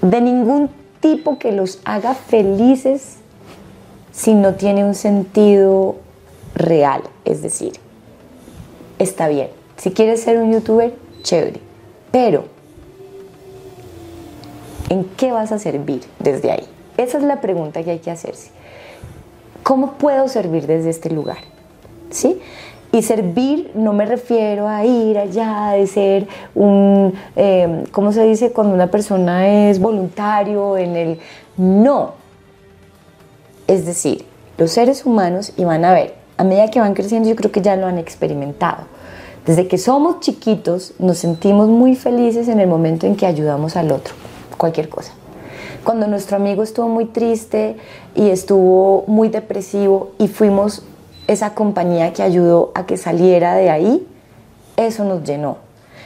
de 0.02 0.20
ningún 0.20 0.70
tipo 1.00 1.38
que 1.38 1.52
los 1.52 1.80
haga 1.84 2.14
felices 2.14 3.16
si 4.12 4.34
no 4.34 4.54
tiene 4.54 4.84
un 4.84 4.94
sentido 4.94 5.96
real. 6.54 7.02
Es 7.24 7.42
decir, 7.42 7.72
está 8.98 9.28
bien, 9.28 9.50
si 9.76 9.90
quieres 9.92 10.22
ser 10.22 10.38
un 10.38 10.52
youtuber, 10.52 10.94
chévere, 11.22 11.60
pero 12.10 12.56
¿En 14.88 15.04
qué 15.04 15.32
vas 15.32 15.50
a 15.52 15.58
servir 15.58 16.02
desde 16.20 16.50
ahí? 16.50 16.66
Esa 16.96 17.18
es 17.18 17.24
la 17.24 17.40
pregunta 17.40 17.82
que 17.82 17.90
hay 17.90 17.98
que 17.98 18.10
hacerse. 18.10 18.50
¿Cómo 19.62 19.94
puedo 19.94 20.28
servir 20.28 20.66
desde 20.66 20.90
este 20.90 21.10
lugar? 21.10 21.38
¿Sí? 22.10 22.40
Y 22.96 23.02
servir 23.02 23.72
no 23.74 23.92
me 23.92 24.06
refiero 24.06 24.66
a 24.66 24.82
ir 24.86 25.18
allá, 25.18 25.72
de 25.72 25.86
ser 25.86 26.26
un, 26.54 27.12
em, 27.36 27.84
¿cómo 27.90 28.10
se 28.10 28.22
dice? 28.22 28.52
Cuando 28.52 28.72
una 28.72 28.90
persona 28.90 29.68
es 29.68 29.78
voluntario 29.78 30.78
en 30.78 30.96
el... 30.96 31.18
No. 31.58 32.14
Es 33.66 33.84
decir, 33.84 34.24
los 34.56 34.70
seres 34.70 35.04
humanos, 35.04 35.52
y 35.58 35.64
van 35.64 35.84
a 35.84 35.92
ver, 35.92 36.14
a 36.38 36.44
medida 36.44 36.70
que 36.70 36.80
van 36.80 36.94
creciendo, 36.94 37.28
yo 37.28 37.36
creo 37.36 37.52
que 37.52 37.60
ya 37.60 37.76
lo 37.76 37.86
han 37.86 37.98
experimentado. 37.98 38.84
Desde 39.44 39.68
que 39.68 39.76
somos 39.76 40.20
chiquitos, 40.20 40.94
nos 40.98 41.18
sentimos 41.18 41.68
muy 41.68 41.96
felices 41.96 42.48
en 42.48 42.60
el 42.60 42.66
momento 42.66 43.06
en 43.06 43.14
que 43.14 43.26
ayudamos 43.26 43.76
al 43.76 43.92
otro 43.92 44.14
cualquier 44.56 44.88
cosa. 44.88 45.12
Cuando 45.84 46.06
nuestro 46.06 46.38
amigo 46.38 46.62
estuvo 46.62 46.88
muy 46.88 47.04
triste 47.04 47.76
y 48.14 48.30
estuvo 48.30 49.04
muy 49.06 49.28
depresivo 49.28 50.12
y 50.18 50.28
fuimos 50.28 50.82
esa 51.26 51.54
compañía 51.54 52.12
que 52.12 52.22
ayudó 52.22 52.72
a 52.74 52.86
que 52.86 52.96
saliera 52.96 53.54
de 53.54 53.70
ahí, 53.70 54.06
eso 54.76 55.04
nos 55.04 55.24
llenó. 55.24 55.58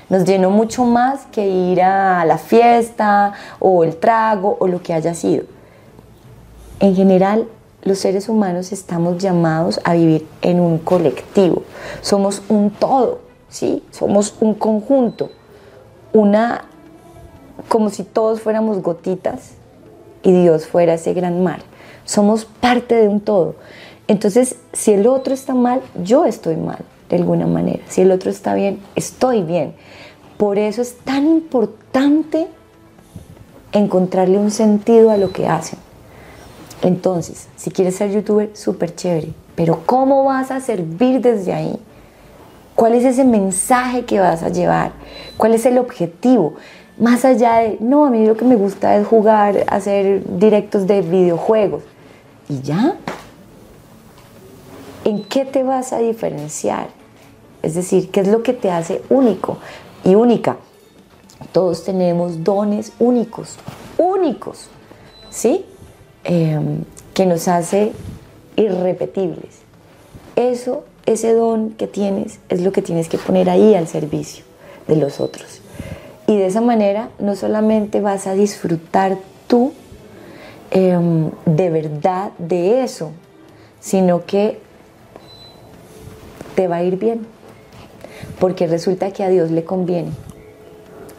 Nos 0.08 0.24
llenó 0.24 0.50
mucho 0.50 0.84
más 0.84 1.26
que 1.26 1.46
ir 1.46 1.82
a 1.82 2.24
la 2.24 2.38
fiesta 2.38 3.32
o 3.58 3.84
el 3.84 3.96
trago 3.96 4.56
o 4.58 4.66
lo 4.66 4.82
que 4.82 4.92
haya 4.92 5.14
sido. 5.14 5.44
En 6.80 6.96
general, 6.96 7.46
los 7.82 7.98
seres 7.98 8.28
humanos 8.28 8.72
estamos 8.72 9.18
llamados 9.18 9.80
a 9.84 9.94
vivir 9.94 10.26
en 10.42 10.60
un 10.60 10.78
colectivo. 10.78 11.62
Somos 12.00 12.42
un 12.48 12.70
todo, 12.70 13.20
¿sí? 13.48 13.84
Somos 13.90 14.34
un 14.40 14.54
conjunto, 14.54 15.30
una 16.12 16.64
como 17.68 17.90
si 17.90 18.02
todos 18.02 18.40
fuéramos 18.40 18.82
gotitas 18.82 19.52
y 20.22 20.32
Dios 20.32 20.66
fuera 20.66 20.94
ese 20.94 21.14
gran 21.14 21.42
mar. 21.42 21.60
Somos 22.04 22.44
parte 22.44 22.94
de 22.94 23.08
un 23.08 23.20
todo. 23.20 23.56
Entonces, 24.08 24.56
si 24.72 24.92
el 24.92 25.06
otro 25.06 25.34
está 25.34 25.54
mal, 25.54 25.80
yo 26.02 26.24
estoy 26.24 26.56
mal, 26.56 26.80
de 27.08 27.16
alguna 27.16 27.46
manera. 27.46 27.80
Si 27.88 28.00
el 28.00 28.10
otro 28.10 28.30
está 28.30 28.54
bien, 28.54 28.80
estoy 28.96 29.42
bien. 29.42 29.74
Por 30.36 30.58
eso 30.58 30.82
es 30.82 30.98
tan 30.98 31.26
importante 31.26 32.48
encontrarle 33.72 34.38
un 34.38 34.50
sentido 34.50 35.10
a 35.10 35.16
lo 35.16 35.32
que 35.32 35.46
hacen. 35.46 35.78
Entonces, 36.82 37.48
si 37.56 37.70
quieres 37.70 37.96
ser 37.96 38.10
youtuber, 38.10 38.50
súper 38.54 38.94
chévere. 38.94 39.32
Pero 39.54 39.82
¿cómo 39.84 40.24
vas 40.24 40.50
a 40.50 40.60
servir 40.60 41.20
desde 41.20 41.52
ahí? 41.52 41.78
¿Cuál 42.74 42.94
es 42.94 43.04
ese 43.04 43.24
mensaje 43.24 44.06
que 44.06 44.18
vas 44.18 44.42
a 44.42 44.48
llevar? 44.48 44.92
¿Cuál 45.36 45.54
es 45.54 45.66
el 45.66 45.76
objetivo? 45.76 46.54
Más 47.00 47.24
allá 47.24 47.60
de, 47.60 47.78
no, 47.80 48.04
a 48.04 48.10
mí 48.10 48.26
lo 48.26 48.36
que 48.36 48.44
me 48.44 48.56
gusta 48.56 48.94
es 48.98 49.06
jugar, 49.06 49.64
hacer 49.68 50.22
directos 50.38 50.86
de 50.86 51.00
videojuegos. 51.00 51.82
¿Y 52.46 52.60
ya? 52.60 52.96
¿En 55.06 55.24
qué 55.24 55.46
te 55.46 55.62
vas 55.62 55.94
a 55.94 55.98
diferenciar? 55.98 56.88
Es 57.62 57.74
decir, 57.74 58.10
¿qué 58.10 58.20
es 58.20 58.28
lo 58.28 58.42
que 58.42 58.52
te 58.52 58.70
hace 58.70 59.00
único 59.08 59.56
y 60.04 60.14
única? 60.14 60.58
Todos 61.52 61.84
tenemos 61.84 62.44
dones 62.44 62.92
únicos, 62.98 63.56
únicos, 63.96 64.68
¿sí? 65.30 65.64
Em, 66.24 66.84
que 67.14 67.24
nos 67.24 67.48
hace 67.48 67.92
irrepetibles. 68.56 69.60
Eso, 70.36 70.84
ese 71.06 71.32
don 71.32 71.70
que 71.70 71.86
tienes, 71.86 72.40
es 72.50 72.60
lo 72.60 72.72
que 72.72 72.82
tienes 72.82 73.08
que 73.08 73.16
poner 73.16 73.48
ahí 73.48 73.74
al 73.74 73.88
servicio 73.88 74.44
de 74.86 74.96
los 74.96 75.18
otros. 75.18 75.59
Y 76.30 76.36
de 76.36 76.46
esa 76.46 76.60
manera 76.60 77.08
no 77.18 77.34
solamente 77.34 78.00
vas 78.00 78.28
a 78.28 78.34
disfrutar 78.34 79.16
tú 79.48 79.72
em, 80.70 81.32
de 81.44 81.70
verdad 81.70 82.30
de 82.38 82.84
eso, 82.84 83.10
sino 83.80 84.24
que 84.26 84.60
te 86.54 86.68
va 86.68 86.76
a 86.76 86.82
ir 86.84 86.98
bien. 86.98 87.26
Porque 88.38 88.68
resulta 88.68 89.10
que 89.10 89.24
a 89.24 89.28
Dios 89.28 89.50
le 89.50 89.64
conviene. 89.64 90.12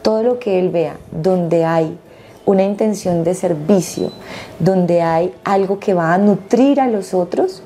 Todo 0.00 0.22
lo 0.22 0.38
que 0.38 0.58
Él 0.58 0.70
vea, 0.70 0.96
donde 1.10 1.66
hay 1.66 1.98
una 2.46 2.62
intención 2.62 3.22
de 3.22 3.34
servicio, 3.34 4.12
donde 4.60 5.02
hay 5.02 5.34
algo 5.44 5.78
que 5.78 5.92
va 5.92 6.14
a 6.14 6.16
nutrir 6.16 6.80
a 6.80 6.88
los 6.88 7.12
otros, 7.12 7.62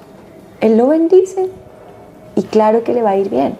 Él 0.61 0.77
lo 0.77 0.89
bendice 0.89 1.49
y 2.35 2.43
claro 2.43 2.83
que 2.83 2.93
le 2.93 3.03
va 3.03 3.11
a 3.11 3.17
ir 3.17 3.31
bien. 3.31 3.57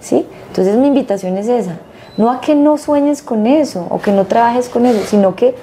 ¿sí? 0.00 0.24
Entonces 0.46 0.76
mi 0.76 0.86
invitación 0.86 1.36
es 1.38 1.48
esa, 1.48 1.80
no 2.16 2.30
a 2.30 2.40
que 2.40 2.54
no 2.54 2.78
sueñes 2.78 3.22
con 3.22 3.46
eso 3.46 3.86
o 3.90 4.00
que 4.00 4.12
no 4.12 4.26
trabajes 4.26 4.68
con 4.68 4.86
eso, 4.86 5.04
sino 5.06 5.36
que 5.36 5.54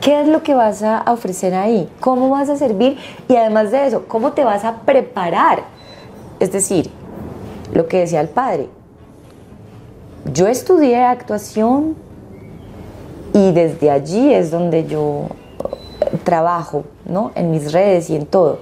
qué 0.00 0.20
es 0.20 0.28
lo 0.28 0.42
que 0.42 0.54
vas 0.54 0.82
a 0.82 1.04
ofrecer 1.08 1.54
ahí, 1.54 1.88
cómo 2.00 2.28
vas 2.30 2.48
a 2.48 2.56
servir 2.56 2.98
y 3.28 3.36
además 3.36 3.70
de 3.70 3.86
eso, 3.86 4.04
cómo 4.06 4.32
te 4.32 4.44
vas 4.44 4.64
a 4.64 4.80
preparar. 4.82 5.64
Es 6.40 6.52
decir, 6.52 6.90
lo 7.72 7.86
que 7.86 8.00
decía 8.00 8.20
el 8.20 8.28
padre, 8.28 8.68
yo 10.32 10.46
estudié 10.46 11.02
actuación 11.02 11.96
y 13.32 13.52
desde 13.52 13.90
allí 13.90 14.32
es 14.32 14.50
donde 14.50 14.86
yo 14.86 15.26
eh, 16.00 16.16
trabajo, 16.22 16.84
¿no? 17.04 17.32
En 17.34 17.50
mis 17.50 17.72
redes 17.72 18.08
y 18.10 18.16
en 18.16 18.26
todo. 18.26 18.58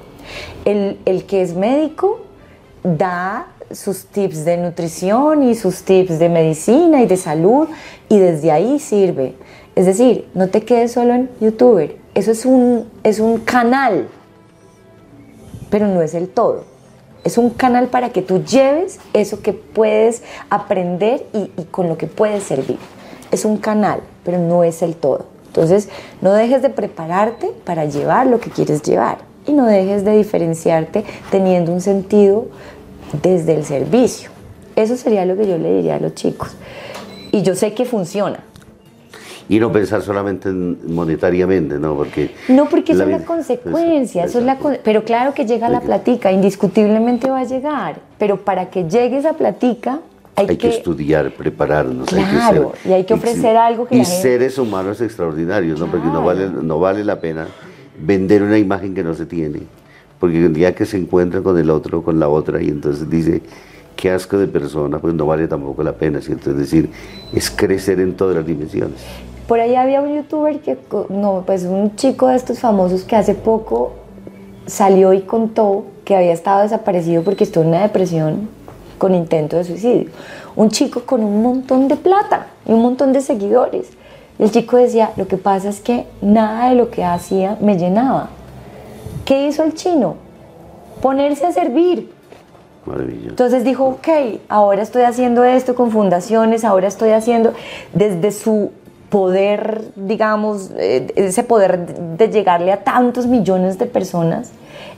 El, 0.65 1.01
el 1.05 1.25
que 1.27 1.43
es 1.43 1.55
médico 1.55 2.21
da 2.83 3.49
sus 3.75 4.07
tips 4.07 4.45
de 4.45 4.57
nutrición 4.57 5.43
y 5.43 5.55
sus 5.55 5.83
tips 5.83 6.19
de 6.19 6.29
medicina 6.29 7.03
y 7.03 7.07
de 7.07 7.17
salud 7.17 7.69
y 8.09 8.19
desde 8.19 8.51
ahí 8.51 8.79
sirve. 8.79 9.35
Es 9.75 9.87
decir, 9.87 10.29
no 10.35 10.49
te 10.49 10.63
quedes 10.63 10.93
solo 10.93 11.15
en 11.15 11.31
youtuber, 11.41 11.97
eso 12.15 12.31
es 12.31 12.45
un, 12.45 12.91
es 13.05 13.21
un 13.21 13.39
canal, 13.39 14.09
pero 15.71 15.89
no 15.89 16.03
es 16.03 16.15
el 16.15 16.29
todo. 16.29 16.65
Es 17.25 17.39
un 17.39 17.51
canal 17.51 17.87
para 17.87 18.11
que 18.11 18.21
tú 18.21 18.43
lleves 18.45 18.99
eso 19.13 19.43
que 19.43 19.53
puedes 19.53 20.23
aprender 20.51 21.25
y, 21.33 21.51
y 21.57 21.65
con 21.71 21.89
lo 21.89 21.97
que 21.97 22.09
puedes 22.09 22.43
servir. 22.43 22.79
Es 23.31 23.45
un 23.45 23.59
canal, 23.59 24.01
pero 24.25 24.39
no 24.39 24.65
es 24.65 24.83
el 24.83 24.97
todo. 24.97 25.27
Entonces, 25.47 25.89
no 26.21 26.33
dejes 26.33 26.63
de 26.63 26.71
prepararte 26.71 27.53
para 27.65 27.85
llevar 27.85 28.27
lo 28.27 28.41
que 28.41 28.51
quieres 28.51 28.83
llevar 28.83 29.19
y 29.47 29.53
no 29.53 29.67
dejes 29.67 30.05
de 30.05 30.17
diferenciarte 30.17 31.05
teniendo 31.31 31.73
un 31.73 31.81
sentido 31.81 32.47
desde 33.23 33.55
el 33.55 33.65
servicio. 33.65 34.31
Eso 34.77 34.97
sería 34.97 35.25
lo 35.27 35.37
que 35.37 35.47
yo 35.47 35.59
le 35.59 35.77
diría 35.77 35.97
a 35.97 36.01
los 36.01 36.15
chicos. 36.15 36.51
Y 37.31 37.43
yo 37.43 37.55
sé 37.55 37.75
que 37.75 37.85
funciona. 37.85 38.41
Y 39.49 39.59
no 39.59 39.71
pensar 39.73 40.03
solamente 40.03 40.49
en 40.49 40.95
monetariamente, 40.95 41.79
¿no? 41.79 41.95
Porque 41.95 42.31
No, 42.49 42.69
porque 42.69 42.93
eso 42.93 43.03
es 43.03 43.09
la 43.09 43.19
consecuencia, 43.25 44.23
eso, 44.25 44.31
eso 44.31 44.39
es 44.39 44.45
la 44.47 44.57
con- 44.57 44.79
pero 44.83 45.05
claro 45.05 45.35
que 45.35 45.45
llega 45.45 45.69
la 45.69 45.81
platica, 45.81 46.31
indiscutiblemente 46.33 47.29
va 47.29 47.41
a 47.41 47.45
llegar, 47.45 47.97
pero 48.19 48.39
para 48.39 48.71
que 48.71 48.85
llegue 48.89 49.19
esa 49.19 49.33
platica 49.35 50.01
hay, 50.37 50.47
Hay 50.49 50.57
que, 50.57 50.69
estudiar, 50.69 51.31
prepararnos. 51.33 52.09
Claro, 52.09 52.25
hay 52.25 52.73
que 52.73 52.79
ser, 52.83 52.91
y 52.91 52.95
hay 52.95 53.05
que 53.05 53.15
ofrecer 53.15 53.57
algo 53.57 53.87
que 53.87 53.97
Y 53.97 53.99
la 53.99 54.05
gente- 54.05 54.23
seres 54.23 54.57
humanos 54.59 55.01
extraordinarios, 55.03 55.79
¿no? 55.79 55.87
Porque 55.91 56.07
no 56.07 56.23
vale, 56.25 56.49
no 56.49 56.79
vale 56.79 57.05
la 57.05 57.21
pena 57.21 57.47
vender 57.99 58.43
una 58.43 58.57
imagen 58.57 58.95
que 58.95 59.03
no 59.03 59.13
se 59.13 59.27
tiene. 59.27 59.61
Porque 60.23 60.39
el 60.39 60.53
día 60.53 60.73
que 60.73 60.87
se 60.87 60.99
encuentra 60.99 61.41
con 61.41 61.59
el 61.59 61.69
otro, 61.69 62.05
con 62.05 62.21
la 62.21 62.29
otra, 62.29 62.63
y 62.63 62.69
entonces 62.69 63.11
dice, 63.11 63.43
qué 63.97 64.13
asco 64.13 64.39
de 64.39 64.47
persona, 64.47 65.01
pues 65.01 65.15
no 65.15 65.27
vale 65.27 65.49
tampoco 65.49 65.83
la 65.83 65.95
pena, 65.95 66.21
¿cierto? 66.21 66.53
Es 66.53 66.57
decir, 66.59 66.91
es 67.33 67.51
crecer 67.51 67.99
en 67.99 68.15
todas 68.15 68.37
las 68.37 68.47
dimensiones. 68.47 69.01
Por 69.49 69.59
ahí 69.59 69.75
había 69.75 70.01
un 70.01 70.15
youtuber 70.15 70.61
que, 70.61 70.79
no, 71.09 71.43
pues 71.45 71.65
un 71.65 71.97
chico 71.97 72.29
de 72.29 72.37
estos 72.37 72.61
famosos 72.61 73.03
que 73.03 73.17
hace 73.17 73.35
poco 73.35 73.95
salió 74.67 75.13
y 75.13 75.23
contó 75.23 75.87
que 76.05 76.15
había 76.15 76.33
estado 76.33 76.63
desaparecido 76.63 77.25
porque 77.25 77.43
estuvo 77.43 77.65
en 77.65 77.71
una 77.71 77.83
depresión 77.83 78.49
con 78.99 79.17
intento 79.17 79.57
de 79.57 79.65
suicidio. 79.65 80.11
Un 80.55 80.69
chico 80.69 81.03
con 81.03 81.25
un 81.25 81.43
montón 81.43 81.89
de 81.89 81.97
plata 81.97 82.47
y 82.65 82.71
un 82.71 82.83
montón 82.83 83.13
de 83.13 83.23
seguidores. 83.23 83.89
El 84.39 84.53
chico 84.53 84.77
decía, 84.77 85.11
lo 85.17 85.27
que 85.27 85.37
pasa 85.37 85.69
es 85.69 85.81
que 85.81 86.07
nada 86.21 86.69
de 86.69 86.77
lo 86.77 86.91
que 86.91 87.03
hacía 87.03 87.59
me 87.61 87.77
llenaba. 87.77 88.31
¿Qué 89.33 89.47
hizo 89.47 89.63
el 89.63 89.73
chino? 89.73 90.17
Ponerse 91.01 91.47
a 91.47 91.53
servir, 91.53 92.11
Maravilloso. 92.85 93.31
entonces 93.31 93.65
dijo, 93.65 93.87
ok, 93.87 94.09
ahora 94.51 94.83
estoy 94.83 95.05
haciendo 95.05 95.43
esto 95.43 95.75
con 95.75 95.91
fundaciones, 95.91 96.67
ahora 96.67 96.87
estoy 96.87 97.13
haciendo 97.13 97.55
desde 97.95 98.31
su 98.31 98.73
poder, 99.09 99.85
digamos, 99.97 100.71
eh, 100.77 101.11
ese 101.17 101.45
poder 101.45 101.97
de 102.19 102.29
llegarle 102.29 102.73
a 102.73 102.85
tantos 102.85 103.27
millones 103.27 103.79
de 103.79 103.87
personas, 103.87 104.53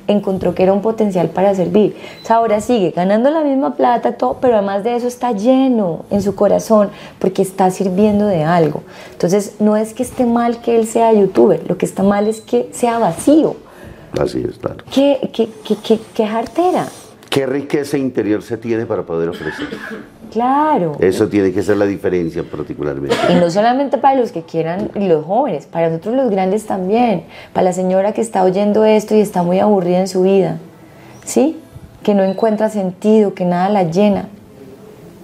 encontró 0.08 0.52
que 0.52 0.64
era 0.64 0.72
un 0.72 0.82
potencial 0.82 1.28
para 1.28 1.54
servir. 1.54 1.94
O 2.24 2.26
sea, 2.26 2.36
ahora 2.38 2.60
sigue 2.60 2.90
ganando 2.90 3.30
la 3.30 3.42
misma 3.44 3.76
plata, 3.76 4.16
todo, 4.16 4.38
pero 4.40 4.54
además 4.56 4.82
de 4.82 4.96
eso 4.96 5.06
está 5.06 5.30
lleno 5.30 6.06
en 6.10 6.22
su 6.22 6.34
corazón 6.34 6.90
porque 7.20 7.42
está 7.42 7.70
sirviendo 7.70 8.26
de 8.26 8.42
algo. 8.42 8.82
Entonces, 9.12 9.60
no 9.60 9.76
es 9.76 9.94
que 9.94 10.02
esté 10.02 10.26
mal 10.26 10.60
que 10.60 10.74
él 10.74 10.88
sea 10.88 11.12
youtuber, 11.12 11.62
lo 11.68 11.78
que 11.78 11.86
está 11.86 12.02
mal 12.02 12.26
es 12.26 12.40
que 12.40 12.68
sea 12.72 12.98
vacío. 12.98 13.62
Así 14.18 14.44
es, 14.48 14.58
claro. 14.58 14.84
¿Qué, 14.92 15.30
qué, 15.32 15.48
qué, 15.64 15.98
qué, 16.14 16.26
jartera? 16.26 16.86
¿Qué 17.30 17.46
riqueza 17.46 17.98
interior 17.98 18.42
se 18.42 18.56
tiene 18.56 18.86
para 18.86 19.02
poder 19.02 19.28
ofrecer? 19.28 19.66
Claro. 20.30 20.96
Eso 21.00 21.28
tiene 21.28 21.52
que 21.52 21.62
ser 21.62 21.76
la 21.76 21.86
diferencia 21.86 22.42
particularmente. 22.42 23.16
Y 23.30 23.34
no 23.34 23.50
solamente 23.50 23.98
para 23.98 24.18
los 24.18 24.32
que 24.32 24.42
quieran, 24.42 24.90
y 24.94 25.08
los 25.08 25.24
jóvenes, 25.24 25.66
para 25.66 25.88
nosotros 25.88 26.14
los 26.16 26.30
grandes 26.30 26.66
también, 26.66 27.24
para 27.52 27.64
la 27.64 27.72
señora 27.72 28.12
que 28.12 28.20
está 28.20 28.44
oyendo 28.44 28.84
esto 28.84 29.14
y 29.14 29.20
está 29.20 29.42
muy 29.42 29.58
aburrida 29.58 30.00
en 30.00 30.08
su 30.08 30.22
vida, 30.22 30.58
¿sí? 31.24 31.60
Que 32.02 32.14
no 32.14 32.22
encuentra 32.22 32.68
sentido, 32.68 33.34
que 33.34 33.44
nada 33.44 33.68
la 33.68 33.84
llena. 33.84 34.28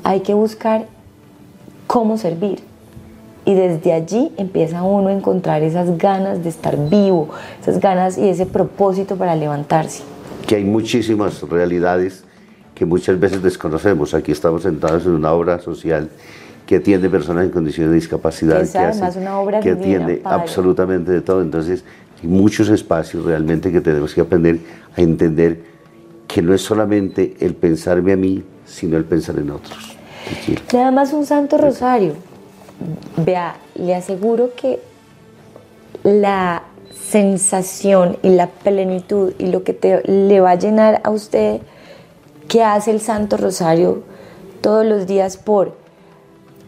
Hay 0.03 0.21
que 0.21 0.35
buscar 0.35 0.87
cómo 1.87 2.17
servir. 2.17 2.70
Y 3.45 3.55
desde 3.55 3.93
allí 3.93 4.33
empieza 4.37 4.83
uno 4.83 5.09
a 5.09 5.13
encontrar 5.13 5.63
esas 5.63 5.97
ganas 5.99 6.43
de 6.43 6.51
estar 6.51 6.77
vivo, 6.89 7.31
esas 7.61 7.81
ganas 7.81 8.19
y 8.19 8.29
ese 8.29 8.47
propósito 8.47 9.17
para 9.17 9.35
levantarse. 9.35 10.03
que 10.47 10.57
hay 10.57 10.65
muchísimas 10.65 11.41
realidades 11.49 12.25
que 12.75 12.85
muchas 12.85 13.19
veces 13.21 13.43
desconocemos. 13.43 14.15
Aquí 14.15 14.33
estamos 14.33 14.63
sentados 14.63 15.07
en 15.07 15.13
una 15.13 15.33
obra 15.33 15.61
social 15.61 16.09
que 16.67 16.77
atiende 16.77 17.09
personas 17.11 17.45
en 17.45 17.51
condiciones 17.51 17.91
de 17.91 17.97
discapacidad, 17.97 18.61
Es 18.61 18.73
que, 18.73 18.79
además 18.79 19.17
una 19.17 19.39
obra 19.39 19.61
que 19.61 19.75
divina, 19.75 20.05
atiende 20.05 20.23
padre. 20.23 20.41
absolutamente 20.43 21.13
de 21.13 21.21
todo. 21.21 21.43
Entonces, 21.43 21.85
hay 22.23 22.29
muchos 22.29 22.69
espacios 22.69 23.25
realmente 23.25 23.71
que 23.73 23.81
tenemos 23.81 24.15
que 24.15 24.21
aprender 24.23 24.59
a 24.97 25.01
entender 25.01 25.61
que 26.29 26.43
no 26.43 26.55
es 26.55 26.63
solamente 26.63 27.37
el 27.41 27.55
pensarme 27.55 28.13
a 28.13 28.17
mí, 28.17 28.43
sino 28.65 28.97
el 28.97 29.05
pensar 29.05 29.39
en 29.39 29.51
otros. 29.51 29.97
Nada 30.73 30.91
más 30.91 31.13
un 31.13 31.27
santo 31.27 31.59
rosario. 31.59 32.15
Vea, 33.17 33.57
le 33.75 33.95
aseguro 33.95 34.55
que 34.55 34.81
la 36.03 36.63
sensación 36.93 38.19
y 38.23 38.31
la 38.31 38.47
plenitud 38.47 39.33
y 39.39 39.47
lo 39.47 39.65
que 39.65 39.73
te, 39.73 40.03
le 40.09 40.41
va 40.41 40.53
a 40.53 40.55
llenar 40.55 41.01
a 41.05 41.11
usted 41.11 41.61
que 42.49 42.63
hace 42.63 42.91
el 42.91 43.01
santo 43.01 43.37
rosario 43.37 44.03
todos 44.61 44.85
los 44.85 45.07
días 45.07 45.37
por 45.37 45.79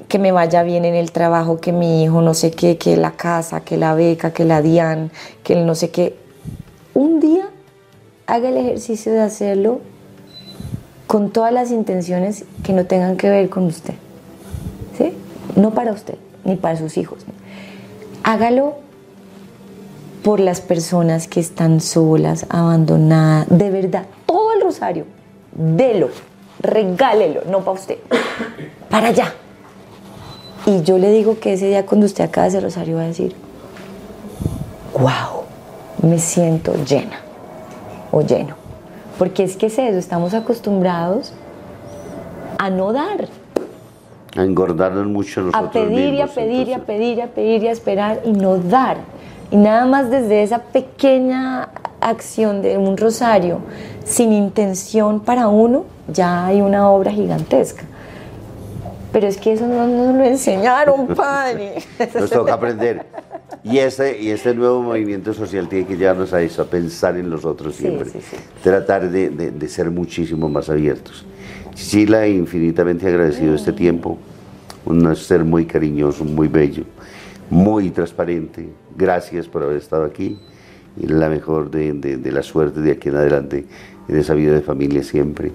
que 0.09 0.19
me 0.19 0.31
vaya 0.31 0.63
bien 0.63 0.85
en 0.85 0.95
el 0.95 1.11
trabajo, 1.11 1.59
que 1.59 1.73
mi 1.73 2.05
hijo 2.05 2.21
no 2.21 2.35
sé 2.35 2.51
qué, 2.51 2.77
que 2.77 2.97
la 2.97 3.13
casa, 3.13 3.63
que 3.63 3.79
la 3.79 3.95
beca, 3.95 4.33
que 4.33 4.45
la 4.45 4.61
DIAN, 4.61 5.11
que 5.43 5.55
el 5.55 5.65
no 5.65 5.75
sé 5.75 5.91
qué. 5.91 6.17
Un 6.93 7.19
día 7.19 7.49
haga 8.27 8.51
el 8.51 8.59
ejercicio 8.59 9.11
de 9.13 9.21
hacerlo 9.21 9.81
con 11.07 11.31
todas 11.31 11.53
las 11.53 11.71
intenciones 11.71 12.45
que 12.63 12.75
no 12.75 12.85
tengan 12.85 13.17
que 13.17 13.31
ver 13.31 13.49
con 13.49 13.65
usted. 13.65 13.95
No 15.57 15.73
para 15.73 15.93
usted, 15.93 16.17
ni 16.45 16.57
para 16.57 16.77
sus 16.77 16.97
hijos. 16.97 17.25
Hágalo 18.23 18.77
por 20.23 20.41
las 20.41 20.61
personas 20.61 21.27
que 21.27 21.41
están 21.41 21.81
solas, 21.81 22.47
abandonadas. 22.49 23.47
De 23.51 23.71
verdad, 23.71 24.07
todo 24.27 24.53
el 24.53 24.61
rosario, 24.63 25.07
delo, 25.53 26.09
regálelo, 26.61 27.43
no 27.51 27.61
para 27.61 27.73
usted, 27.73 27.99
para 28.89 29.09
allá. 29.09 29.35
Y 30.65 30.83
yo 30.83 30.97
le 30.99 31.11
digo 31.11 31.41
que 31.41 31.55
ese 31.55 31.67
día 31.67 31.85
cuando 31.85 32.07
usted 32.07 32.25
acabe 32.25 32.49
ese 32.49 32.61
rosario 32.61 32.97
va 32.97 33.03
a 33.03 33.07
decir, 33.07 33.35
wow, 34.95 35.43
me 36.03 36.19
siento 36.19 36.73
llena 36.85 37.21
o 38.13 38.23
lleno. 38.23 38.55
Porque 39.19 39.43
es 39.43 39.57
que 39.57 39.67
es 39.67 39.79
eso, 39.79 39.99
estamos 39.99 40.35
acostumbrados 40.35 41.33
a 42.59 42.71
no 42.71 42.93
dar, 42.93 43.29
A 44.37 44.43
engordarnos 44.45 45.07
mucho 45.07 45.43
nosotros 45.43 45.69
a 45.69 45.71
pedir 45.71 46.15
y 46.15 46.21
a 46.21 46.27
pedir 46.27 46.69
y 46.69 46.73
a 46.73 46.79
pedir 46.79 47.19
y 47.19 47.21
a 47.21 47.27
pedir 47.29 47.63
y 47.65 47.69
a 47.69 47.73
esperar 47.73 48.21
y 48.25 48.33
no 48.33 48.57
dar. 48.59 48.97
Y 49.51 49.57
nada 49.57 49.85
más 49.87 50.11
desde 50.11 50.43
esa 50.43 50.61
pequeña 50.61 51.69
acción 52.01 52.63
de 52.63 52.79
un 52.79 52.97
rosario 52.97 53.59
sin 54.05 54.33
intención 54.33 55.21
para 55.21 55.49
uno, 55.49 55.85
ya 56.09 56.47
hay 56.47 56.61
una 56.63 56.89
obra 56.91 57.11
gigantesca. 57.13 57.85
Pero 59.13 59.27
es 59.27 59.37
que 59.37 59.53
eso 59.53 59.67
no 59.67 59.87
nos 59.87 60.15
lo 60.17 60.25
enseñaron, 60.25 61.07
padre. 61.15 61.75
Nos 62.19 62.31
toca 62.31 62.55
aprender. 62.55 63.05
Y 63.63 63.79
este, 63.79 64.21
y 64.21 64.31
este 64.31 64.55
nuevo 64.55 64.81
movimiento 64.81 65.35
social 65.35 65.69
tiene 65.69 65.87
que 65.87 65.97
llevarnos 65.97 66.33
a 66.33 66.41
eso, 66.41 66.63
a 66.63 66.65
pensar 66.65 67.17
en 67.19 67.29
los 67.29 67.45
otros 67.45 67.75
Sí, 67.77 67.83
siempre. 67.83 68.09
sí, 68.09 68.19
sí. 68.23 68.37
Tratar 68.63 69.11
de, 69.11 69.29
de- 69.29 69.51
de 69.51 69.69
ser 69.69 69.91
muchísimo 69.91 70.49
más 70.49 70.71
abiertos. 70.71 71.27
Cecilia, 71.75 72.27
infinitamente 72.27 73.07
agradecido 73.07 73.55
este 73.55 73.73
tiempo. 73.73 74.19
Un 74.85 75.15
ser 75.17 75.45
muy 75.45 75.65
cariñoso, 75.67 76.25
muy 76.25 76.49
bello. 76.49 76.85
muy 77.51 77.91
transparente. 77.91 78.69
Gracias 78.97 79.47
por 79.47 79.63
haber 79.63 79.77
estado 79.77 80.05
aquí 80.05 80.39
y 80.97 81.07
la 81.07 81.29
mejor 81.29 81.71
de, 81.71 81.93
de 81.93 82.33
la 82.33 82.43
suerte 82.43 82.81
de 82.81 82.93
aquí 82.93 83.09
en 83.09 83.17
adelante 83.17 83.67
en 84.09 84.17
esa 84.17 84.35
vida 84.35 84.53
de 84.53 84.63
familia 84.63 85.03
siempre 85.03 85.53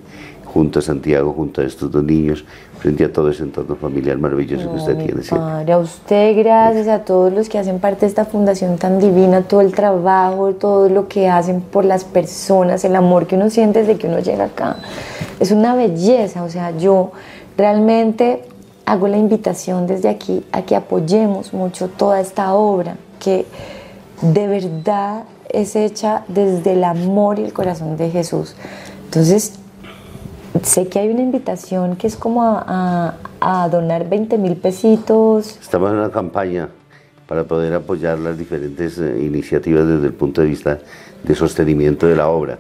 junto 0.58 0.80
a 0.80 0.82
Santiago, 0.82 1.34
junto 1.34 1.62
a 1.62 1.66
estos 1.66 1.92
dos 1.92 2.04
niños, 2.04 2.44
frente 2.80 3.04
a 3.04 3.12
todo 3.12 3.30
ese 3.30 3.44
entorno 3.44 3.76
familiar 3.76 4.18
maravilloso 4.18 4.72
que 4.72 4.78
usted 4.78 4.98
tiene. 4.98 5.22
Padre, 5.30 5.74
a 5.74 5.78
usted, 5.78 6.38
gracias 6.38 6.88
a 6.88 7.00
todos 7.00 7.32
los 7.34 7.50
que 7.50 7.60
hacen 7.60 7.80
parte 7.80 8.02
de 8.02 8.08
esta 8.08 8.26
fundación 8.26 8.78
tan 8.78 8.98
divina, 8.98 9.42
todo 9.42 9.62
el 9.62 9.74
trabajo, 9.74 10.54
todo 10.54 10.90
lo 10.90 11.08
que 11.08 11.28
hacen 11.28 11.62
por 11.62 11.86
las 11.86 12.06
personas, 12.06 12.84
el 12.86 12.96
amor 12.96 13.28
que 13.28 13.36
uno 13.36 13.50
siente 13.50 13.80
desde 13.80 13.98
que 13.98 14.08
uno 14.08 14.20
llega 14.20 14.46
acá. 14.46 14.78
Es 15.40 15.52
una 15.52 15.76
belleza, 15.76 16.44
o 16.44 16.50
sea, 16.50 16.76
yo 16.78 17.12
realmente 17.58 18.44
hago 18.86 19.08
la 19.08 19.18
invitación 19.18 19.86
desde 19.86 20.10
aquí 20.10 20.46
a 20.52 20.64
que 20.64 20.76
apoyemos 20.76 21.54
mucho 21.54 21.90
toda 21.90 22.20
esta 22.22 22.54
obra, 22.54 22.98
que 23.20 23.46
de 24.22 24.48
verdad 24.48 25.26
es 25.50 25.76
hecha 25.76 26.24
desde 26.28 26.74
el 26.74 26.84
amor 26.84 27.40
y 27.40 27.44
el 27.44 27.54
corazón 27.54 27.98
de 27.98 28.10
Jesús. 28.10 28.56
Entonces, 29.06 29.60
sé 30.64 30.88
que 30.88 31.00
hay 31.00 31.10
una 31.10 31.22
invitación 31.22 31.96
que 31.96 32.08
es 32.08 32.16
como 32.16 32.44
a, 32.44 33.14
donar 33.72 34.10
20 34.10 34.38
mil 34.38 34.56
pesitos. 34.56 35.58
Estamos 35.62 35.92
en 35.92 35.98
una 35.98 36.10
campaña 36.10 36.70
para 37.28 37.44
poder 37.44 37.74
apoyar 37.74 38.18
las 38.20 38.38
diferentes 38.38 38.98
eh, 38.98 39.22
iniciativas 39.22 39.86
desde 39.86 40.08
el 40.08 40.14
punto 40.14 40.42
de 40.42 40.48
vista 40.48 40.80
de 41.24 41.36
sostenimiento 41.36 42.08
de 42.08 42.16
la 42.16 42.30
obra. 42.30 42.58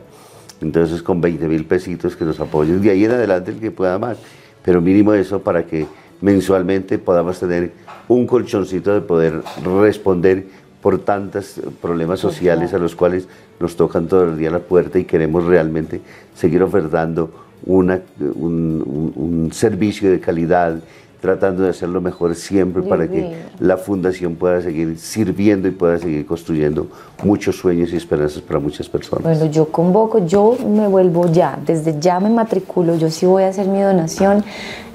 Entonces 0.61 1.03
con 1.03 1.21
20 1.21 1.47
mil 1.47 1.65
pesitos 1.65 2.15
que 2.15 2.25
nos 2.25 2.39
apoyen, 2.39 2.81
de 2.81 2.89
ahí 2.89 3.05
en 3.05 3.11
adelante 3.11 3.51
el 3.51 3.59
que 3.59 3.71
pueda 3.71 3.99
más, 3.99 4.17
pero 4.63 4.81
mínimo 4.81 5.13
eso 5.13 5.39
para 5.39 5.65
que 5.65 5.85
mensualmente 6.21 6.97
podamos 6.97 7.39
tener 7.39 7.71
un 8.07 8.25
colchoncito 8.25 8.93
de 8.93 9.01
poder 9.01 9.41
responder 9.81 10.45
por 10.81 10.99
tantos 10.99 11.59
problemas 11.81 12.19
sociales 12.19 12.73
a 12.73 12.77
los 12.77 12.95
cuales 12.95 13.27
nos 13.59 13.75
tocan 13.75 14.07
todo 14.07 14.25
el 14.25 14.37
día 14.37 14.49
la 14.49 14.59
puerta 14.59 14.99
y 14.99 15.05
queremos 15.05 15.45
realmente 15.45 16.01
seguir 16.35 16.63
ofertando 16.63 17.31
una, 17.65 17.99
un, 18.19 19.49
servicio 19.51 20.11
de 20.11 20.19
calidad, 20.19 20.79
tratando 21.19 21.63
de 21.63 21.69
hacerlo 21.69 22.01
mejor 22.01 22.35
siempre 22.35 22.83
para 22.83 23.07
que 23.07 23.37
la 23.59 23.77
fundación 23.77 24.35
pueda 24.35 24.61
seguir 24.61 24.97
sirviendo 24.99 25.67
y 25.67 25.71
pueda 25.71 25.97
seguir 25.97 26.25
construyendo 26.25 26.87
muchos 27.23 27.55
sueños 27.55 27.91
y 27.91 27.97
esperanzas 27.97 28.41
para 28.41 28.59
muchas 28.59 28.87
personas. 28.87 29.23
Bueno, 29.23 29.51
yo 29.51 29.67
convoco, 29.71 30.25
yo 30.25 30.55
me 30.67 30.87
vuelvo 30.87 31.31
ya, 31.31 31.57
desde 31.65 31.99
ya 31.99 32.19
me 32.19 32.29
matriculo, 32.29 32.95
yo 32.95 33.09
sí 33.09 33.25
voy 33.25 33.43
a 33.43 33.49
hacer 33.49 33.67
mi 33.67 33.81
donación 33.81 34.43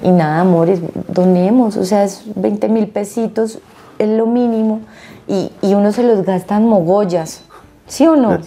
y 0.01 0.11
nada, 0.11 0.41
amores, 0.41 0.79
donemos, 1.07 1.77
o 1.77 1.83
sea, 1.83 2.03
es 2.03 2.23
20 2.35 2.69
mil 2.69 2.87
pesitos, 2.87 3.59
es 3.99 4.09
lo 4.09 4.25
mínimo 4.25 4.81
y, 5.27 5.51
y 5.61 5.73
uno 5.73 5.91
se 5.91 6.03
los 6.03 6.23
gasta 6.23 6.57
en 6.57 6.67
mogollas, 6.67 7.43
¿sí 7.87 8.07
o 8.07 8.15
no? 8.15 8.37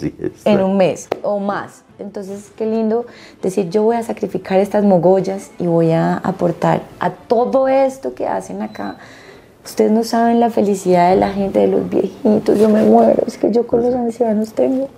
en 0.44 0.62
un 0.62 0.76
mes 0.76 1.08
o 1.22 1.38
más. 1.40 1.85
Entonces, 1.98 2.50
qué 2.56 2.66
lindo 2.66 3.06
decir, 3.42 3.70
yo 3.70 3.82
voy 3.82 3.96
a 3.96 4.02
sacrificar 4.02 4.58
estas 4.58 4.84
mogollas 4.84 5.50
y 5.58 5.66
voy 5.66 5.92
a 5.92 6.16
aportar 6.18 6.82
a 7.00 7.10
todo 7.10 7.68
esto 7.68 8.14
que 8.14 8.26
hacen 8.26 8.62
acá. 8.62 8.96
Ustedes 9.64 9.90
no 9.90 10.04
saben 10.04 10.38
la 10.38 10.50
felicidad 10.50 11.10
de 11.10 11.16
la 11.16 11.30
gente, 11.30 11.58
de 11.58 11.68
los 11.68 11.88
viejitos, 11.88 12.58
yo 12.58 12.68
me 12.68 12.84
muero, 12.84 13.24
es 13.26 13.36
que 13.36 13.50
yo 13.50 13.66
con 13.66 13.82
los 13.82 13.94
ancianos 13.94 14.52
tengo... 14.52 14.88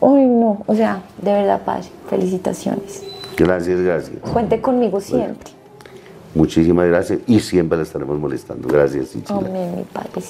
Ay, 0.00 0.26
no, 0.26 0.62
o 0.66 0.74
sea, 0.74 1.02
de 1.20 1.32
verdad, 1.32 1.62
Padre, 1.64 1.88
felicitaciones. 2.08 3.02
Gracias, 3.36 3.80
gracias. 3.80 4.18
Cuente 4.32 4.60
conmigo 4.60 5.00
siempre. 5.00 5.50
muchísimas 6.34 6.86
gracias 6.88 7.20
y 7.26 7.38
siempre 7.40 7.76
la 7.76 7.84
estaremos 7.84 8.18
molestando. 8.18 8.68
Gracias, 8.68 9.14
Amén, 9.28 9.76
mi 9.76 9.82
Padre. 9.84 10.22